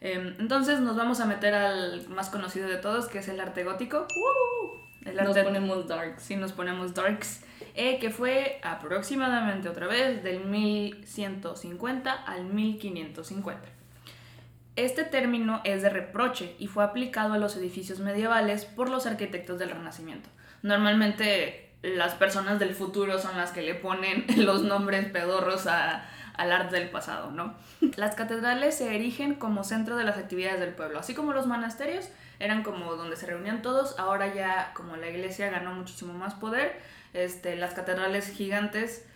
Em, 0.00 0.34
Entonces 0.38 0.80
nos 0.80 0.96
vamos 0.96 1.20
a 1.20 1.24
meter 1.24 1.54
al 1.54 2.06
más 2.08 2.28
conocido 2.28 2.68
de 2.68 2.76
todos, 2.76 3.06
que 3.06 3.18
es 3.20 3.28
el 3.28 3.40
arte 3.40 3.64
gótico. 3.64 4.06
¡Uh! 4.16 5.08
El 5.08 5.16
Nos 5.16 5.36
ponemos 5.38 5.86
darks. 5.86 6.22
si 6.22 6.36
nos 6.36 6.52
ponemos 6.52 6.94
darks, 6.94 7.44
eh, 7.74 7.98
que 7.98 8.10
fue 8.10 8.58
aproximadamente 8.62 9.68
otra 9.68 9.86
vez 9.86 10.22
del 10.22 10.44
1150 10.44 12.12
al 12.12 12.44
1550. 12.44 13.68
Este 14.76 15.04
término 15.04 15.60
es 15.64 15.82
de 15.82 15.90
reproche 15.90 16.56
y 16.58 16.66
fue 16.66 16.82
aplicado 16.84 17.34
a 17.34 17.38
los 17.38 17.56
edificios 17.56 18.00
medievales 18.00 18.64
por 18.64 18.90
los 18.90 19.06
arquitectos 19.06 19.58
del 19.58 19.70
Renacimiento. 19.70 20.28
Normalmente 20.62 21.70
las 21.82 22.14
personas 22.14 22.58
del 22.58 22.74
futuro 22.74 23.18
son 23.18 23.36
las 23.36 23.52
que 23.52 23.62
le 23.62 23.74
ponen 23.74 24.24
los 24.44 24.62
nombres 24.62 25.06
pedorros 25.10 25.66
a- 25.66 26.08
al 26.36 26.50
arte 26.50 26.74
del 26.80 26.90
pasado, 26.90 27.30
¿no? 27.30 27.54
Las 27.96 28.16
catedrales 28.16 28.76
se 28.76 28.92
erigen 28.96 29.36
como 29.36 29.62
centro 29.62 29.96
de 29.96 30.02
las 30.02 30.18
actividades 30.18 30.58
del 30.58 30.74
pueblo, 30.74 30.98
así 30.98 31.14
como 31.14 31.32
los 31.32 31.46
monasterios 31.46 32.08
eran 32.40 32.64
como 32.64 32.94
donde 32.96 33.14
se 33.14 33.26
reunían 33.26 33.62
todos, 33.62 33.96
ahora 34.00 34.34
ya 34.34 34.72
como 34.74 34.96
la 34.96 35.08
iglesia 35.08 35.48
ganó 35.50 35.72
muchísimo 35.74 36.12
más 36.12 36.34
poder, 36.34 36.80
este, 37.12 37.54
las 37.54 37.74
catedrales 37.74 38.28
gigantes 38.32 39.06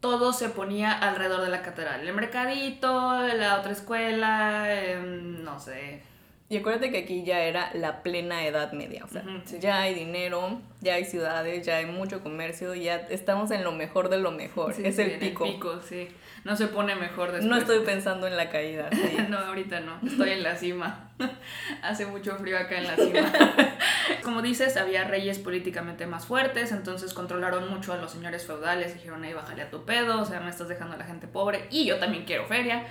todo 0.00 0.32
se 0.32 0.48
ponía 0.48 0.92
alrededor 0.92 1.42
de 1.42 1.50
la 1.50 1.62
catedral. 1.62 2.06
El 2.06 2.14
mercadito, 2.14 3.22
la 3.22 3.58
otra 3.60 3.72
escuela, 3.72 4.66
em, 4.74 5.44
no 5.44 5.60
sé. 5.60 6.02
Y 6.48 6.56
acuérdate 6.56 6.90
que 6.90 6.98
aquí 6.98 7.22
ya 7.22 7.40
era 7.42 7.70
la 7.74 8.02
plena 8.02 8.44
edad 8.44 8.72
media, 8.72 9.04
o 9.04 9.08
sea, 9.08 9.22
sí. 9.44 9.58
ya 9.60 9.82
hay 9.82 9.94
dinero, 9.94 10.60
ya 10.80 10.94
hay 10.94 11.04
ciudades, 11.04 11.64
ya 11.66 11.76
hay 11.76 11.86
mucho 11.86 12.22
comercio, 12.22 12.74
ya 12.74 12.96
estamos 13.10 13.50
en 13.50 13.64
lo 13.64 13.72
mejor 13.72 14.08
de 14.08 14.18
lo 14.18 14.30
mejor, 14.32 14.74
Sí, 14.74 14.82
es 14.84 14.96
sí, 14.96 15.02
el 15.02 15.10
en 15.12 15.20
pico. 15.20 15.80
sí. 15.82 16.08
No 16.42 16.56
se 16.56 16.68
pone 16.68 16.94
mejor 16.94 17.32
después. 17.32 17.44
No 17.44 17.58
estoy 17.58 17.80
pensando 17.80 18.26
en 18.26 18.34
la 18.36 18.48
caída. 18.48 18.88
sí. 18.92 19.16
no, 19.28 19.38
ahorita 19.38 19.80
no. 19.80 20.00
Estoy 20.06 20.30
en 20.30 20.42
la 20.42 20.56
cima. 20.56 21.10
Hace 21.82 22.06
mucho 22.06 22.34
frío 22.36 22.58
acá 22.58 22.78
en 22.78 22.86
la 22.86 22.96
cima. 22.96 23.30
Como 24.24 24.40
dices, 24.40 24.78
había 24.78 25.04
reyes 25.04 25.38
políticamente 25.38 26.06
más 26.06 26.24
fuertes, 26.24 26.72
entonces 26.72 27.12
controlaron 27.12 27.68
mucho 27.68 27.92
a 27.92 27.98
los 27.98 28.10
señores 28.12 28.46
feudales. 28.46 28.94
Dijeron, 28.94 29.22
ahí 29.22 29.34
bájale 29.34 29.62
a 29.62 29.70
tu 29.70 29.84
pedo, 29.84 30.22
o 30.22 30.24
sea, 30.24 30.40
me 30.40 30.48
estás 30.48 30.68
dejando 30.68 30.94
a 30.94 30.98
la 30.98 31.04
gente 31.04 31.26
pobre 31.26 31.66
y 31.70 31.84
yo 31.84 31.98
también 31.98 32.24
quiero 32.24 32.46
feria. 32.46 32.86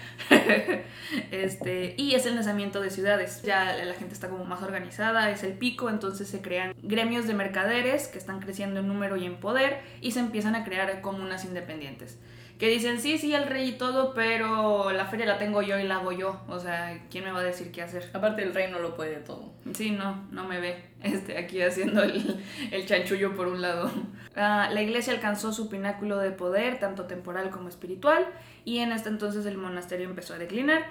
este, 1.32 1.96
y 1.98 2.16
es 2.16 2.26
el 2.26 2.36
nacimiento 2.36 2.82
de 2.82 2.90
ciudades. 2.92 3.42
Ya 3.42 3.74
la 3.84 3.94
gente 3.96 4.14
está 4.14 4.30
como 4.30 4.46
más 4.46 4.62
organizada, 4.62 5.32
es 5.32 5.44
el 5.44 5.54
pico, 5.54 5.90
entonces 5.90 6.28
se 6.28 6.42
crean 6.42 6.74
gremios 6.82 7.28
de 7.28 7.34
que 7.84 8.18
están 8.18 8.40
creciendo 8.40 8.80
en 8.80 8.88
número 8.88 9.18
y 9.18 9.26
en 9.26 9.38
poder 9.38 9.82
y 10.02 10.12
se 10.12 10.20
empiezan 10.20 10.56
a 10.56 10.64
crear 10.64 11.02
comunas 11.02 11.46
independientes 11.46 12.18
que 12.60 12.68
dicen, 12.68 13.00
sí, 13.00 13.18
sí, 13.18 13.34
el 13.34 13.48
rey 13.48 13.70
y 13.70 13.72
todo, 13.78 14.14
pero 14.14 14.92
la 14.92 15.06
feria 15.06 15.26
la 15.26 15.38
tengo 15.38 15.62
yo 15.62 15.80
y 15.80 15.84
la 15.84 15.96
hago 15.96 16.12
yo. 16.12 16.42
O 16.50 16.60
sea, 16.60 17.06
¿quién 17.10 17.24
me 17.24 17.32
va 17.32 17.40
a 17.40 17.44
decir 17.44 17.72
qué 17.72 17.82
hacer? 17.82 18.10
Aparte 18.14 18.44
el 18.44 18.54
rey 18.54 18.70
no 18.70 18.80
lo 18.80 18.96
puede 18.96 19.16
todo. 19.16 19.54
Sí, 19.74 19.92
no, 19.92 20.28
no 20.30 20.44
me 20.44 20.60
ve 20.60 20.84
este, 21.02 21.38
aquí 21.38 21.62
haciendo 21.62 22.04
el, 22.04 22.44
el 22.72 22.86
chanchullo 22.86 23.34
por 23.34 23.48
un 23.48 23.62
lado. 23.62 23.90
Ah, 24.36 24.70
la 24.74 24.82
iglesia 24.82 25.14
alcanzó 25.14 25.54
su 25.54 25.70
pináculo 25.70 26.18
de 26.18 26.32
poder, 26.32 26.80
tanto 26.80 27.06
temporal 27.06 27.50
como 27.50 27.70
espiritual, 27.70 28.28
y 28.66 28.80
en 28.80 28.92
este 28.92 29.08
entonces 29.08 29.46
el 29.46 29.58
monasterio 29.58 30.10
empezó 30.10 30.34
a 30.34 30.38
declinar. 30.38 30.84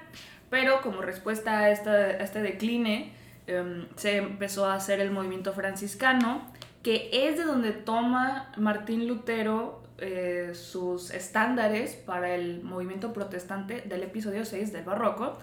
Pero 0.49 0.80
como 0.80 1.03
respuesta 1.03 1.59
a, 1.59 1.70
esta, 1.70 1.93
a 1.93 2.22
este 2.22 2.41
decline, 2.41 3.12
em, 3.47 3.86
se 3.97 4.16
empezó 4.16 4.64
a 4.64 4.74
hacer 4.74 5.01
el 5.01 5.11
movimiento 5.11 5.53
franciscano, 5.53 6.51
que 6.83 7.11
es 7.12 7.37
de 7.37 7.45
donde 7.45 7.72
toma 7.72 8.53
Martín 8.57 9.07
Lutero 9.09 9.83
eh, 9.99 10.53
sus 10.55 11.11
estándares 11.11 11.95
para 11.95 12.35
el 12.35 12.62
movimiento 12.62 13.12
protestante 13.12 13.81
del 13.83 14.05
episodio 14.05 14.45
6 14.45 14.72
del 14.72 14.85
barroco, 14.85 15.39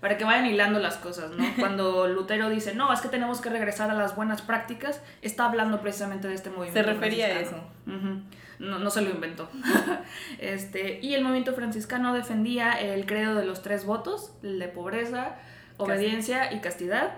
para 0.00 0.16
que 0.18 0.24
vayan 0.24 0.46
hilando 0.46 0.80
las 0.80 0.96
cosas, 0.96 1.30
¿no? 1.30 1.44
Cuando 1.58 2.08
Lutero 2.08 2.48
dice, 2.50 2.74
no, 2.74 2.92
es 2.92 3.00
que 3.00 3.08
tenemos 3.08 3.40
que 3.40 3.50
regresar 3.50 3.90
a 3.90 3.94
las 3.94 4.16
buenas 4.16 4.42
prácticas, 4.42 5.00
está 5.22 5.44
hablando 5.46 5.80
precisamente 5.80 6.26
de 6.26 6.34
este 6.34 6.50
movimiento. 6.50 6.80
Se 6.80 6.82
refería 6.82 7.26
a. 7.38 7.40
Ujú. 7.42 8.22
No, 8.58 8.78
no 8.78 8.90
se 8.90 9.00
lo 9.02 9.10
inventó. 9.10 9.48
este, 10.38 11.00
y 11.00 11.14
el 11.14 11.22
movimiento 11.22 11.54
franciscano 11.54 12.12
defendía 12.12 12.72
el 12.72 13.06
credo 13.06 13.34
de 13.34 13.46
los 13.46 13.62
tres 13.62 13.84
votos, 13.84 14.32
el 14.42 14.58
de 14.58 14.68
pobreza, 14.68 15.36
obediencia 15.76 16.52
y 16.52 16.60
castidad. 16.60 17.12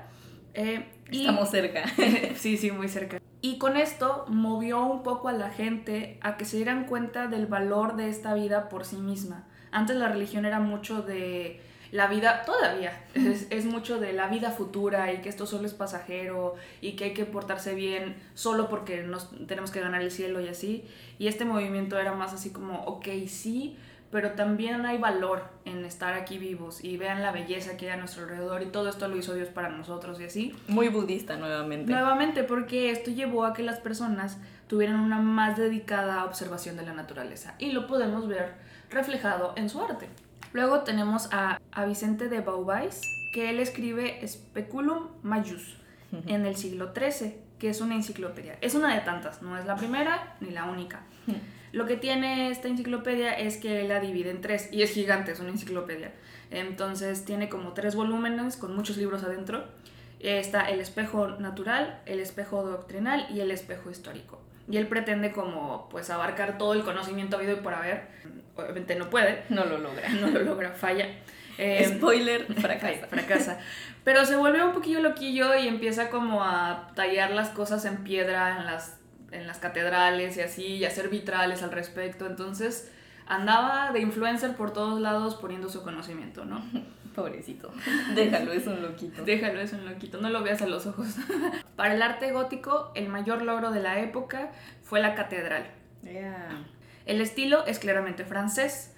Eh, 0.55 0.87
y- 1.11 1.20
Estamos 1.20 1.51
cerca. 1.51 1.85
sí, 2.37 2.57
sí, 2.57 2.70
muy 2.70 2.89
cerca. 2.89 3.22
Y 3.45 3.59
con 3.59 3.76
esto 3.76 4.24
movió 4.28 4.84
un 4.84 5.03
poco 5.03 5.28
a 5.28 5.32
la 5.32 5.51
gente 5.51 6.16
a 6.20 6.36
que 6.36 6.45
se 6.45 6.57
dieran 6.57 6.84
cuenta 6.84 7.26
del 7.26 7.47
valor 7.47 7.97
de 7.97 8.09
esta 8.09 8.34
vida 8.34 8.68
por 8.68 8.84
sí 8.84 8.97
misma. 8.97 9.45
Antes 9.72 9.97
la 9.97 10.09
religión 10.09 10.45
era 10.45 10.61
mucho 10.61 11.03
de 11.03 11.61
la 11.90 12.07
vida, 12.07 12.45
todavía, 12.47 13.05
es, 13.14 13.49
es 13.51 13.64
mucho 13.66 13.99
de 13.99 14.12
la 14.12 14.28
vida 14.28 14.53
futura 14.53 15.12
y 15.12 15.22
que 15.22 15.28
esto 15.28 15.47
solo 15.47 15.66
es 15.66 15.74
pasajero 15.74 16.55
y 16.80 16.93
que 16.93 17.05
hay 17.05 17.14
que 17.14 17.24
portarse 17.24 17.74
bien 17.74 18.16
solo 18.34 18.68
porque 18.68 19.03
nos 19.03 19.30
tenemos 19.49 19.72
que 19.72 19.80
ganar 19.80 20.03
el 20.03 20.12
cielo 20.12 20.40
y 20.40 20.47
así. 20.47 20.84
Y 21.18 21.26
este 21.26 21.45
movimiento 21.45 21.99
era 21.99 22.14
más 22.14 22.32
así 22.32 22.51
como, 22.51 22.84
ok, 22.84 23.09
sí, 23.26 23.76
pero 24.12 24.32
también 24.32 24.84
hay 24.84 24.98
valor 24.98 25.42
en 25.64 25.86
estar 25.86 26.12
aquí 26.12 26.36
vivos 26.36 26.84
y 26.84 26.98
vean 26.98 27.22
la 27.22 27.32
belleza 27.32 27.78
que 27.78 27.86
hay 27.86 27.92
a 27.92 27.96
nuestro 27.96 28.24
alrededor 28.24 28.62
y 28.62 28.66
todo 28.66 28.90
esto 28.90 29.08
lo 29.08 29.16
hizo 29.16 29.32
Dios 29.32 29.48
para 29.48 29.70
nosotros 29.70 30.20
y 30.20 30.24
así. 30.24 30.54
Muy 30.68 30.88
budista 30.88 31.36
nuevamente. 31.38 31.90
Nuevamente, 31.90 32.44
porque 32.44 32.90
esto 32.90 33.10
llevó 33.10 33.46
a 33.46 33.54
que 33.54 33.62
las 33.62 33.80
personas 33.80 34.36
tuvieran 34.66 35.00
una 35.00 35.18
más 35.18 35.56
dedicada 35.56 36.26
observación 36.26 36.76
de 36.76 36.84
la 36.84 36.92
naturaleza 36.92 37.54
y 37.58 37.72
lo 37.72 37.86
podemos 37.86 38.28
ver 38.28 38.52
reflejado 38.90 39.54
en 39.56 39.70
su 39.70 39.82
arte. 39.82 40.10
Luego 40.52 40.80
tenemos 40.80 41.30
a, 41.32 41.58
a 41.72 41.84
Vicente 41.86 42.28
de 42.28 42.40
Beauvais, 42.40 43.00
que 43.32 43.48
él 43.48 43.60
escribe 43.60 44.20
Speculum 44.28 45.08
Majus 45.22 45.78
en 46.26 46.44
el 46.44 46.56
siglo 46.56 46.92
XIII, 46.94 47.34
que 47.58 47.70
es 47.70 47.80
una 47.80 47.94
enciclopedia. 47.94 48.58
Es 48.60 48.74
una 48.74 48.94
de 48.94 49.00
tantas, 49.00 49.40
no 49.40 49.56
es 49.56 49.64
la 49.64 49.76
primera 49.76 50.36
ni 50.40 50.50
la 50.50 50.64
única. 50.64 51.00
Lo 51.73 51.87
que 51.87 51.97
tiene 51.97 52.51
esta 52.51 52.68
enciclopedia 52.68 53.33
es 53.33 53.57
que 53.57 53.83
la 53.85 53.99
divide 53.99 54.31
en 54.31 54.41
tres, 54.41 54.68
y 54.70 54.83
es 54.83 54.91
gigante, 54.91 55.33
es 55.33 55.41
una 55.41 55.49
enciclopedia. 55.49 56.12
Entonces 56.51 57.25
tiene 57.25 57.49
como 57.49 57.73
tres 57.73 57.95
volúmenes 57.95 58.57
con 58.57 58.77
muchos 58.77 58.99
libros 58.99 59.25
adentro. 59.25 59.64
Está 60.20 60.68
el 60.68 60.81
espejo 60.81 61.29
natural, 61.39 62.01
el 62.07 62.20
espejo 62.20 62.62
doctrinal 62.62 63.27
y 63.35 63.41
el 63.41 63.51
espejo 63.51 63.91
histórico. 63.91 64.41
Y 64.70 64.77
él 64.77 64.87
pretende 64.87 65.33
como 65.33 65.89
pues 65.89 66.11
abarcar 66.11 66.59
todo 66.59 66.75
el 66.75 66.83
conocimiento 66.85 67.37
habido 67.37 67.55
y 67.55 67.57
por 67.61 67.75
haber. 67.75 68.07
Obviamente 68.55 68.95
no 68.95 69.11
puede. 69.11 69.43
No 69.49 69.64
lo 69.64 69.79
logra. 69.79 70.09
No 70.20 70.29
lo 70.29 70.41
logra, 70.43 70.73
falla. 70.73 71.07
Eh, 71.59 71.97
Spoiler, 71.97 72.47
fracasa. 72.55 73.07
fracasa. 73.09 73.61
Pero 74.05 74.25
se 74.25 74.37
vuelve 74.37 74.64
un 74.64 74.73
poquillo 74.73 75.01
loquillo 75.01 75.55
y 75.55 75.68
empieza 75.68 76.09
como 76.09 76.43
a 76.43 76.91
tallar 76.95 77.31
las 77.31 77.51
cosas 77.51 77.85
en 77.85 77.99
piedra 77.99 78.57
en 78.59 78.64
las, 78.64 78.99
en 79.33 79.47
las 79.47 79.59
catedrales 79.59 80.37
y 80.37 80.41
así, 80.41 80.66
y 80.66 80.85
hacer 80.85 81.09
vitrales 81.09 81.62
al 81.62 81.72
respecto. 81.72 82.26
Entonces 82.26 82.91
andaba 83.26 83.93
de 83.93 84.01
influencer 84.01 84.55
por 84.57 84.72
todos 84.72 85.01
lados 85.01 85.35
poniendo 85.37 85.68
su 85.68 85.83
conocimiento, 85.83 86.45
¿no? 86.45 86.62
Pobrecito. 87.14 87.72
Déjalo, 88.14 88.53
es 88.53 88.66
un 88.66 88.83
loquito. 88.83 89.24
Déjalo, 89.24 89.61
es 89.61 89.72
un 89.72 89.85
loquito. 89.85 90.18
No 90.20 90.30
lo 90.30 90.43
veas 90.43 90.62
a 90.62 90.66
los 90.66 90.87
ojos. 90.87 91.09
Para 91.76 91.95
el 91.95 92.03
arte 92.03 92.33
gótico, 92.33 92.91
el 92.95 93.09
mayor 93.09 93.43
logro 93.43 93.70
de 93.70 93.80
la 93.80 94.01
época 94.01 94.53
fue 94.83 95.01
la 95.01 95.14
catedral. 95.14 95.66
El 97.07 97.20
estilo 97.20 97.64
es 97.66 97.78
claramente 97.78 98.24
francés. 98.24 98.95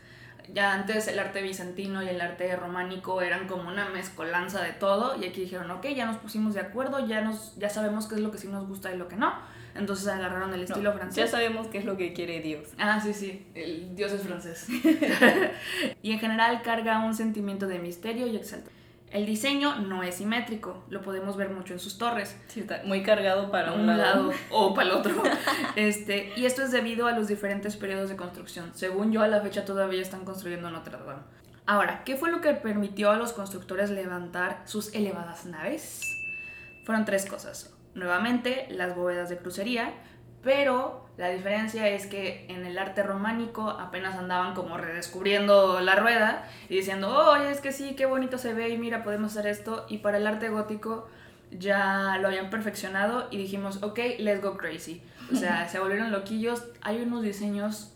Ya 0.52 0.74
antes 0.74 1.08
el 1.08 1.18
arte 1.18 1.40
bizantino 1.40 2.02
y 2.02 2.08
el 2.08 2.20
arte 2.20 2.54
románico 2.54 3.22
eran 3.22 3.48
como 3.48 3.68
una 3.68 3.88
mezcolanza 3.88 4.62
de 4.62 4.72
todo 4.72 5.16
y 5.20 5.26
aquí 5.26 5.40
dijeron, 5.40 5.70
ok, 5.70 5.86
ya 5.88 6.04
nos 6.04 6.18
pusimos 6.18 6.52
de 6.52 6.60
acuerdo, 6.60 7.06
ya, 7.06 7.22
nos, 7.22 7.56
ya 7.56 7.70
sabemos 7.70 8.06
qué 8.06 8.16
es 8.16 8.20
lo 8.20 8.30
que 8.30 8.36
sí 8.36 8.48
nos 8.48 8.68
gusta 8.68 8.94
y 8.94 8.98
lo 8.98 9.08
que 9.08 9.16
no. 9.16 9.32
Entonces 9.74 10.06
agarraron 10.06 10.54
el 10.54 10.62
estilo 10.62 10.92
francés. 10.92 11.16
Ya 11.16 11.26
sabemos 11.26 11.66
qué 11.68 11.78
es 11.78 11.84
lo 11.84 11.96
que 11.96 12.12
quiere 12.12 12.40
Dios. 12.40 12.68
Ah, 12.78 13.00
sí, 13.00 13.12
sí, 13.12 13.46
el 13.54 13.94
Dios 13.96 14.12
es 14.12 14.22
francés. 14.22 14.66
y 16.02 16.12
en 16.12 16.18
general 16.18 16.62
carga 16.62 17.04
un 17.04 17.14
sentimiento 17.14 17.66
de 17.66 17.78
misterio 17.78 18.26
y 18.26 18.36
exaltación. 18.36 18.84
El 19.14 19.26
diseño 19.26 19.76
no 19.76 20.02
es 20.02 20.16
simétrico, 20.16 20.82
lo 20.90 21.00
podemos 21.00 21.36
ver 21.36 21.48
mucho 21.50 21.72
en 21.72 21.78
sus 21.78 21.98
torres. 21.98 22.36
Sí, 22.48 22.60
está 22.60 22.82
muy 22.84 23.04
cargado 23.04 23.48
para 23.52 23.72
un, 23.72 23.86
lado. 23.86 24.32
o 24.50 24.74
para 24.74 24.88
el 24.88 24.94
otro. 24.96 25.22
este, 25.76 26.32
y 26.34 26.46
esto 26.46 26.62
es 26.62 26.72
debido 26.72 27.06
a 27.06 27.12
los 27.12 27.28
diferentes 27.28 27.76
periodos 27.76 28.08
de 28.08 28.16
construcción. 28.16 28.72
Según 28.74 29.12
yo, 29.12 29.22
a 29.22 29.28
la 29.28 29.40
fecha 29.40 29.64
todavía 29.64 30.02
están 30.02 30.24
construyendo 30.24 30.68
Notre 30.68 30.96
Dame. 30.96 31.22
Ahora, 31.66 32.02
¿qué 32.04 32.16
fue 32.16 32.30
lo 32.30 32.40
que 32.40 32.54
permitió 32.54 33.10
a 33.10 33.16
los 33.16 33.32
constructores 33.32 33.90
levantar 33.90 34.62
sus 34.64 34.92
elevadas 34.94 35.46
naves? 35.46 36.00
Fueron 36.84 37.04
tres 37.04 37.24
cosas. 37.24 37.73
Nuevamente, 37.94 38.66
las 38.70 38.96
bóvedas 38.96 39.28
de 39.28 39.38
crucería, 39.38 39.92
pero 40.42 41.04
la 41.16 41.30
diferencia 41.30 41.88
es 41.88 42.06
que 42.06 42.46
en 42.48 42.66
el 42.66 42.76
arte 42.76 43.02
románico 43.02 43.70
apenas 43.70 44.16
andaban 44.16 44.54
como 44.54 44.76
redescubriendo 44.76 45.80
la 45.80 45.94
rueda 45.94 46.48
y 46.68 46.76
diciendo, 46.76 47.16
oye, 47.30 47.50
es 47.50 47.60
que 47.60 47.72
sí, 47.72 47.94
qué 47.94 48.04
bonito 48.04 48.36
se 48.36 48.52
ve 48.52 48.68
y 48.70 48.78
mira, 48.78 49.04
podemos 49.04 49.32
hacer 49.32 49.46
esto. 49.46 49.86
Y 49.88 49.98
para 49.98 50.18
el 50.18 50.26
arte 50.26 50.48
gótico 50.48 51.08
ya 51.50 52.18
lo 52.20 52.28
habían 52.28 52.50
perfeccionado 52.50 53.28
y 53.30 53.36
dijimos, 53.36 53.82
ok, 53.82 53.98
let's 54.18 54.42
go 54.42 54.56
crazy. 54.56 55.02
O 55.32 55.36
sea, 55.36 55.68
se 55.70 55.78
volvieron 55.78 56.10
loquillos. 56.10 56.64
Hay 56.82 57.00
unos 57.00 57.22
diseños 57.22 57.92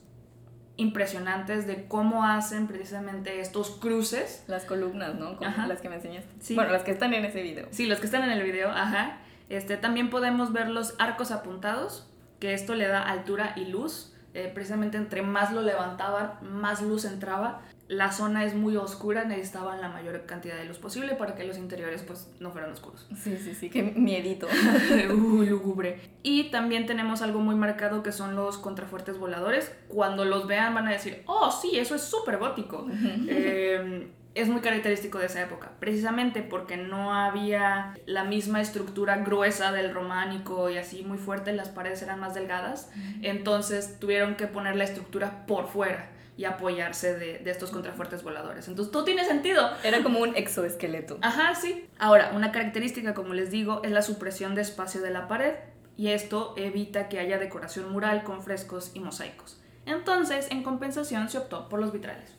impresionantes 0.76 1.66
de 1.66 1.86
cómo 1.86 2.24
hacen 2.24 2.68
precisamente 2.68 3.40
estos 3.40 3.72
cruces. 3.72 4.44
Las 4.46 4.64
columnas, 4.64 5.16
¿no? 5.16 5.36
Como 5.36 5.50
las 5.66 5.80
que 5.80 5.88
me 5.88 5.96
enseñaste. 5.96 6.30
Sí. 6.40 6.54
Bueno, 6.54 6.70
las 6.70 6.84
que 6.84 6.92
están 6.92 7.12
en 7.14 7.24
ese 7.24 7.42
video. 7.42 7.66
Sí, 7.72 7.86
los 7.86 7.98
que 7.98 8.06
están 8.06 8.22
en 8.22 8.30
el 8.30 8.42
video, 8.44 8.70
ajá. 8.70 9.18
Este, 9.48 9.76
también 9.76 10.10
podemos 10.10 10.52
ver 10.52 10.68
los 10.68 10.94
arcos 10.98 11.30
apuntados, 11.30 12.08
que 12.40 12.54
esto 12.54 12.74
le 12.74 12.86
da 12.86 13.02
altura 13.02 13.54
y 13.56 13.66
luz. 13.66 14.14
Eh, 14.34 14.50
precisamente 14.54 14.98
entre 14.98 15.22
más 15.22 15.52
lo 15.52 15.62
levantaban, 15.62 16.34
más 16.42 16.82
luz 16.82 17.04
entraba. 17.06 17.62
La 17.88 18.12
zona 18.12 18.44
es 18.44 18.54
muy 18.54 18.76
oscura, 18.76 19.24
necesitaban 19.24 19.80
la 19.80 19.88
mayor 19.88 20.26
cantidad 20.26 20.54
de 20.56 20.66
luz 20.66 20.76
posible 20.76 21.14
para 21.14 21.34
que 21.34 21.44
los 21.44 21.56
interiores 21.56 22.02
pues 22.02 22.30
no 22.38 22.50
fueran 22.50 22.70
oscuros. 22.70 23.08
Sí, 23.16 23.38
sí, 23.38 23.54
sí, 23.54 23.70
qué 23.70 23.82
miedito. 23.82 24.46
uh, 25.10 25.42
lúgubre. 25.42 25.98
Y 26.22 26.50
también 26.50 26.84
tenemos 26.84 27.22
algo 27.22 27.40
muy 27.40 27.54
marcado 27.54 28.02
que 28.02 28.12
son 28.12 28.36
los 28.36 28.58
contrafuertes 28.58 29.18
voladores. 29.18 29.74
Cuando 29.88 30.26
los 30.26 30.46
vean 30.46 30.74
van 30.74 30.86
a 30.88 30.92
decir, 30.92 31.22
oh 31.26 31.50
sí, 31.50 31.78
eso 31.78 31.94
es 31.94 32.02
súper 32.02 32.36
gótico. 32.36 32.86
eh, 33.28 34.12
es 34.34 34.48
muy 34.48 34.60
característico 34.60 35.18
de 35.18 35.26
esa 35.26 35.42
época, 35.42 35.72
precisamente 35.80 36.42
porque 36.42 36.76
no 36.76 37.14
había 37.14 37.96
la 38.06 38.24
misma 38.24 38.60
estructura 38.60 39.16
gruesa 39.18 39.72
del 39.72 39.92
románico 39.92 40.70
y 40.70 40.78
así 40.78 41.02
muy 41.02 41.18
fuerte, 41.18 41.52
las 41.52 41.68
paredes 41.68 42.02
eran 42.02 42.20
más 42.20 42.34
delgadas, 42.34 42.90
entonces 43.22 43.98
tuvieron 43.98 44.36
que 44.36 44.46
poner 44.46 44.76
la 44.76 44.84
estructura 44.84 45.46
por 45.46 45.66
fuera 45.68 46.10
y 46.36 46.44
apoyarse 46.44 47.18
de, 47.18 47.38
de, 47.38 47.50
estos 47.50 47.70
contrafuertes 47.72 48.22
voladores. 48.22 48.68
Entonces, 48.68 48.92
todo 48.92 49.02
tiene 49.02 49.24
sentido. 49.24 49.72
Era 49.82 50.04
como 50.04 50.20
un 50.20 50.36
exoesqueleto. 50.36 51.18
Ajá, 51.20 51.56
sí. 51.56 51.88
Ahora, 51.98 52.30
una 52.32 52.52
característica, 52.52 53.12
como 53.12 53.34
les 53.34 53.50
digo, 53.50 53.80
es 53.82 53.90
la 53.90 54.02
supresión 54.02 54.54
de 54.54 54.62
espacio 54.62 55.02
de 55.02 55.10
la 55.10 55.26
pared 55.26 55.54
y 55.96 56.10
esto 56.10 56.54
evita 56.56 57.08
que 57.08 57.18
haya 57.18 57.38
decoración 57.38 57.90
mural 57.90 58.22
con 58.22 58.40
frescos 58.40 58.92
y 58.94 59.00
mosaicos. 59.00 59.57
Entonces, 59.88 60.48
en 60.50 60.62
compensación, 60.62 61.28
se 61.28 61.38
optó 61.38 61.68
por 61.68 61.80
los 61.80 61.92
vitrales. 61.92 62.36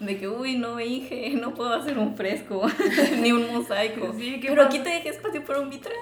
De 0.00 0.18
que, 0.18 0.28
uy, 0.28 0.56
no, 0.58 0.80
Inge, 0.80 1.30
no 1.40 1.54
puedo 1.54 1.74
hacer 1.74 1.98
un 1.98 2.16
fresco 2.16 2.66
ni 3.20 3.32
un 3.32 3.52
mosaico. 3.52 4.14
Pero 4.42 4.62
aquí 4.62 4.78
te 4.80 4.90
dejé 4.90 5.10
espacio 5.10 5.44
para 5.44 5.60
un 5.60 5.70
vitral. 5.70 5.94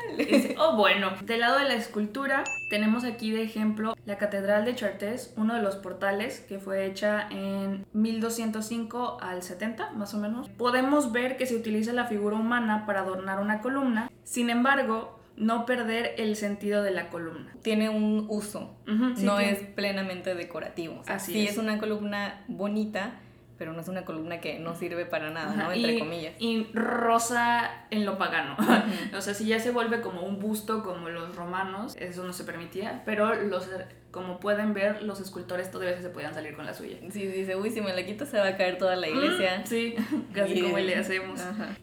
oh, 0.59 0.77
bueno. 0.77 1.13
Del 1.23 1.41
lado 1.41 1.59
de 1.59 1.65
la 1.65 1.75
escultura, 1.75 2.45
tenemos 2.71 3.05
aquí 3.05 3.31
de 3.31 3.43
ejemplo 3.43 3.95
la 4.05 4.19
Catedral 4.19 4.65
de 4.65 4.75
Chartres, 4.75 5.33
uno 5.37 5.55
de 5.55 5.63
los 5.63 5.77
portales 5.77 6.41
que 6.41 6.59
fue 6.59 6.87
hecha 6.87 7.29
en 7.31 7.87
1205 7.93 9.19
al 9.21 9.43
70, 9.43 9.93
más 9.93 10.15
o 10.15 10.19
menos. 10.19 10.49
Podemos 10.51 11.13
ver 11.13 11.37
que 11.37 11.47
se 11.47 11.57
utiliza 11.57 11.93
la 11.93 12.07
figura 12.07 12.37
humana 12.37 12.85
para 12.87 13.01
adornar 13.01 13.41
una 13.41 13.61
columna. 13.61 14.11
Sin 14.25 14.51
embargo, 14.51 15.16
no 15.37 15.67
perder 15.67 16.15
el 16.19 16.37
sentido 16.37 16.83
de 16.83 16.91
la 16.91 17.09
columna. 17.09 17.55
Tiene 17.63 17.89
un 17.89 18.27
uso, 18.29 18.77
no 18.87 19.39
es 19.39 19.61
plenamente 19.61 20.35
decorativo. 20.35 21.03
Así 21.07 21.33
sí 21.33 21.47
es. 21.47 21.59
una 21.59 21.79
columna 21.79 22.45
bonita, 22.49 23.21
pero 23.59 23.73
no 23.73 23.81
es 23.81 23.89
una 23.89 24.05
columna 24.05 24.41
que 24.41 24.59
no 24.59 24.75
sirve 24.75 25.07
para 25.07 25.31
nada, 25.31 25.55
¿no? 25.55 25.73
Entre 25.73 25.99
comillas. 25.99 26.35
Y 26.39 26.69
rosa 26.75 27.87
en 27.91 28.05
lo 28.05 28.19
pagano. 28.19 28.57
o 29.17 29.21
sea, 29.21 29.35
si 29.35 29.47
ya 29.47 29.61
se 29.61 29.71
vuelve 29.71 30.01
como 30.01 30.23
un 30.23 30.39
busto 30.39 30.83
como 30.83 31.09
los 31.09 31.35
romanos, 31.35 31.97
eso 31.99 32.25
no 32.25 32.33
se 32.33 32.45
permitía, 32.45 33.03
pero 33.05 33.35
los 33.35 33.69
como 34.17 34.41
pueden 34.41 34.73
ver, 34.73 35.03
los 35.03 35.21
escultores 35.21 35.71
todavía 35.71 36.01
se 36.01 36.09
podían 36.09 36.33
salir 36.33 36.57
con 36.57 36.65
la 36.65 36.73
suya. 36.73 36.97
Sí, 37.11 37.27
dice, 37.27 37.55
uy, 37.55 37.71
si 37.71 37.83
me 37.83 37.93
la 37.93 38.07
quito 38.07 38.25
se 38.25 38.39
va 38.39 38.49
a 38.49 38.57
caer 38.57 38.79
toda 38.79 38.97
la 38.97 39.09
iglesia. 39.09 39.67
sí, 39.67 39.95
casi 40.33 40.63
como 40.63 40.79
le 40.79 40.97
hacemos. 40.97 41.39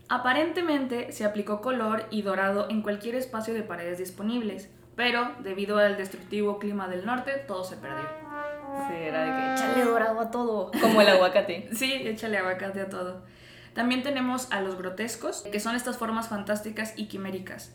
Aparentemente 0.09 1.11
se 1.11 1.26
aplicó 1.26 1.61
color 1.61 2.07
y 2.09 2.24
dorado 2.24 2.71
en 2.71 2.82
cualquier 2.82 3.13
espacio 3.13 3.53
de 3.53 3.61
paredes 3.61 3.99
disponibles, 3.99 4.71
pero 4.95 5.32
debido 5.43 5.78
al 5.78 5.95
destructivo 5.95 6.57
clima 6.57 6.88
del 6.88 7.05
norte, 7.05 7.34
todo 7.47 7.63
se 7.63 7.78
perdió. 7.78 8.09
Sí, 8.88 8.95
era 8.95 9.24
de 9.24 9.32
que 9.32 9.53
échale 9.53 9.86
dorado 9.86 10.19
a 10.19 10.32
todo. 10.32 10.71
Como 10.82 11.01
el 11.01 11.07
aguacate. 11.07 11.69
sí, 11.74 11.91
échale 11.93 12.38
aguacate 12.38 12.82
a 12.82 12.89
todo. 12.89 13.24
También 13.74 14.03
tenemos 14.03 14.51
a 14.51 14.61
los 14.61 14.78
grotescos, 14.78 15.43
que 15.51 15.59
son 15.59 15.76
estas 15.76 15.97
formas 15.97 16.28
fantásticas 16.28 16.93
y 16.95 17.07
quiméricas 17.07 17.74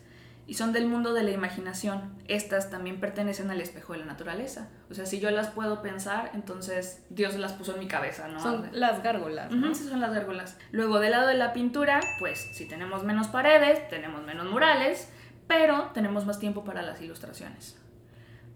y 0.49 0.55
son 0.55 0.73
del 0.73 0.87
mundo 0.87 1.13
de 1.13 1.21
la 1.21 1.29
imaginación. 1.29 2.11
Estas 2.27 2.71
también 2.71 2.99
pertenecen 2.99 3.51
al 3.51 3.61
espejo 3.61 3.93
de 3.93 3.99
la 3.99 4.05
naturaleza. 4.05 4.67
O 4.89 4.95
sea, 4.95 5.05
si 5.05 5.19
yo 5.19 5.29
las 5.29 5.49
puedo 5.49 5.83
pensar, 5.83 6.31
entonces 6.33 7.03
Dios 7.11 7.35
las 7.35 7.53
puso 7.53 7.73
en 7.75 7.79
mi 7.79 7.87
cabeza, 7.87 8.27
¿no? 8.27 8.39
Son 8.39 8.67
las 8.71 9.03
gárgolas. 9.03 9.51
¿no? 9.51 9.75
sí, 9.75 9.83
son 9.83 10.01
las 10.01 10.11
gárgolas. 10.11 10.57
Luego, 10.71 10.99
del 10.99 11.11
lado 11.11 11.27
de 11.27 11.35
la 11.35 11.53
pintura, 11.53 11.99
pues 12.17 12.39
si 12.39 12.65
tenemos 12.65 13.03
menos 13.03 13.27
paredes, 13.27 13.87
tenemos 13.89 14.23
menos 14.23 14.49
murales, 14.49 15.07
pero 15.45 15.91
tenemos 15.93 16.25
más 16.25 16.39
tiempo 16.39 16.63
para 16.63 16.81
las 16.81 16.99
ilustraciones. 16.99 17.77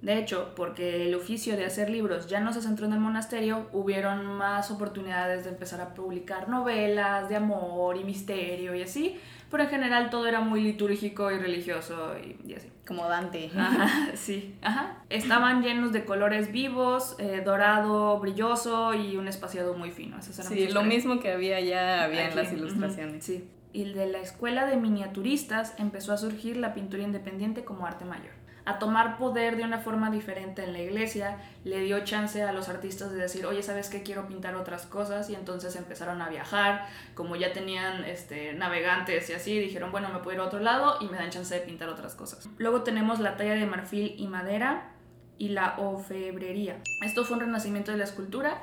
De 0.03 0.19
hecho, 0.19 0.51
porque 0.53 1.07
el 1.07 1.15
oficio 1.15 1.55
de 1.55 1.63
hacer 1.63 1.89
libros 1.89 2.27
ya 2.27 2.41
no 2.41 2.51
se 2.51 2.61
centró 2.61 2.85
en 2.85 2.91
el 2.91 2.99
monasterio, 2.99 3.69
hubieron 3.71 4.25
más 4.25 4.69
oportunidades 4.69 5.45
de 5.45 5.51
empezar 5.51 5.79
a 5.79 5.93
publicar 5.93 6.49
novelas 6.49 7.29
de 7.29 7.37
amor 7.37 7.95
y 7.95 8.03
misterio 8.03 8.75
y 8.75 8.81
así, 8.81 9.17
pero 9.49 9.63
en 9.63 9.69
general 9.69 10.09
todo 10.09 10.27
era 10.27 10.41
muy 10.41 10.61
litúrgico 10.61 11.31
y 11.31 11.37
religioso 11.39 12.15
y, 12.19 12.53
así. 12.53 12.67
Como 12.85 13.07
Dante. 13.07 13.49
Ajá, 13.55 14.11
sí, 14.15 14.55
ajá. 14.61 14.97
Estaban 15.09 15.63
llenos 15.63 15.93
de 15.93 16.03
colores 16.03 16.51
vivos, 16.51 17.15
eh, 17.17 17.41
dorado, 17.45 18.19
brilloso 18.19 18.93
y 18.93 19.15
un 19.15 19.29
espaciado 19.29 19.73
muy 19.73 19.91
fino. 19.91 20.21
sí, 20.21 20.67
lo 20.67 20.83
mismo 20.83 21.21
que 21.21 21.31
había 21.31 21.61
ya 21.61 22.03
había 22.03 22.27
en 22.27 22.35
las 22.35 22.51
ilustraciones. 22.51 23.23
sí. 23.23 23.47
Y 23.71 23.85
de 23.85 24.05
la 24.05 24.19
escuela 24.19 24.65
de 24.65 24.75
miniaturistas 24.75 25.73
empezó 25.79 26.11
a 26.11 26.17
surgir 26.17 26.57
la 26.57 26.73
pintura 26.73 27.03
independiente 27.03 27.63
como 27.63 27.87
arte 27.87 28.05
mayor. 28.05 28.42
A 28.65 28.79
tomar 28.79 29.17
poder 29.17 29.57
de 29.57 29.63
una 29.63 29.79
forma 29.79 30.09
diferente 30.09 30.63
en 30.63 30.71
la 30.71 30.79
iglesia, 30.79 31.37
le 31.65 31.81
dio 31.81 32.03
chance 32.05 32.41
a 32.41 32.53
los 32.53 32.69
artistas 32.69 33.11
de 33.11 33.17
decir, 33.17 33.45
oye, 33.45 33.61
¿sabes 33.61 33.89
qué? 33.89 34.03
Quiero 34.03 34.27
pintar 34.27 34.55
otras 34.55 34.85
cosas 34.85 35.29
y 35.29 35.35
entonces 35.35 35.75
empezaron 35.75 36.21
a 36.21 36.29
viajar, 36.29 36.87
como 37.13 37.35
ya 37.35 37.51
tenían 37.51 38.05
este, 38.05 38.53
navegantes 38.53 39.29
y 39.29 39.33
así, 39.33 39.59
dijeron, 39.59 39.91
bueno, 39.91 40.09
me 40.09 40.19
puedo 40.19 40.35
ir 40.35 40.41
a 40.41 40.45
otro 40.45 40.59
lado 40.59 40.97
y 41.01 41.07
me 41.07 41.17
dan 41.17 41.29
chance 41.29 41.53
de 41.53 41.61
pintar 41.61 41.89
otras 41.89 42.15
cosas. 42.15 42.47
Luego 42.57 42.83
tenemos 42.83 43.19
la 43.19 43.35
talla 43.35 43.55
de 43.55 43.65
marfil 43.65 44.15
y 44.17 44.27
madera 44.27 44.91
y 45.37 45.49
la 45.49 45.75
ofebrería. 45.77 46.77
Esto 47.03 47.25
fue 47.25 47.35
un 47.35 47.41
renacimiento 47.41 47.91
de 47.91 47.97
la 47.97 48.05
escultura, 48.05 48.61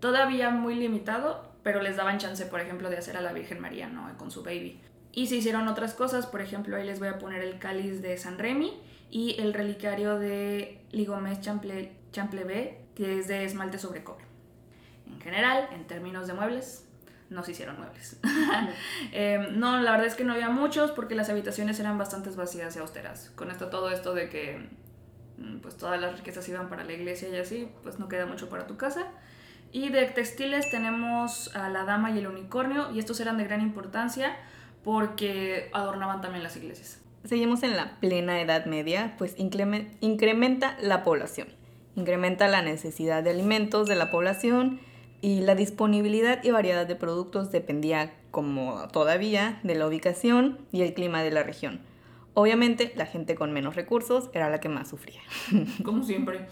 todavía 0.00 0.48
muy 0.48 0.74
limitado, 0.74 1.52
pero 1.62 1.82
les 1.82 1.96
daban 1.96 2.18
chance, 2.18 2.46
por 2.46 2.60
ejemplo, 2.60 2.88
de 2.88 2.96
hacer 2.96 3.16
a 3.18 3.20
la 3.20 3.32
Virgen 3.34 3.60
María, 3.60 3.88
¿no? 3.88 4.16
Con 4.16 4.30
su 4.30 4.42
baby. 4.42 4.80
Y 5.12 5.26
se 5.26 5.36
hicieron 5.36 5.68
otras 5.68 5.92
cosas, 5.94 6.26
por 6.26 6.40
ejemplo, 6.40 6.76
ahí 6.76 6.84
les 6.84 6.98
voy 6.98 7.08
a 7.08 7.18
poner 7.18 7.42
el 7.42 7.58
cáliz 7.58 8.00
de 8.00 8.16
San 8.16 8.38
Remy 8.38 8.72
y 9.10 9.40
el 9.40 9.54
relicario 9.54 10.18
de 10.18 10.80
Ligomés 10.92 11.40
Chample, 11.40 11.92
Champlevé, 12.12 12.84
que 12.94 13.18
es 13.18 13.28
de 13.28 13.44
esmalte 13.44 13.78
sobre 13.78 14.04
cobre. 14.04 14.24
En 15.06 15.20
general, 15.20 15.68
en 15.72 15.86
términos 15.86 16.26
de 16.26 16.34
muebles, 16.34 16.86
no 17.30 17.42
se 17.42 17.52
hicieron 17.52 17.76
muebles. 17.78 18.18
eh, 19.12 19.48
no, 19.52 19.80
la 19.80 19.92
verdad 19.92 20.06
es 20.06 20.14
que 20.14 20.24
no 20.24 20.32
había 20.32 20.50
muchos 20.50 20.90
porque 20.92 21.14
las 21.14 21.28
habitaciones 21.28 21.78
eran 21.80 21.98
bastante 21.98 22.30
vacías 22.30 22.76
y 22.76 22.78
austeras. 22.78 23.30
Con 23.34 23.50
esto 23.50 23.68
todo 23.68 23.90
esto 23.90 24.14
de 24.14 24.28
que 24.28 24.68
mm, 25.38 25.58
pues 25.58 25.76
todas 25.76 26.00
las 26.00 26.16
riquezas 26.16 26.48
iban 26.48 26.68
para 26.68 26.84
la 26.84 26.92
iglesia 26.92 27.28
y 27.28 27.36
así, 27.36 27.68
pues 27.82 27.98
no 27.98 28.08
queda 28.08 28.26
mucho 28.26 28.48
para 28.48 28.66
tu 28.66 28.76
casa. 28.76 29.06
Y 29.72 29.88
de 29.88 30.06
textiles 30.06 30.70
tenemos 30.70 31.54
a 31.56 31.68
la 31.68 31.84
dama 31.84 32.12
y 32.12 32.18
el 32.18 32.28
unicornio 32.28 32.92
y 32.92 33.00
estos 33.00 33.18
eran 33.20 33.36
de 33.38 33.44
gran 33.44 33.60
importancia 33.60 34.36
porque 34.84 35.70
adornaban 35.72 36.20
también 36.20 36.44
las 36.44 36.56
iglesias. 36.56 37.00
Seguimos 37.24 37.62
en 37.62 37.74
la 37.74 37.98
plena 38.00 38.38
Edad 38.42 38.66
Media, 38.66 39.14
pues 39.16 39.34
incrementa 39.38 40.76
la 40.82 41.02
población, 41.04 41.48
incrementa 41.96 42.48
la 42.48 42.60
necesidad 42.60 43.22
de 43.22 43.30
alimentos 43.30 43.88
de 43.88 43.94
la 43.94 44.10
población 44.10 44.78
y 45.22 45.40
la 45.40 45.54
disponibilidad 45.54 46.44
y 46.44 46.50
variedad 46.50 46.86
de 46.86 46.96
productos 46.96 47.50
dependía, 47.50 48.12
como 48.30 48.88
todavía, 48.88 49.58
de 49.62 49.74
la 49.74 49.86
ubicación 49.86 50.58
y 50.70 50.82
el 50.82 50.92
clima 50.92 51.22
de 51.22 51.30
la 51.30 51.42
región. 51.42 51.80
Obviamente, 52.34 52.92
la 52.94 53.06
gente 53.06 53.34
con 53.36 53.54
menos 53.54 53.74
recursos 53.74 54.28
era 54.34 54.50
la 54.50 54.60
que 54.60 54.68
más 54.68 54.88
sufría. 54.88 55.22
Como 55.84 56.02
siempre. 56.02 56.48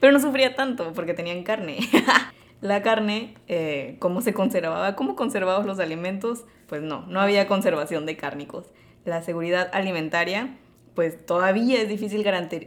Pero 0.00 0.12
no 0.12 0.20
sufría 0.20 0.54
tanto 0.54 0.92
porque 0.92 1.14
tenían 1.14 1.44
carne. 1.44 1.78
la 2.60 2.82
carne, 2.82 3.34
eh, 3.48 3.96
¿cómo 4.00 4.20
se 4.20 4.34
conservaba? 4.34 4.94
¿Cómo 4.94 5.16
conservaban 5.16 5.66
los 5.66 5.80
alimentos? 5.80 6.44
Pues 6.68 6.82
no, 6.82 7.06
no 7.06 7.20
había 7.20 7.46
conservación 7.46 8.04
de 8.04 8.18
cárnicos 8.18 8.66
la 9.04 9.22
seguridad 9.22 9.70
alimentaria, 9.72 10.56
pues 10.94 11.24
todavía 11.24 11.80
es 11.80 11.88
difícil 11.88 12.22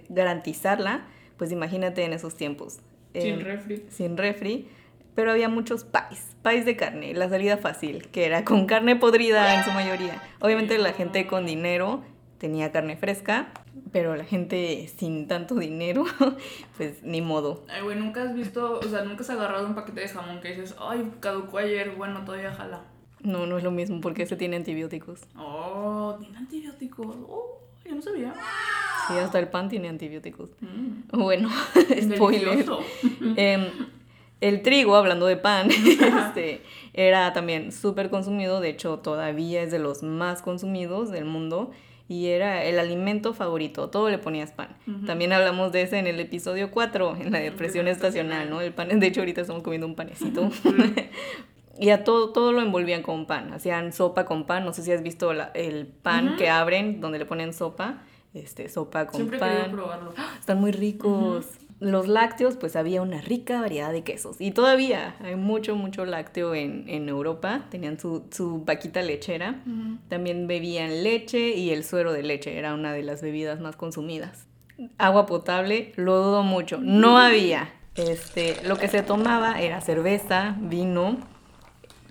garantizarla, 0.09 1.05
pues 1.37 1.51
imagínate 1.51 2.03
en 2.03 2.13
esos 2.13 2.35
tiempos. 2.35 2.79
Sin 3.13 3.39
refri. 3.39 3.85
Sin 3.89 4.17
refri, 4.17 4.67
pero 5.15 5.31
había 5.31 5.47
muchos 5.47 5.85
pies, 5.85 6.35
pies 6.43 6.65
de 6.65 6.75
carne, 6.75 7.13
la 7.13 7.29
salida 7.29 7.57
fácil, 7.57 8.07
que 8.09 8.25
era 8.25 8.43
con 8.43 8.65
carne 8.65 8.95
podrida 8.95 9.55
en 9.55 9.63
su 9.63 9.71
mayoría. 9.71 10.21
Obviamente 10.41 10.77
la 10.77 10.93
gente 10.93 11.25
con 11.25 11.45
dinero 11.45 12.03
tenía 12.37 12.71
carne 12.71 12.97
fresca, 12.97 13.47
pero 13.91 14.15
la 14.15 14.25
gente 14.25 14.87
sin 14.97 15.27
tanto 15.27 15.55
dinero, 15.55 16.03
pues 16.77 17.01
ni 17.03 17.21
modo. 17.21 17.65
Ay, 17.69 17.81
güey, 17.81 17.97
nunca 17.97 18.23
has 18.23 18.35
visto, 18.35 18.79
o 18.79 18.83
sea, 18.83 19.03
nunca 19.03 19.21
has 19.21 19.29
agarrado 19.29 19.65
un 19.65 19.75
paquete 19.75 20.01
de 20.01 20.07
jamón 20.09 20.41
que 20.41 20.49
dices, 20.49 20.75
ay, 20.79 21.11
caducó 21.21 21.59
ayer, 21.59 21.91
bueno, 21.91 22.25
todavía 22.25 22.51
jala. 22.51 22.83
No, 23.25 23.45
no 23.45 23.57
es 23.57 23.63
lo 23.63 23.71
mismo 23.71 24.01
porque 24.01 24.25
se 24.25 24.35
tiene 24.35 24.55
antibióticos. 24.55 25.21
Oh, 25.37 26.15
tiene 26.19 26.37
antibióticos. 26.37 27.15
Oh, 27.27 27.59
yo 27.83 27.95
no 27.95 28.01
sabía. 28.01 28.33
Sí, 29.07 29.13
hasta 29.13 29.39
el 29.39 29.47
pan 29.49 29.69
tiene 29.69 29.89
antibióticos. 29.89 30.49
Mm. 30.61 31.17
Bueno, 31.17 31.49
spoiler. 32.13 32.65
Em, 33.37 33.65
el 34.41 34.61
trigo, 34.61 34.95
hablando 34.95 35.25
de 35.25 35.37
pan, 35.37 35.69
este, 35.71 36.61
era 36.93 37.33
también 37.33 37.71
súper 37.71 38.09
consumido, 38.09 38.59
de 38.59 38.69
hecho 38.69 38.99
todavía 38.99 39.63
es 39.63 39.71
de 39.71 39.79
los 39.79 40.03
más 40.03 40.41
consumidos 40.41 41.09
del 41.09 41.25
mundo 41.25 41.71
y 42.07 42.27
era 42.27 42.63
el 42.63 42.77
alimento 42.77 43.33
favorito, 43.33 43.89
todo 43.89 44.09
le 44.09 44.19
ponías 44.19 44.51
pan. 44.51 44.75
También 45.07 45.33
hablamos 45.33 45.71
de 45.71 45.81
ese 45.81 45.97
en 45.97 46.05
el 46.05 46.19
episodio 46.19 46.69
4, 46.69 47.17
en 47.19 47.31
la 47.31 47.39
depresión 47.39 47.87
estacional, 47.87 48.49
¿no? 48.49 48.61
El 48.61 48.73
pan, 48.73 48.99
de 48.99 49.07
hecho 49.07 49.21
ahorita 49.21 49.41
estamos 49.41 49.63
comiendo 49.63 49.87
un 49.87 49.95
panecito, 49.95 50.51
y 51.77 51.89
a 51.89 52.03
todo, 52.03 52.29
todo 52.29 52.51
lo 52.51 52.61
envolvían 52.61 53.01
con 53.01 53.25
pan. 53.25 53.53
Hacían 53.53 53.91
sopa 53.91 54.25
con 54.25 54.45
pan. 54.45 54.65
No 54.65 54.73
sé 54.73 54.83
si 54.83 54.91
has 54.91 55.03
visto 55.03 55.31
el 55.31 55.87
pan 55.87 56.35
que 56.37 56.49
abren 56.49 57.01
donde 57.01 57.19
le 57.19 57.25
ponen 57.25 57.53
sopa. 57.53 58.03
Este, 58.33 58.67
sopa 58.69 59.07
con 59.07 59.15
Siempre 59.15 59.39
pan. 59.39 59.71
probarlo. 59.71 60.13
Están 60.39 60.59
muy 60.59 60.71
ricos. 60.71 61.45
Los 61.81 62.07
lácteos, 62.07 62.55
pues 62.55 62.77
había 62.77 63.01
una 63.01 63.19
rica 63.19 63.59
variedad 63.59 63.91
de 63.91 64.03
quesos. 64.03 64.37
Y 64.39 64.51
todavía 64.51 65.15
hay 65.21 65.35
mucho, 65.35 65.75
mucho 65.75 66.05
lácteo 66.05 66.55
en, 66.55 67.09
Europa. 67.09 67.65
Tenían 67.69 67.99
su, 67.99 68.23
su 68.31 68.63
vaquita 68.63 69.01
lechera. 69.01 69.61
También 70.07 70.47
bebían 70.47 71.03
leche 71.03 71.49
y 71.49 71.71
el 71.71 71.83
suero 71.83 72.13
de 72.13 72.23
leche. 72.23 72.57
Era 72.57 72.73
una 72.73 72.93
de 72.93 73.03
las 73.03 73.21
bebidas 73.21 73.59
más 73.59 73.75
consumidas. 73.75 74.47
Agua 74.97 75.25
potable, 75.25 75.91
lo 75.97 76.21
dudo 76.21 76.43
mucho. 76.43 76.77
No 76.81 77.17
había. 77.17 77.69
Este, 77.95 78.57
lo 78.65 78.77
que 78.77 78.87
se 78.87 79.03
tomaba 79.03 79.61
era 79.61 79.79
cerveza, 79.79 80.55
vino, 80.59 81.17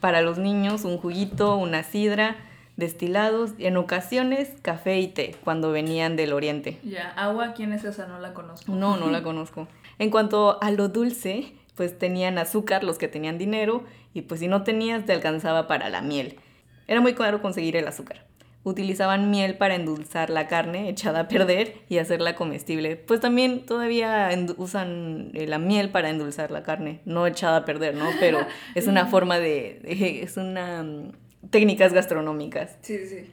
para 0.04 0.20
los 0.20 0.36
niños 0.36 0.84
un 0.84 0.98
juguito, 0.98 1.56
una 1.56 1.82
sidra, 1.82 2.36
destilados 2.76 3.52
y 3.56 3.64
en 3.64 3.78
ocasiones 3.78 4.50
café 4.60 5.00
y 5.00 5.08
té 5.08 5.34
cuando 5.42 5.72
venían 5.72 6.14
del 6.14 6.34
oriente. 6.34 6.78
Ya, 6.82 7.08
agua, 7.16 7.54
¿quién 7.54 7.72
es 7.72 7.84
esa? 7.84 8.06
No 8.06 8.18
la 8.18 8.34
conozco. 8.34 8.70
No, 8.70 8.98
no 8.98 9.10
la 9.10 9.22
conozco. 9.22 9.66
En 9.98 10.10
cuanto 10.10 10.62
a 10.62 10.70
lo 10.72 10.88
dulce, 10.90 11.54
pues 11.74 11.98
tenían 11.98 12.36
azúcar 12.36 12.84
los 12.84 12.98
que 12.98 13.08
tenían 13.08 13.38
dinero 13.38 13.82
y 14.12 14.20
pues 14.20 14.40
si 14.40 14.46
no 14.46 14.62
tenías 14.62 15.06
te 15.06 15.14
alcanzaba 15.14 15.66
para 15.68 15.88
la 15.88 16.02
miel. 16.02 16.38
Era 16.86 17.00
muy 17.00 17.14
caro 17.14 17.40
conseguir 17.40 17.74
el 17.74 17.88
azúcar 17.88 18.26
utilizaban 18.64 19.30
miel 19.30 19.56
para 19.56 19.74
endulzar 19.74 20.30
la 20.30 20.48
carne 20.48 20.88
echada 20.88 21.20
a 21.20 21.28
perder 21.28 21.76
y 21.88 21.98
hacerla 21.98 22.34
comestible. 22.34 22.96
Pues 22.96 23.20
también 23.20 23.66
todavía 23.66 24.30
usan 24.56 25.30
eh, 25.34 25.46
la 25.46 25.58
miel 25.58 25.90
para 25.90 26.10
endulzar 26.10 26.50
la 26.50 26.62
carne, 26.62 27.00
no 27.04 27.26
echada 27.26 27.58
a 27.58 27.64
perder, 27.64 27.94
¿no? 27.94 28.08
Pero 28.18 28.38
es 28.74 28.86
una 28.86 29.06
forma 29.06 29.38
de, 29.38 29.80
es 30.22 30.36
una 30.36 30.82
mm, 30.82 31.12
técnicas 31.50 31.92
gastronómicas. 31.92 32.78
Sí, 32.80 33.06
sí. 33.06 33.30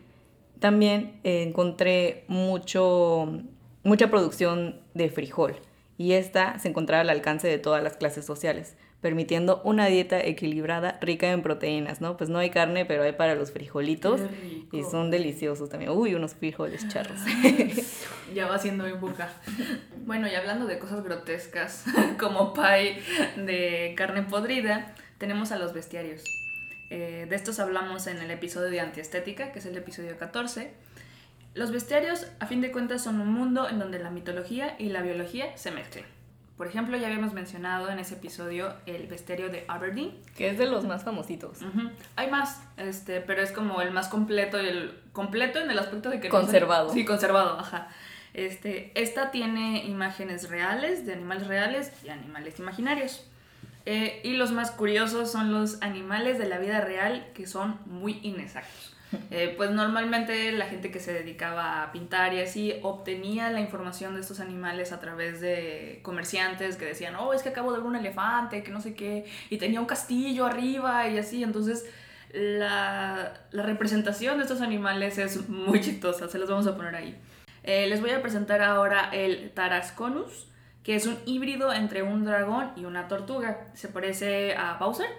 También 0.60 1.20
encontré 1.24 2.26
mucho 2.28 3.42
mucha 3.84 4.10
producción 4.10 4.80
de 4.94 5.10
frijol 5.10 5.56
y 5.98 6.14
esta 6.14 6.60
se 6.60 6.70
encontraba 6.70 7.02
al 7.02 7.10
alcance 7.10 7.48
de 7.48 7.58
todas 7.58 7.82
las 7.84 7.98
clases 7.98 8.26
sociales 8.26 8.76
permitiendo 9.02 9.62
una 9.64 9.88
dieta 9.88 10.20
equilibrada 10.24 11.00
rica 11.02 11.32
en 11.32 11.42
proteínas, 11.42 12.02
¿no? 12.02 12.18
Pues 12.18 12.30
no 12.30 12.38
hay 12.38 12.52
carne, 12.52 12.86
pero 12.86 13.04
hay 13.04 13.14
para 13.14 13.34
los 13.34 13.52
frijolitos 13.52 14.22
y 14.72 14.84
son 14.84 15.10
deliciosos 15.10 15.70
también. 15.70 15.92
Uy, 15.92 16.14
unos 16.14 16.36
frijoles 16.36 16.88
charros. 16.88 17.20
ya 18.36 18.48
va 18.48 18.60
siendo 18.60 18.86
mi 18.86 18.94
boca. 18.94 19.30
Bueno, 20.06 20.28
y 20.28 20.36
hablando 20.36 20.68
de 20.68 20.78
cosas 20.78 21.04
grotescas 21.04 21.84
como 22.20 22.54
pie 22.54 23.02
de 23.36 23.96
carne 23.98 24.22
podrida, 24.22 24.94
tenemos 25.18 25.52
a 25.52 25.58
los 25.58 25.74
bestiarios. 25.74 26.24
Eh, 26.92 27.26
de 27.28 27.36
estos 27.36 27.60
hablamos 27.60 28.06
en 28.06 28.18
el 28.18 28.30
episodio 28.30 28.70
de 28.70 28.82
antiestética, 28.82 29.52
que 29.52 29.60
es 29.60 29.66
el 29.66 29.76
episodio 29.78 30.16
14. 30.18 30.72
Los 31.56 31.72
bestiarios, 31.72 32.28
a 32.40 32.46
fin 32.46 32.62
de 32.62 32.72
cuentas, 32.72 33.04
son 33.04 33.20
un 33.20 33.34
mundo 33.34 33.68
en 33.68 33.80
donde 33.80 33.98
la 33.98 34.12
mitología 34.12 34.76
y 34.78 34.90
la 34.90 35.02
biología 35.02 35.58
se 35.58 35.72
mezclan. 35.72 36.06
Por 36.62 36.68
ejemplo, 36.68 36.96
ya 36.96 37.08
habíamos 37.08 37.34
mencionado 37.34 37.90
en 37.90 37.98
ese 37.98 38.14
episodio 38.14 38.76
el 38.86 39.08
bestiario 39.08 39.50
de 39.50 39.66
Aberdeen. 39.68 40.16
Que 40.38 40.52
es 40.52 40.60
de 40.60 40.68
los 40.68 40.86
más 40.86 41.04
famositos. 41.04 41.58
Hay 42.16 42.30
más, 42.30 42.62
este, 42.78 43.20
pero 43.20 43.42
es 43.42 43.52
como 43.52 43.82
el 43.82 43.90
más 43.90 44.10
completo 44.10 44.60
el 44.60 44.94
completo 45.12 45.58
en 45.58 45.72
el 45.72 45.80
aspecto 45.80 46.12
de 46.12 46.20
que... 46.20 46.30
Conservado. 46.30 46.94
sí, 46.94 47.04
conservado, 47.04 47.58
ajá. 47.58 47.88
Este, 48.36 48.92
esta 48.94 49.32
tiene 49.32 49.86
imágenes 49.86 50.52
reales, 50.52 51.04
de 51.08 51.14
animales 51.14 51.48
reales 51.48 51.92
y 52.06 52.10
animales 52.10 52.60
imaginarios. 52.60 53.26
Eh, 53.88 54.22
y 54.24 54.34
los 54.34 54.52
más 54.52 54.70
curiosos 54.70 55.32
son 55.32 55.52
los 55.52 55.82
animales 55.82 56.38
de 56.38 56.48
la 56.48 56.60
vida 56.60 56.80
real 56.80 57.26
que 57.34 57.48
son 57.48 57.80
muy 57.88 58.20
inexactos. 58.22 58.96
Eh, 59.30 59.54
pues 59.58 59.72
normalmente 59.72 60.52
la 60.52 60.66
gente 60.66 60.92
que 60.92 61.00
se 61.00 61.14
dedicaba 61.14 61.84
a 61.84 61.92
pintar 61.92 62.34
y 62.34 62.42
así 62.42 62.76
obtenía 62.82 63.50
la 63.50 63.60
información 63.60 64.16
de 64.16 64.22
estos 64.22 64.40
animales 64.40 64.92
a 64.92 65.00
través 65.00 65.42
de 65.42 66.00
comerciantes 66.02 66.78
que 66.78 66.86
decían, 66.86 67.16
oh, 67.16 67.34
es 67.34 67.42
que 67.42 67.50
acabo 67.50 67.72
de 67.72 67.80
ver 67.80 67.88
un 67.88 67.96
elefante, 67.96 68.64
que 68.64 68.72
no 68.72 68.82
sé 68.82 68.94
qué, 68.94 69.26
y 69.50 69.58
tenía 69.58 69.80
un 69.80 69.86
castillo 69.86 70.46
arriba 70.46 71.08
y 71.08 71.18
así, 71.18 71.44
entonces 71.44 71.86
la, 72.34 73.34
representación 73.52 74.38
de 74.38 74.44
estos 74.44 74.62
animales 74.62 75.18
es 75.18 75.50
muy 75.50 75.82
chistosa, 75.82 76.28
se 76.30 76.40
los 76.40 76.50
vamos 76.50 76.68
a 76.68 76.76
poner 76.76 76.96
ahí. 76.96 77.18
Eh, 77.64 77.88
les 77.88 78.02
voy 78.02 78.12
a 78.12 78.22
presentar 78.22 78.62
ahora 78.62 79.10
el 79.12 79.52
Tarasconus, 79.52 80.48
que 80.84 80.96
es 80.96 81.06
un 81.06 81.18
híbrido 81.26 81.74
entre 81.74 82.02
un 82.02 82.26
dragón 82.26 82.72
y 82.76 82.86
una 82.86 83.08
tortuga. 83.08 83.68
Se 83.76 83.88
parece 83.88 84.56
a 84.56 84.78
Bowser, 84.80 85.10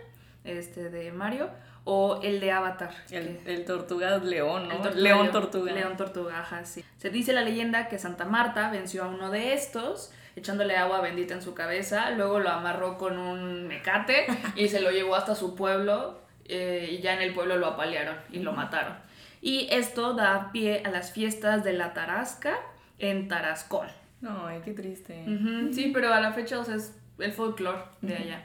este 0.45 0.91
de 0.91 1.13
Mario, 1.13 1.51
o 1.85 2.21
el 2.23 2.41
de 2.41 2.53
Avatar. 2.53 2.95
El, 3.11 3.41
el 3.47 3.65
tortuga 3.65 4.19
león, 4.19 4.69
¿no? 4.69 4.77
Tortuga 4.77 5.01
león 5.01 5.31
tortuga. 5.31 5.73
León 5.73 5.97
tortuga, 5.97 6.41
ajá, 6.41 6.65
sí. 6.65 6.85
Se 6.97 7.11
dice 7.11 7.33
la 7.33 7.43
leyenda 7.43 7.89
que 7.89 7.99
Santa 7.99 8.25
Marta 8.25 8.71
venció 8.71 9.05
a 9.05 9.09
uno 9.09 9.31
de 9.31 9.55
estos 9.55 10.13
echándole 10.37 10.77
agua 10.77 11.01
bendita 11.01 11.35
en 11.35 11.43
su 11.43 11.55
cabeza, 11.55 12.11
luego 12.11 12.39
lo 12.39 12.51
amarró 12.51 12.99
con 12.99 13.19
un 13.19 13.67
mecate 13.67 14.27
y 14.57 14.69
se 14.69 14.81
lo 14.81 14.91
llevó 14.91 15.15
hasta 15.15 15.35
su 15.35 15.55
pueblo 15.55 16.21
eh, 16.47 16.89
y 16.93 17.03
ya 17.03 17.15
en 17.15 17.23
el 17.23 17.35
pueblo 17.35 17.57
lo 17.57 17.67
apalearon 17.67 18.17
y 18.31 18.39
lo 18.41 18.53
mataron. 18.53 18.97
Y 19.41 19.69
esto 19.71 20.15
da 20.15 20.51
pie 20.53 20.83
a 20.85 20.91
las 20.91 21.13
fiestas 21.13 21.65
de 21.65 21.73
la 21.73 21.93
Tarasca 21.95 22.57
en 22.99 23.29
Tarascón. 23.29 23.89
Ay, 24.25 24.61
qué 24.65 24.73
triste. 24.73 25.25
Sí, 25.73 25.91
pero 25.93 26.15
a 26.15 26.21
la 26.21 26.33
fecha 26.33 26.61
o 26.61 26.65
sea, 26.65 26.77
es 26.77 26.97
el 27.19 27.33
folclore 27.33 27.83
de 28.01 28.17
allá. 28.17 28.45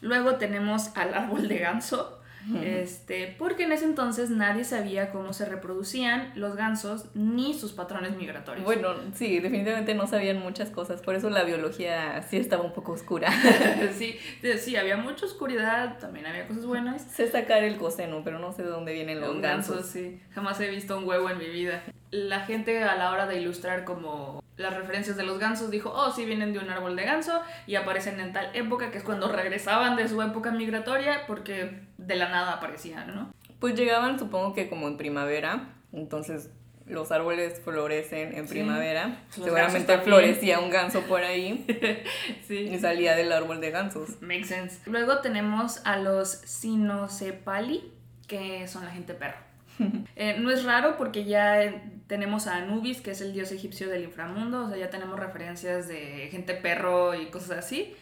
Luego 0.00 0.36
tenemos 0.36 0.96
al 0.96 1.14
árbol 1.14 1.48
de 1.48 1.58
ganso, 1.58 2.21
este, 2.64 3.34
porque 3.38 3.64
en 3.64 3.72
ese 3.72 3.84
entonces 3.84 4.30
nadie 4.30 4.64
sabía 4.64 5.10
cómo 5.10 5.32
se 5.32 5.44
reproducían 5.44 6.32
los 6.34 6.56
gansos 6.56 7.06
ni 7.14 7.54
sus 7.54 7.72
patrones 7.72 8.16
migratorios. 8.16 8.64
Bueno, 8.64 8.94
sí, 9.14 9.38
definitivamente 9.40 9.94
no 9.94 10.06
sabían 10.06 10.38
muchas 10.40 10.70
cosas, 10.70 11.00
por 11.02 11.14
eso 11.14 11.30
la 11.30 11.44
biología 11.44 12.22
sí 12.22 12.36
estaba 12.36 12.62
un 12.62 12.72
poco 12.72 12.92
oscura. 12.92 13.30
sí, 13.96 14.16
sí, 14.58 14.76
había 14.76 14.96
mucha 14.96 15.26
oscuridad, 15.26 15.98
también 15.98 16.26
había 16.26 16.46
cosas 16.46 16.66
buenas. 16.66 17.02
sé 17.02 17.28
sacar 17.28 17.62
el 17.62 17.76
coseno, 17.76 18.22
pero 18.24 18.38
no 18.38 18.52
sé 18.52 18.62
de 18.62 18.68
dónde 18.70 18.92
vienen 18.92 19.20
los 19.20 19.34
Los 19.34 19.42
gansos. 19.42 19.74
gansos, 19.76 19.90
sí. 19.92 20.20
Jamás 20.34 20.60
he 20.60 20.68
visto 20.68 20.96
un 20.98 21.04
huevo 21.04 21.30
en 21.30 21.38
mi 21.38 21.48
vida. 21.48 21.82
La 22.10 22.40
gente 22.40 22.82
a 22.82 22.96
la 22.96 23.10
hora 23.10 23.26
de 23.26 23.40
ilustrar 23.40 23.84
como 23.84 24.42
las 24.58 24.74
referencias 24.74 25.16
de 25.16 25.24
los 25.24 25.38
gansos 25.38 25.70
dijo, 25.70 25.90
oh, 25.90 26.12
sí 26.12 26.24
vienen 26.26 26.52
de 26.52 26.58
un 26.58 26.68
árbol 26.68 26.94
de 26.94 27.04
ganso 27.04 27.40
y 27.66 27.74
aparecen 27.76 28.20
en 28.20 28.32
tal 28.32 28.54
época 28.54 28.90
que 28.90 28.98
es 28.98 29.04
cuando 29.04 29.32
regresaban 29.32 29.96
de 29.96 30.06
su 30.08 30.20
época 30.20 30.50
migratoria 30.50 31.26
porque 31.26 31.80
de 32.06 32.16
la 32.16 32.28
nada 32.28 32.52
aparecían, 32.54 33.14
¿no? 33.14 33.32
Pues 33.58 33.74
llegaban 33.74 34.18
supongo 34.18 34.54
que 34.54 34.68
como 34.68 34.88
en 34.88 34.96
primavera, 34.96 35.68
entonces 35.92 36.50
los 36.86 37.12
árboles 37.12 37.60
florecen 37.62 38.34
en 38.36 38.48
Sí. 38.48 38.54
primavera. 38.54 39.20
Los 39.36 39.44
Seguramente 39.46 39.98
florecía 39.98 40.58
un 40.58 40.68
ganso 40.70 41.02
por 41.02 41.22
ahí 41.22 41.64
Sí. 42.48 42.56
y 42.72 42.78
salía 42.80 43.14
del 43.14 43.30
árbol 43.32 43.60
de 43.60 43.70
gansos. 43.70 44.20
Makes 44.20 44.46
sense. 44.46 44.80
Luego 44.86 45.18
tenemos 45.18 45.80
a 45.86 45.96
los 45.98 46.28
Sinocepali, 46.44 47.92
que 48.26 48.66
son 48.68 48.84
la 48.84 48.90
gente 48.90 49.14
perro. 49.14 49.36
Eh, 50.16 50.36
no 50.38 50.50
es 50.50 50.64
raro 50.64 50.96
porque 50.98 51.24
ya 51.24 51.82
tenemos 52.06 52.46
a 52.46 52.56
Anubis, 52.56 53.00
que 53.00 53.12
es 53.12 53.20
el 53.22 53.32
dios 53.32 53.50
egipcio 53.52 53.88
del 53.88 54.04
inframundo, 54.04 54.66
o 54.66 54.68
sea, 54.68 54.76
ya 54.76 54.90
tenemos 54.90 55.18
referencias 55.18 55.88
de 55.88 56.28
gente 56.30 56.54
perro 56.54 57.14
y 57.14 57.26
cosas 57.26 57.58
así. 57.58 57.94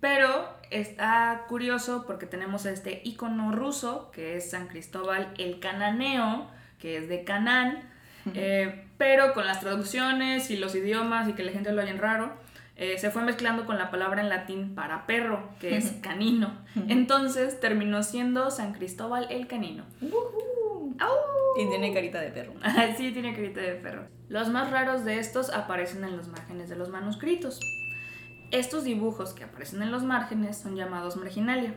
Pero 0.00 0.48
está 0.70 1.44
curioso 1.48 2.04
porque 2.06 2.26
tenemos 2.26 2.66
este 2.66 3.00
icono 3.04 3.52
ruso, 3.52 4.10
que 4.12 4.36
es 4.36 4.50
San 4.50 4.68
Cristóbal 4.68 5.32
el 5.38 5.58
Cananeo, 5.58 6.46
que 6.78 6.98
es 6.98 7.08
de 7.08 7.24
Canaán, 7.24 7.82
eh, 8.34 8.84
pero 8.98 9.32
con 9.34 9.46
las 9.46 9.60
traducciones 9.60 10.50
y 10.50 10.56
los 10.56 10.74
idiomas 10.74 11.28
y 11.28 11.32
que 11.32 11.44
la 11.44 11.52
gente 11.52 11.72
lo 11.72 11.82
oyen 11.82 11.98
raro, 11.98 12.32
eh, 12.76 12.98
se 12.98 13.10
fue 13.10 13.22
mezclando 13.22 13.64
con 13.64 13.78
la 13.78 13.90
palabra 13.90 14.20
en 14.20 14.28
latín 14.28 14.74
para 14.74 15.06
perro, 15.06 15.48
que 15.60 15.76
es 15.76 15.92
canino. 16.02 16.58
Entonces 16.88 17.58
terminó 17.58 18.02
siendo 18.02 18.50
San 18.50 18.74
Cristóbal 18.74 19.28
el 19.30 19.46
Canino. 19.46 19.84
¡Au! 20.98 21.14
Y 21.58 21.68
tiene 21.68 21.94
carita 21.94 22.20
de 22.20 22.30
perro. 22.30 22.52
Sí, 22.98 23.12
tiene 23.12 23.34
carita 23.34 23.60
de 23.60 23.74
perro. 23.76 24.06
Los 24.28 24.50
más 24.50 24.70
raros 24.70 25.04
de 25.04 25.18
estos 25.18 25.50
aparecen 25.50 26.04
en 26.04 26.16
los 26.16 26.28
márgenes 26.28 26.68
de 26.68 26.76
los 26.76 26.90
manuscritos. 26.90 27.60
Estos 28.50 28.84
dibujos 28.84 29.32
que 29.32 29.44
aparecen 29.44 29.82
en 29.82 29.90
los 29.90 30.04
márgenes 30.04 30.56
son 30.58 30.76
llamados 30.76 31.16
marginalia. 31.16 31.74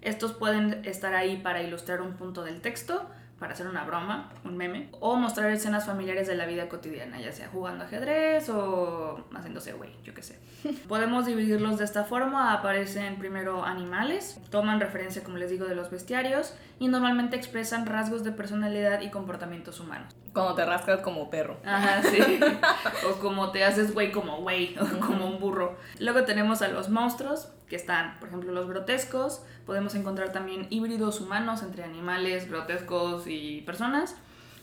Estos 0.00 0.32
pueden 0.32 0.84
estar 0.84 1.14
ahí 1.14 1.36
para 1.36 1.62
ilustrar 1.62 2.00
un 2.00 2.14
punto 2.14 2.42
del 2.42 2.60
texto, 2.60 3.08
para 3.42 3.54
hacer 3.54 3.66
una 3.66 3.82
broma, 3.82 4.30
un 4.44 4.56
meme, 4.56 4.88
o 5.00 5.16
mostrar 5.16 5.50
escenas 5.50 5.84
familiares 5.84 6.28
de 6.28 6.36
la 6.36 6.46
vida 6.46 6.68
cotidiana, 6.68 7.20
ya 7.20 7.32
sea 7.32 7.48
jugando 7.48 7.82
ajedrez 7.82 8.48
o 8.50 9.26
haciéndose 9.34 9.72
güey, 9.72 9.90
yo 10.04 10.14
qué 10.14 10.22
sé. 10.22 10.38
Podemos 10.88 11.26
dividirlos 11.26 11.76
de 11.76 11.84
esta 11.84 12.04
forma, 12.04 12.52
aparecen 12.52 13.18
primero 13.18 13.64
animales, 13.64 14.38
toman 14.50 14.78
referencia, 14.78 15.24
como 15.24 15.38
les 15.38 15.50
digo, 15.50 15.66
de 15.66 15.74
los 15.74 15.90
bestiarios 15.90 16.54
y 16.78 16.86
normalmente 16.86 17.34
expresan 17.34 17.84
rasgos 17.84 18.22
de 18.22 18.30
personalidad 18.30 19.00
y 19.00 19.10
comportamientos 19.10 19.80
humanos. 19.80 20.14
Cuando 20.32 20.54
te 20.54 20.64
rascas 20.64 21.00
como 21.00 21.28
perro. 21.28 21.56
Ajá, 21.64 22.00
sí. 22.04 22.38
o 23.10 23.18
como 23.18 23.50
te 23.50 23.64
haces 23.64 23.92
güey 23.92 24.12
como 24.12 24.40
güey, 24.40 24.76
o 24.78 25.00
como 25.04 25.26
un 25.26 25.40
burro. 25.40 25.76
Luego 25.98 26.22
tenemos 26.22 26.62
a 26.62 26.68
los 26.68 26.90
monstruos, 26.90 27.48
que 27.68 27.76
están, 27.76 28.18
por 28.18 28.28
ejemplo, 28.28 28.52
los 28.52 28.68
grotescos. 28.68 29.42
Podemos 29.66 29.94
encontrar 29.94 30.32
también 30.32 30.66
híbridos 30.70 31.20
humanos 31.20 31.62
entre 31.62 31.84
animales, 31.84 32.48
grotescos 32.48 33.24
y 33.26 33.62
personas. 33.62 34.14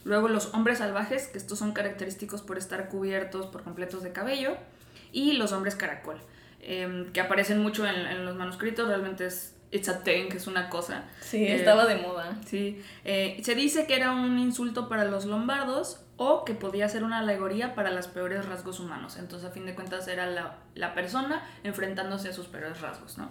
Luego 0.05 0.27
los 0.29 0.53
hombres 0.53 0.77
salvajes, 0.77 1.27
que 1.27 1.37
estos 1.37 1.59
son 1.59 1.73
característicos 1.73 2.41
por 2.41 2.57
estar 2.57 2.89
cubiertos 2.89 3.47
por 3.47 3.63
completos 3.63 4.03
de 4.03 4.11
cabello. 4.11 4.55
Y 5.11 5.33
los 5.33 5.51
hombres 5.51 5.75
caracol, 5.75 6.17
em, 6.61 7.11
que 7.11 7.19
aparecen 7.19 7.59
mucho 7.61 7.85
en, 7.87 7.95
en 7.95 8.25
los 8.25 8.35
manuscritos, 8.35 8.87
realmente 8.87 9.25
es 9.25 9.55
it's 9.71 9.89
a 9.89 10.03
thing, 10.03 10.29
es 10.35 10.47
una 10.47 10.69
cosa. 10.69 11.03
Sí, 11.21 11.43
Eh, 11.45 11.55
estaba 11.55 11.85
de 11.85 11.95
moda. 11.97 12.37
Sí, 12.45 12.81
eh, 13.05 13.39
se 13.43 13.55
dice 13.55 13.85
que 13.87 13.95
era 13.95 14.11
un 14.11 14.39
insulto 14.39 14.87
para 14.89 15.05
los 15.05 15.25
lombardos 15.25 15.99
o 16.19 16.43
que 16.43 16.53
podía 16.53 16.89
ser 16.89 17.05
una 17.05 17.19
alegoría 17.19 17.73
para 17.73 17.91
los 17.91 18.07
peores 18.07 18.45
rasgos 18.45 18.81
humanos. 18.81 19.15
Entonces, 19.17 19.49
a 19.49 19.51
fin 19.51 19.65
de 19.65 19.73
cuentas, 19.73 20.07
era 20.09 20.25
la, 20.27 20.57
la 20.75 20.93
persona 20.93 21.41
enfrentándose 21.63 22.27
a 22.27 22.33
sus 22.33 22.47
peores 22.47 22.81
rasgos, 22.81 23.17
¿no? 23.17 23.29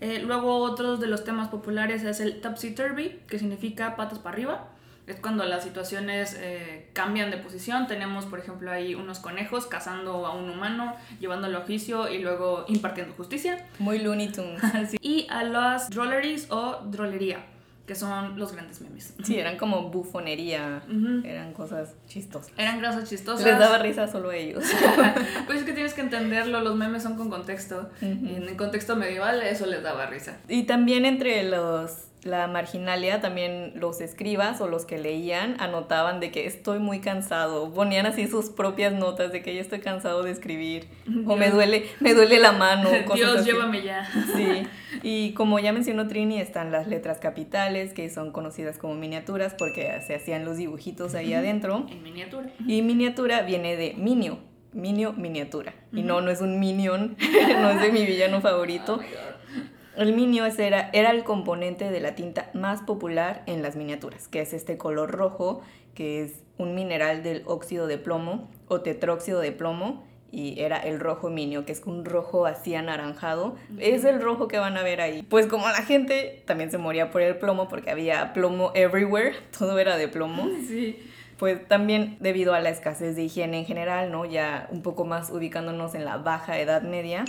Eh, 0.00 0.20
luego, 0.24 0.58
otros 0.58 1.00
de 1.00 1.08
los 1.08 1.24
temas 1.24 1.48
populares 1.48 2.04
es 2.04 2.20
el 2.20 2.40
topsy-turvy, 2.40 3.22
que 3.26 3.40
significa 3.40 3.96
patas 3.96 4.20
para 4.20 4.34
arriba. 4.34 4.68
Es 5.08 5.16
cuando 5.20 5.44
las 5.44 5.64
situaciones 5.64 6.36
eh, 6.38 6.90
cambian 6.92 7.32
de 7.32 7.38
posición. 7.38 7.88
Tenemos, 7.88 8.24
por 8.26 8.38
ejemplo, 8.38 8.70
ahí 8.70 8.94
unos 8.94 9.18
conejos 9.18 9.66
cazando 9.66 10.26
a 10.26 10.32
un 10.32 10.48
humano, 10.48 10.94
llevándolo 11.18 11.58
a 11.58 11.60
juicio 11.62 12.08
y 12.08 12.18
luego 12.18 12.66
impartiendo 12.68 13.14
justicia. 13.14 13.66
Muy 13.80 13.98
Looney 13.98 14.30
Tunes. 14.30 14.62
Sí. 14.90 14.98
Y 15.00 15.26
a 15.28 15.42
las 15.42 15.90
drolleries 15.90 16.50
o 16.50 16.82
drolería, 16.84 17.44
que 17.86 17.94
son 17.94 18.38
los 18.38 18.52
grandes 18.52 18.80
memes. 18.80 19.14
Sí, 19.22 19.38
eran 19.38 19.56
como 19.56 19.90
bufonería. 19.90 20.82
Eran 21.24 21.52
cosas 21.52 21.94
chistosas. 22.08 22.52
Eran 22.56 22.80
grasas 22.80 23.08
chistosas. 23.08 23.44
Les 23.44 23.58
daba 23.58 23.78
risa 23.78 24.08
solo 24.08 24.30
a 24.30 24.36
ellos. 24.36 24.64
pues 25.46 25.60
es 25.60 25.64
que 25.64 25.72
tienes 25.72 25.94
que 25.94 26.00
entenderlo, 26.00 26.60
los 26.60 26.74
memes 26.74 27.02
son 27.04 27.16
con 27.16 27.30
contexto. 27.30 27.88
Y 28.00 28.34
en 28.34 28.48
el 28.48 28.56
contexto 28.56 28.96
medieval 28.96 29.40
eso 29.42 29.66
les 29.66 29.82
daba 29.82 30.06
risa. 30.06 30.38
Y 30.48 30.64
también 30.64 31.04
entre 31.04 31.44
los 31.44 32.06
la 32.26 32.46
marginalia, 32.46 33.20
también 33.20 33.72
los 33.76 34.00
escribas 34.00 34.60
o 34.60 34.68
los 34.68 34.84
que 34.84 34.98
leían 34.98 35.56
anotaban 35.60 36.20
de 36.20 36.30
que 36.30 36.46
estoy 36.46 36.78
muy 36.78 37.00
cansado, 37.00 37.72
ponían 37.72 38.06
así 38.06 38.26
sus 38.26 38.50
propias 38.50 38.92
notas 38.92 39.32
de 39.32 39.42
que 39.42 39.54
ya 39.54 39.60
estoy 39.60 39.80
cansado 39.80 40.22
de 40.22 40.30
escribir 40.30 40.88
o 41.26 41.36
me 41.36 41.50
duele, 41.50 41.86
me 42.00 42.14
duele 42.14 42.38
la 42.38 42.52
mano, 42.52 42.90
cosas 43.06 43.16
Dios, 43.16 43.36
así. 43.36 43.50
llévame 43.50 43.82
ya. 43.82 44.08
Sí, 44.34 44.66
y 45.02 45.32
como 45.32 45.58
ya 45.58 45.72
mencionó 45.72 46.08
Trini, 46.08 46.40
están 46.40 46.72
las 46.72 46.86
letras 46.86 47.18
capitales, 47.18 47.92
que 47.92 48.08
son 48.10 48.32
conocidas 48.32 48.78
como 48.78 48.94
miniaturas 48.94 49.54
porque 49.56 50.00
se 50.06 50.14
hacían 50.14 50.44
los 50.44 50.56
dibujitos 50.56 51.14
ahí 51.14 51.34
adentro. 51.34 51.86
En 51.90 52.02
miniatura. 52.02 52.50
Y 52.66 52.82
miniatura 52.82 53.42
viene 53.42 53.76
de 53.76 53.94
minio, 53.94 54.38
minio, 54.72 55.12
miniatura. 55.12 55.74
Y 55.92 56.02
no, 56.02 56.20
no 56.20 56.30
es 56.30 56.40
un 56.40 56.60
minion, 56.60 57.16
no 57.60 57.70
es 57.70 57.80
de 57.80 57.92
mi 57.92 58.04
villano 58.04 58.40
favorito. 58.40 59.00
Oh. 59.00 59.35
El 59.96 60.14
minio 60.14 60.44
era, 60.44 60.90
era 60.92 61.10
el 61.10 61.24
componente 61.24 61.90
de 61.90 62.00
la 62.00 62.14
tinta 62.14 62.50
más 62.52 62.82
popular 62.82 63.42
en 63.46 63.62
las 63.62 63.76
miniaturas, 63.76 64.28
que 64.28 64.42
es 64.42 64.52
este 64.52 64.76
color 64.76 65.10
rojo, 65.10 65.62
que 65.94 66.22
es 66.22 66.42
un 66.58 66.74
mineral 66.74 67.22
del 67.22 67.42
óxido 67.46 67.86
de 67.86 67.96
plomo 67.96 68.50
o 68.68 68.82
tetróxido 68.82 69.40
de 69.40 69.52
plomo, 69.52 70.04
y 70.30 70.60
era 70.60 70.76
el 70.76 71.00
rojo 71.00 71.30
minio, 71.30 71.64
que 71.64 71.72
es 71.72 71.82
un 71.86 72.04
rojo 72.04 72.44
así 72.44 72.74
anaranjado. 72.74 73.56
Es 73.78 74.04
el 74.04 74.20
rojo 74.20 74.48
que 74.48 74.58
van 74.58 74.76
a 74.76 74.82
ver 74.82 75.00
ahí. 75.00 75.22
Pues 75.22 75.46
como 75.46 75.66
la 75.66 75.82
gente 75.82 76.42
también 76.44 76.70
se 76.70 76.76
moría 76.76 77.10
por 77.10 77.22
el 77.22 77.38
plomo, 77.38 77.68
porque 77.68 77.90
había 77.90 78.34
plomo 78.34 78.72
everywhere, 78.74 79.34
todo 79.58 79.78
era 79.78 79.96
de 79.96 80.08
plomo. 80.08 80.46
Sí. 80.66 80.98
Pues 81.38 81.68
también 81.68 82.16
debido 82.20 82.54
a 82.54 82.60
la 82.60 82.70
escasez 82.70 83.14
de 83.14 83.24
higiene 83.24 83.58
en 83.58 83.66
general, 83.66 84.10
¿no? 84.10 84.24
Ya 84.24 84.68
un 84.70 84.82
poco 84.82 85.04
más 85.04 85.30
ubicándonos 85.30 85.94
en 85.94 86.06
la 86.06 86.16
baja 86.16 86.58
edad 86.58 86.80
media, 86.80 87.26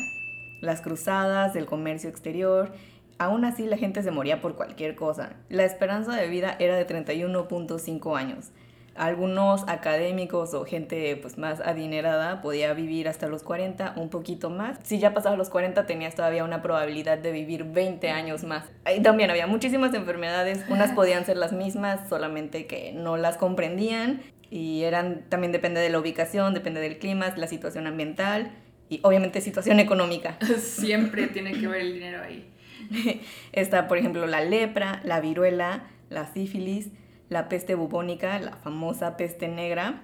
las 0.61 0.81
cruzadas, 0.81 1.55
el 1.55 1.65
comercio 1.65 2.09
exterior, 2.09 2.71
aún 3.17 3.45
así 3.45 3.65
la 3.65 3.77
gente 3.77 4.03
se 4.03 4.11
moría 4.11 4.41
por 4.41 4.55
cualquier 4.55 4.95
cosa. 4.95 5.33
La 5.49 5.65
esperanza 5.65 6.15
de 6.15 6.27
vida 6.27 6.55
era 6.59 6.75
de 6.75 6.87
31.5 6.87 8.17
años. 8.17 8.51
Algunos 8.95 9.63
académicos 9.67 10.55
o 10.55 10.65
gente 10.65 11.15
pues 11.17 11.37
más 11.37 11.59
adinerada 11.59 12.41
podía 12.41 12.73
vivir 12.73 13.07
hasta 13.07 13.27
los 13.27 13.43
40, 13.43 13.93
un 13.95 14.09
poquito 14.09 14.49
más. 14.49 14.79
Si 14.81 14.97
ya 14.97 15.13
pasabas 15.13 15.37
los 15.37 15.51
40 15.51 15.85
tenías 15.85 16.15
todavía 16.15 16.43
una 16.43 16.63
probabilidad 16.63 17.19
de 17.19 17.31
vivir 17.31 17.63
20 17.63 18.09
años 18.09 18.43
más. 18.43 18.65
Ahí 18.85 18.99
también 19.03 19.29
había 19.29 19.45
muchísimas 19.45 19.93
enfermedades, 19.93 20.65
unas 20.67 20.93
podían 20.93 21.25
ser 21.25 21.37
las 21.37 21.53
mismas, 21.53 22.09
solamente 22.09 22.65
que 22.65 22.91
no 22.91 23.17
las 23.17 23.37
comprendían 23.37 24.21
y 24.49 24.81
eran 24.83 25.25
también 25.29 25.51
depende 25.51 25.79
de 25.79 25.89
la 25.91 25.99
ubicación, 25.99 26.55
depende 26.55 26.81
del 26.81 26.97
clima, 26.97 27.31
la 27.35 27.45
situación 27.45 27.85
ambiental 27.85 28.51
y 28.89 28.99
obviamente 29.03 29.41
situación 29.41 29.79
económica. 29.79 30.37
Siempre 30.59 31.27
tiene 31.27 31.53
que 31.53 31.67
ver 31.67 31.81
el 31.81 31.93
dinero 31.93 32.21
ahí. 32.23 32.49
Está, 33.51 33.87
por 33.87 33.97
ejemplo, 33.97 34.25
la 34.27 34.41
lepra, 34.41 35.01
la 35.03 35.19
viruela, 35.19 35.87
la 36.09 36.31
sífilis, 36.33 36.89
la 37.29 37.49
peste 37.49 37.75
bubónica, 37.75 38.39
la 38.39 38.55
famosa 38.55 39.17
peste 39.17 39.47
negra, 39.47 40.03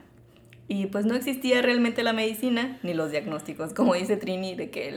y 0.68 0.86
pues 0.88 1.06
no 1.06 1.16
existía 1.16 1.62
realmente 1.62 2.04
la 2.04 2.14
medicina 2.14 2.80
ni 2.84 2.94
los 2.94 3.12
diagnósticos. 3.12 3.74
Como 3.74 3.96
dice 3.96 4.16
Trini, 4.16 4.56
de 4.56 4.70
que 4.70 4.92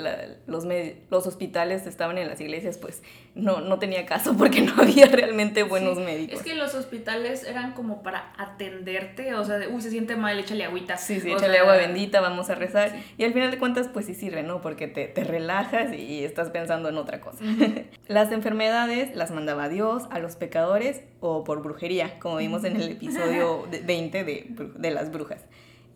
los, 0.47 0.65
los 1.11 1.27
hospitales 1.27 1.87
estaban 1.87 2.19
en 2.19 2.29
las 2.29 2.41
iglesias, 2.41 2.79
pues 2.79 3.03
no, 3.35 3.61
no 3.61 3.79
tenía 3.79 4.07
caso 4.07 4.37
porque 4.37 4.61
no 4.63 4.75
había 4.81 5.07
realmente 5.07 5.65
buenos 5.65 5.99
médicos. 5.99 6.39
Es 6.39 6.45
que 6.45 6.55
los 6.55 6.75
hospitales 6.75 7.45
eran 7.45 7.73
como 7.73 8.03
para 8.03 8.33
atenderte, 8.39 9.35
o 9.35 9.45
sea, 9.45 9.59
de, 9.59 9.67
uy, 9.67 9.83
se 9.83 9.91
siente 9.91 10.17
mal, 10.17 10.39
échale 10.39 10.65
agüita. 10.65 10.97
Sí, 10.97 11.21
sí, 11.21 11.33
échale 11.33 11.59
agua 11.59 11.77
bendita, 11.77 12.21
vamos 12.21 12.49
a 12.49 12.55
rezar. 12.55 12.97
Y 13.19 13.25
al 13.25 13.33
final 13.33 13.51
de 13.51 13.59
cuentas, 13.59 13.89
pues 13.93 14.07
sí 14.07 14.15
sirve, 14.15 14.45
¿no? 14.45 14.61
Porque 14.61 14.87
te, 14.87 15.09
te 15.09 15.25
relajas 15.25 15.93
y 15.93 16.25
estás 16.25 16.51
pensando 16.51 16.89
en 16.89 16.97
otra 16.97 17.21
cosa. 17.21 17.45
las 18.09 18.31
enfermedades 18.31 19.15
las 19.17 19.33
mandaba 19.33 19.69
Dios 19.69 20.05
a 20.11 20.21
los 20.21 20.37
pecadores 20.37 21.03
o 21.29 21.45
por 21.45 21.63
brujería, 21.63 22.19
como 22.21 22.37
vimos 22.37 22.65
en 22.65 22.77
el 22.77 22.93
episodio 22.93 23.67
20 23.85 24.25
de, 24.25 24.47
de 24.77 24.91
las 24.91 25.11
brujas 25.11 25.41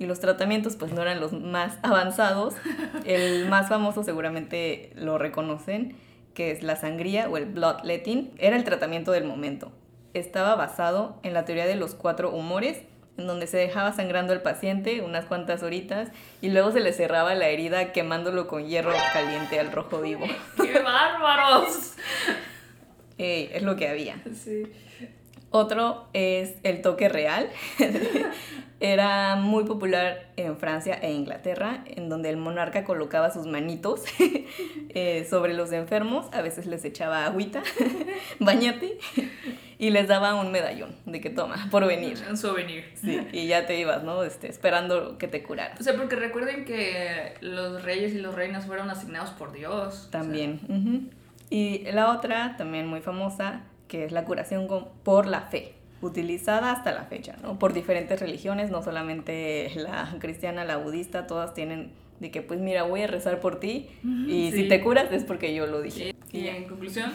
y 0.01 0.07
los 0.07 0.18
tratamientos 0.18 0.76
pues 0.76 0.93
no 0.93 1.03
eran 1.03 1.20
los 1.20 1.33
más 1.33 1.78
avanzados. 1.83 2.55
El 3.05 3.49
más 3.49 3.68
famoso 3.68 4.03
seguramente 4.03 4.93
lo 4.97 5.18
reconocen, 5.18 5.95
que 6.33 6.51
es 6.51 6.62
la 6.62 6.74
sangría 6.74 7.28
o 7.28 7.37
el 7.37 7.45
bloodletting. 7.45 8.33
Era 8.39 8.57
el 8.57 8.64
tratamiento 8.64 9.12
del 9.12 9.24
momento. 9.24 9.70
Estaba 10.14 10.55
basado 10.55 11.20
en 11.22 11.35
la 11.35 11.45
teoría 11.45 11.66
de 11.66 11.76
los 11.76 11.95
cuatro 11.95 12.31
humores, 12.31 12.78
en 13.18 13.26
donde 13.26 13.47
se 13.47 13.59
dejaba 13.59 13.93
sangrando 13.93 14.33
al 14.33 14.41
paciente 14.41 15.03
unas 15.03 15.26
cuantas 15.26 15.62
horitas 15.62 16.09
y 16.41 16.49
luego 16.49 16.72
se 16.72 16.81
le 16.81 16.95
cerraba 16.95 17.35
la 17.35 17.49
herida 17.49 17.93
quemándolo 17.93 18.47
con 18.47 18.66
hierro 18.66 18.93
caliente 19.12 19.61
al 19.61 19.70
rojo 19.70 20.01
vivo. 20.01 20.24
¡Qué 20.57 20.78
bárbaros! 20.78 21.93
es 23.18 23.62
lo 23.62 23.76
que 23.76 23.87
había. 23.87 24.16
Sí. 24.35 24.62
Otro 25.51 26.07
es 26.12 26.55
el 26.62 26.80
toque 26.80 27.09
real. 27.09 27.48
Era 28.80 29.36
muy 29.36 29.64
popular 29.64 30.30
en 30.36 30.57
Francia 30.57 30.98
e 31.03 31.12
Inglaterra, 31.12 31.84
en 31.84 32.09
donde 32.09 32.30
el 32.30 32.38
monarca 32.38 32.82
colocaba 32.84 33.30
sus 33.30 33.46
manitos 33.46 34.05
eh, 34.88 35.26
sobre 35.28 35.53
los 35.53 35.70
enfermos, 35.72 36.28
a 36.32 36.40
veces 36.40 36.64
les 36.64 36.82
echaba 36.86 37.26
agüita, 37.26 37.62
bañate, 38.38 38.96
y 39.76 39.90
les 39.90 40.09
daba 40.09 40.34
un 40.34 40.51
medallón 40.51 40.96
de 41.05 41.20
que 41.20 41.28
toma, 41.28 41.68
por 41.70 41.86
venir. 41.86 42.16
Un 42.30 42.38
souvenir. 42.38 42.84
Sí, 42.94 43.20
y 43.32 43.48
ya 43.48 43.66
te 43.66 43.78
ibas, 43.78 44.03
¿no? 44.03 44.22
Este, 44.22 44.48
esperando 44.48 45.18
que 45.18 45.28
te 45.28 45.42
curara. 45.42 45.74
O 45.78 45.82
sea, 45.82 45.94
porque 45.94 46.16
recuerden 46.16 46.64
que 46.64 47.34
los 47.42 47.82
reyes 47.82 48.14
y 48.14 48.18
los 48.18 48.34
reinas 48.34 48.64
fueron 48.64 48.88
asignados 48.88 49.30
por 49.30 49.53
Dios. 49.53 50.09
También. 50.11 51.11
Y 51.51 51.82
la 51.92 52.12
otra, 52.12 52.57
también 52.57 52.86
muy 52.86 53.01
famosa, 53.01 53.62
que 53.91 54.05
es 54.05 54.12
la 54.12 54.24
curación 54.24 54.68
por 55.03 55.26
la 55.26 55.43
fe, 55.43 55.74
utilizada 56.01 56.70
hasta 56.70 56.93
la 56.93 57.05
fecha, 57.07 57.36
¿no? 57.43 57.59
Por 57.59 57.72
diferentes 57.72 58.20
religiones, 58.20 58.70
no 58.70 58.82
solamente 58.82 59.68
la 59.74 60.14
cristiana, 60.20 60.64
la 60.64 60.76
budista, 60.76 61.26
todas 61.26 61.53
tienen 61.55 61.91
de 62.20 62.30
que 62.30 62.41
pues 62.41 62.61
mira, 62.61 62.84
voy 62.84 63.03
a 63.03 63.07
rezar 63.09 63.41
por 63.41 63.59
ti 63.59 63.88
y 64.28 64.53
si 64.53 64.68
te 64.68 64.80
curas 64.80 65.11
es 65.11 65.24
porque 65.24 65.55
yo 65.55 65.66
lo 65.66 65.82
dije. 65.82 66.14
Y 66.30 66.47
en 66.47 66.68
conclusión, 66.68 67.11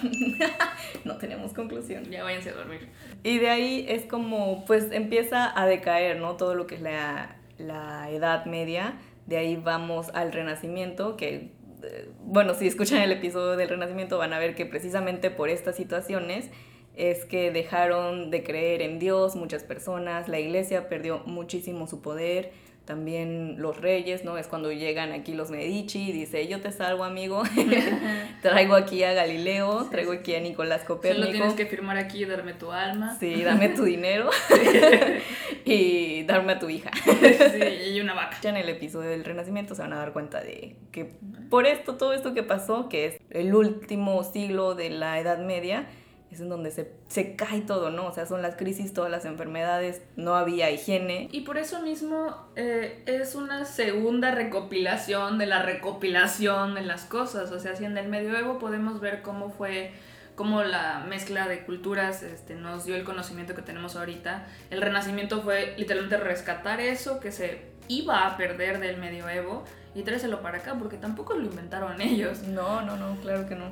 no 1.05 1.17
tenemos 1.17 1.53
conclusión. 1.53 2.03
Ya 2.05 2.23
váyanse 2.23 2.49
a 2.49 2.53
dormir. 2.53 2.89
Y 3.23 3.37
de 3.37 3.49
ahí 3.49 3.85
es 3.87 4.05
como 4.05 4.65
pues 4.65 4.91
empieza 4.91 5.57
a 5.57 5.65
decaer, 5.67 6.19
¿no? 6.19 6.35
Todo 6.35 6.55
lo 6.55 6.67
que 6.67 6.75
es 6.75 6.81
la, 6.81 7.37
la 7.57 8.09
Edad 8.09 8.45
Media, 8.45 8.95
de 9.27 9.37
ahí 9.37 9.55
vamos 9.55 10.09
al 10.13 10.33
Renacimiento, 10.33 11.15
que 11.15 11.51
bueno, 12.19 12.53
si 12.53 12.67
escuchan 12.67 13.01
el 13.01 13.11
episodio 13.11 13.55
del 13.55 13.69
Renacimiento 13.69 14.17
van 14.17 14.33
a 14.33 14.39
ver 14.39 14.55
que 14.55 14.65
precisamente 14.65 15.31
por 15.31 15.49
estas 15.49 15.75
situaciones 15.75 16.49
es 16.95 17.25
que 17.25 17.51
dejaron 17.51 18.31
de 18.31 18.43
creer 18.43 18.81
en 18.81 18.99
Dios 18.99 19.35
muchas 19.35 19.63
personas, 19.63 20.27
la 20.27 20.39
iglesia 20.39 20.87
perdió 20.87 21.19
muchísimo 21.25 21.87
su 21.87 22.01
poder, 22.01 22.51
también 22.85 23.55
los 23.59 23.81
reyes, 23.81 24.23
¿no? 24.23 24.37
Es 24.37 24.47
cuando 24.47 24.71
llegan 24.71 25.11
aquí 25.11 25.33
los 25.33 25.49
Medici 25.49 26.09
y 26.09 26.11
dice, 26.11 26.47
yo 26.47 26.61
te 26.61 26.71
salvo 26.71 27.03
amigo, 27.03 27.43
traigo 28.41 28.75
aquí 28.75 29.03
a 29.03 29.13
Galileo, 29.13 29.87
traigo 29.89 30.13
aquí 30.13 30.35
a 30.35 30.39
Nicolás 30.39 30.83
Copérnico. 30.83 31.25
Solo 31.25 31.37
tienes 31.37 31.53
que 31.55 31.65
firmar 31.65 31.97
aquí 31.97 32.23
y 32.23 32.25
darme 32.25 32.53
tu 32.53 32.71
alma. 32.71 33.17
Sí, 33.19 33.43
dame 33.43 33.69
tu 33.69 33.83
dinero 33.83 34.29
y 35.65 36.23
darme 36.23 36.53
a 36.53 36.59
tu 36.59 36.69
hija. 36.69 36.91
sí, 36.93 37.91
y 37.93 37.99
una 37.99 38.13
vaca. 38.13 38.37
Ya 38.41 38.51
en 38.51 38.57
el 38.57 38.69
episodio 38.69 39.09
del 39.09 39.25
Renacimiento 39.25 39.75
se 39.75 39.81
van 39.81 39.93
a 39.93 39.97
dar 39.97 40.13
cuenta 40.13 40.41
de 40.41 40.75
que 40.91 41.11
por 41.49 41.65
esto, 41.65 41.95
todo 41.95 42.13
esto 42.13 42.33
que 42.33 42.43
pasó, 42.43 42.89
que 42.89 43.05
es 43.05 43.17
el 43.31 43.53
último 43.55 44.23
siglo 44.23 44.75
de 44.75 44.89
la 44.91 45.19
Edad 45.19 45.39
Media, 45.39 45.87
es 46.35 46.41
en 46.41 46.49
donde 46.49 46.71
se, 46.71 46.91
se, 47.07 47.35
cae 47.35 47.61
todo, 47.61 47.89
¿no? 47.89 48.05
O 48.07 48.11
sea, 48.11 48.25
son 48.25 48.41
las 48.41 48.55
crisis, 48.55 48.93
todas 48.93 49.09
las 49.09 49.25
enfermedades, 49.25 50.01
no 50.15 50.35
había 50.35 50.69
higiene. 50.69 51.29
Y 51.31 51.41
por 51.41 51.57
eso 51.57 51.81
mismo 51.81 52.35
eh, 52.55 53.03
es 53.05 53.35
una 53.35 53.65
segunda 53.65 54.31
recopilación 54.31 55.37
de 55.37 55.47
la 55.47 55.63
recopilación 55.63 56.75
de 56.75 56.81
las 56.81 57.05
cosas. 57.05 57.51
O 57.51 57.59
sea, 57.59 57.75
si 57.75 57.85
en 57.85 57.97
el 57.97 58.07
medioevo 58.07 58.59
podemos 58.59 58.99
ver 58.99 59.21
cómo 59.21 59.49
fue 59.49 59.93
cómo 60.35 60.63
la 60.63 60.99
mezcla 61.07 61.47
de 61.47 61.63
culturas 61.63 62.21
este, 62.21 62.55
nos 62.55 62.85
dio 62.85 62.95
el 62.95 63.05
conocimiento 63.05 63.55
que 63.55 63.61
tenemos 63.61 63.95
ahorita. 63.95 64.45
El 64.69 64.81
renacimiento 64.81 65.41
fue 65.41 65.73
literalmente 65.77 66.17
rescatar 66.17 66.81
eso 66.81 67.21
que 67.21 67.31
se 67.31 67.61
iba 67.87 68.27
a 68.27 68.35
perder 68.35 68.79
del 68.79 68.97
medioevo 68.97 69.63
y 69.95 70.03
tráeselo 70.03 70.41
para 70.41 70.59
acá, 70.59 70.75
porque 70.77 70.97
tampoco 70.97 71.33
lo 71.33 71.45
inventaron 71.45 71.99
ellos. 72.01 72.43
No, 72.43 72.81
no, 72.81 72.97
no, 72.97 73.15
claro 73.21 73.47
que 73.47 73.55
no. 73.55 73.71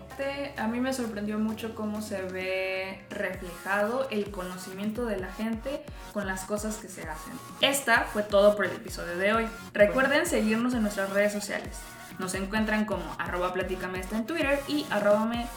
A 0.58 0.68
mí 0.68 0.80
me 0.80 0.94
sorprendió 0.94 1.38
mucho 1.38 1.76
cómo 1.76 2.02
se 2.02 2.22
ve 2.24 3.06
reflejado 3.10 4.08
el 4.10 4.32
conocimiento 4.32 5.06
de 5.06 5.18
la 5.18 5.32
gente 5.32 5.84
con 6.14 6.26
las 6.26 6.46
cosas 6.46 6.78
que 6.78 6.88
se 6.88 7.02
hacen. 7.02 7.34
Esta 7.62 8.06
fue 8.06 8.24
todo 8.24 8.56
por 8.56 8.66
el 8.66 8.72
episodio 8.72 9.18
de 9.18 9.34
hoy. 9.34 9.48
Recuerden 9.74 10.26
seguirnos 10.26 10.74
en 10.74 10.82
nuestras 10.82 11.10
redes 11.12 11.34
sociales. 11.34 11.78
Nos 12.20 12.34
encuentran 12.36 12.86
como 12.86 13.04
arroba 13.18 13.54
en 13.56 14.26
Twitter 14.26 14.60
y 14.68 14.86
arrobame, 14.92 15.48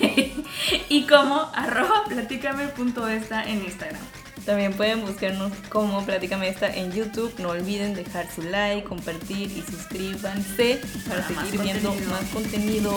y 0.88 1.06
como 1.06 1.50
arroba 1.54 2.04
platícame.esta 2.08 3.44
en 3.44 3.64
Instagram. 3.64 4.21
También 4.44 4.72
pueden 4.72 5.02
buscarnos 5.02 5.52
como 5.68 6.04
Platícame 6.04 6.48
Esta 6.48 6.74
en 6.74 6.92
YouTube. 6.92 7.32
No 7.38 7.50
olviden 7.50 7.94
dejar 7.94 8.28
su 8.30 8.42
like, 8.42 8.84
compartir 8.84 9.50
y 9.52 9.62
suscríbanse 9.62 10.80
para, 11.08 11.26
seguir 11.26 11.60
viendo 11.60 11.94
más 12.10 12.24
contenido. 12.32 12.90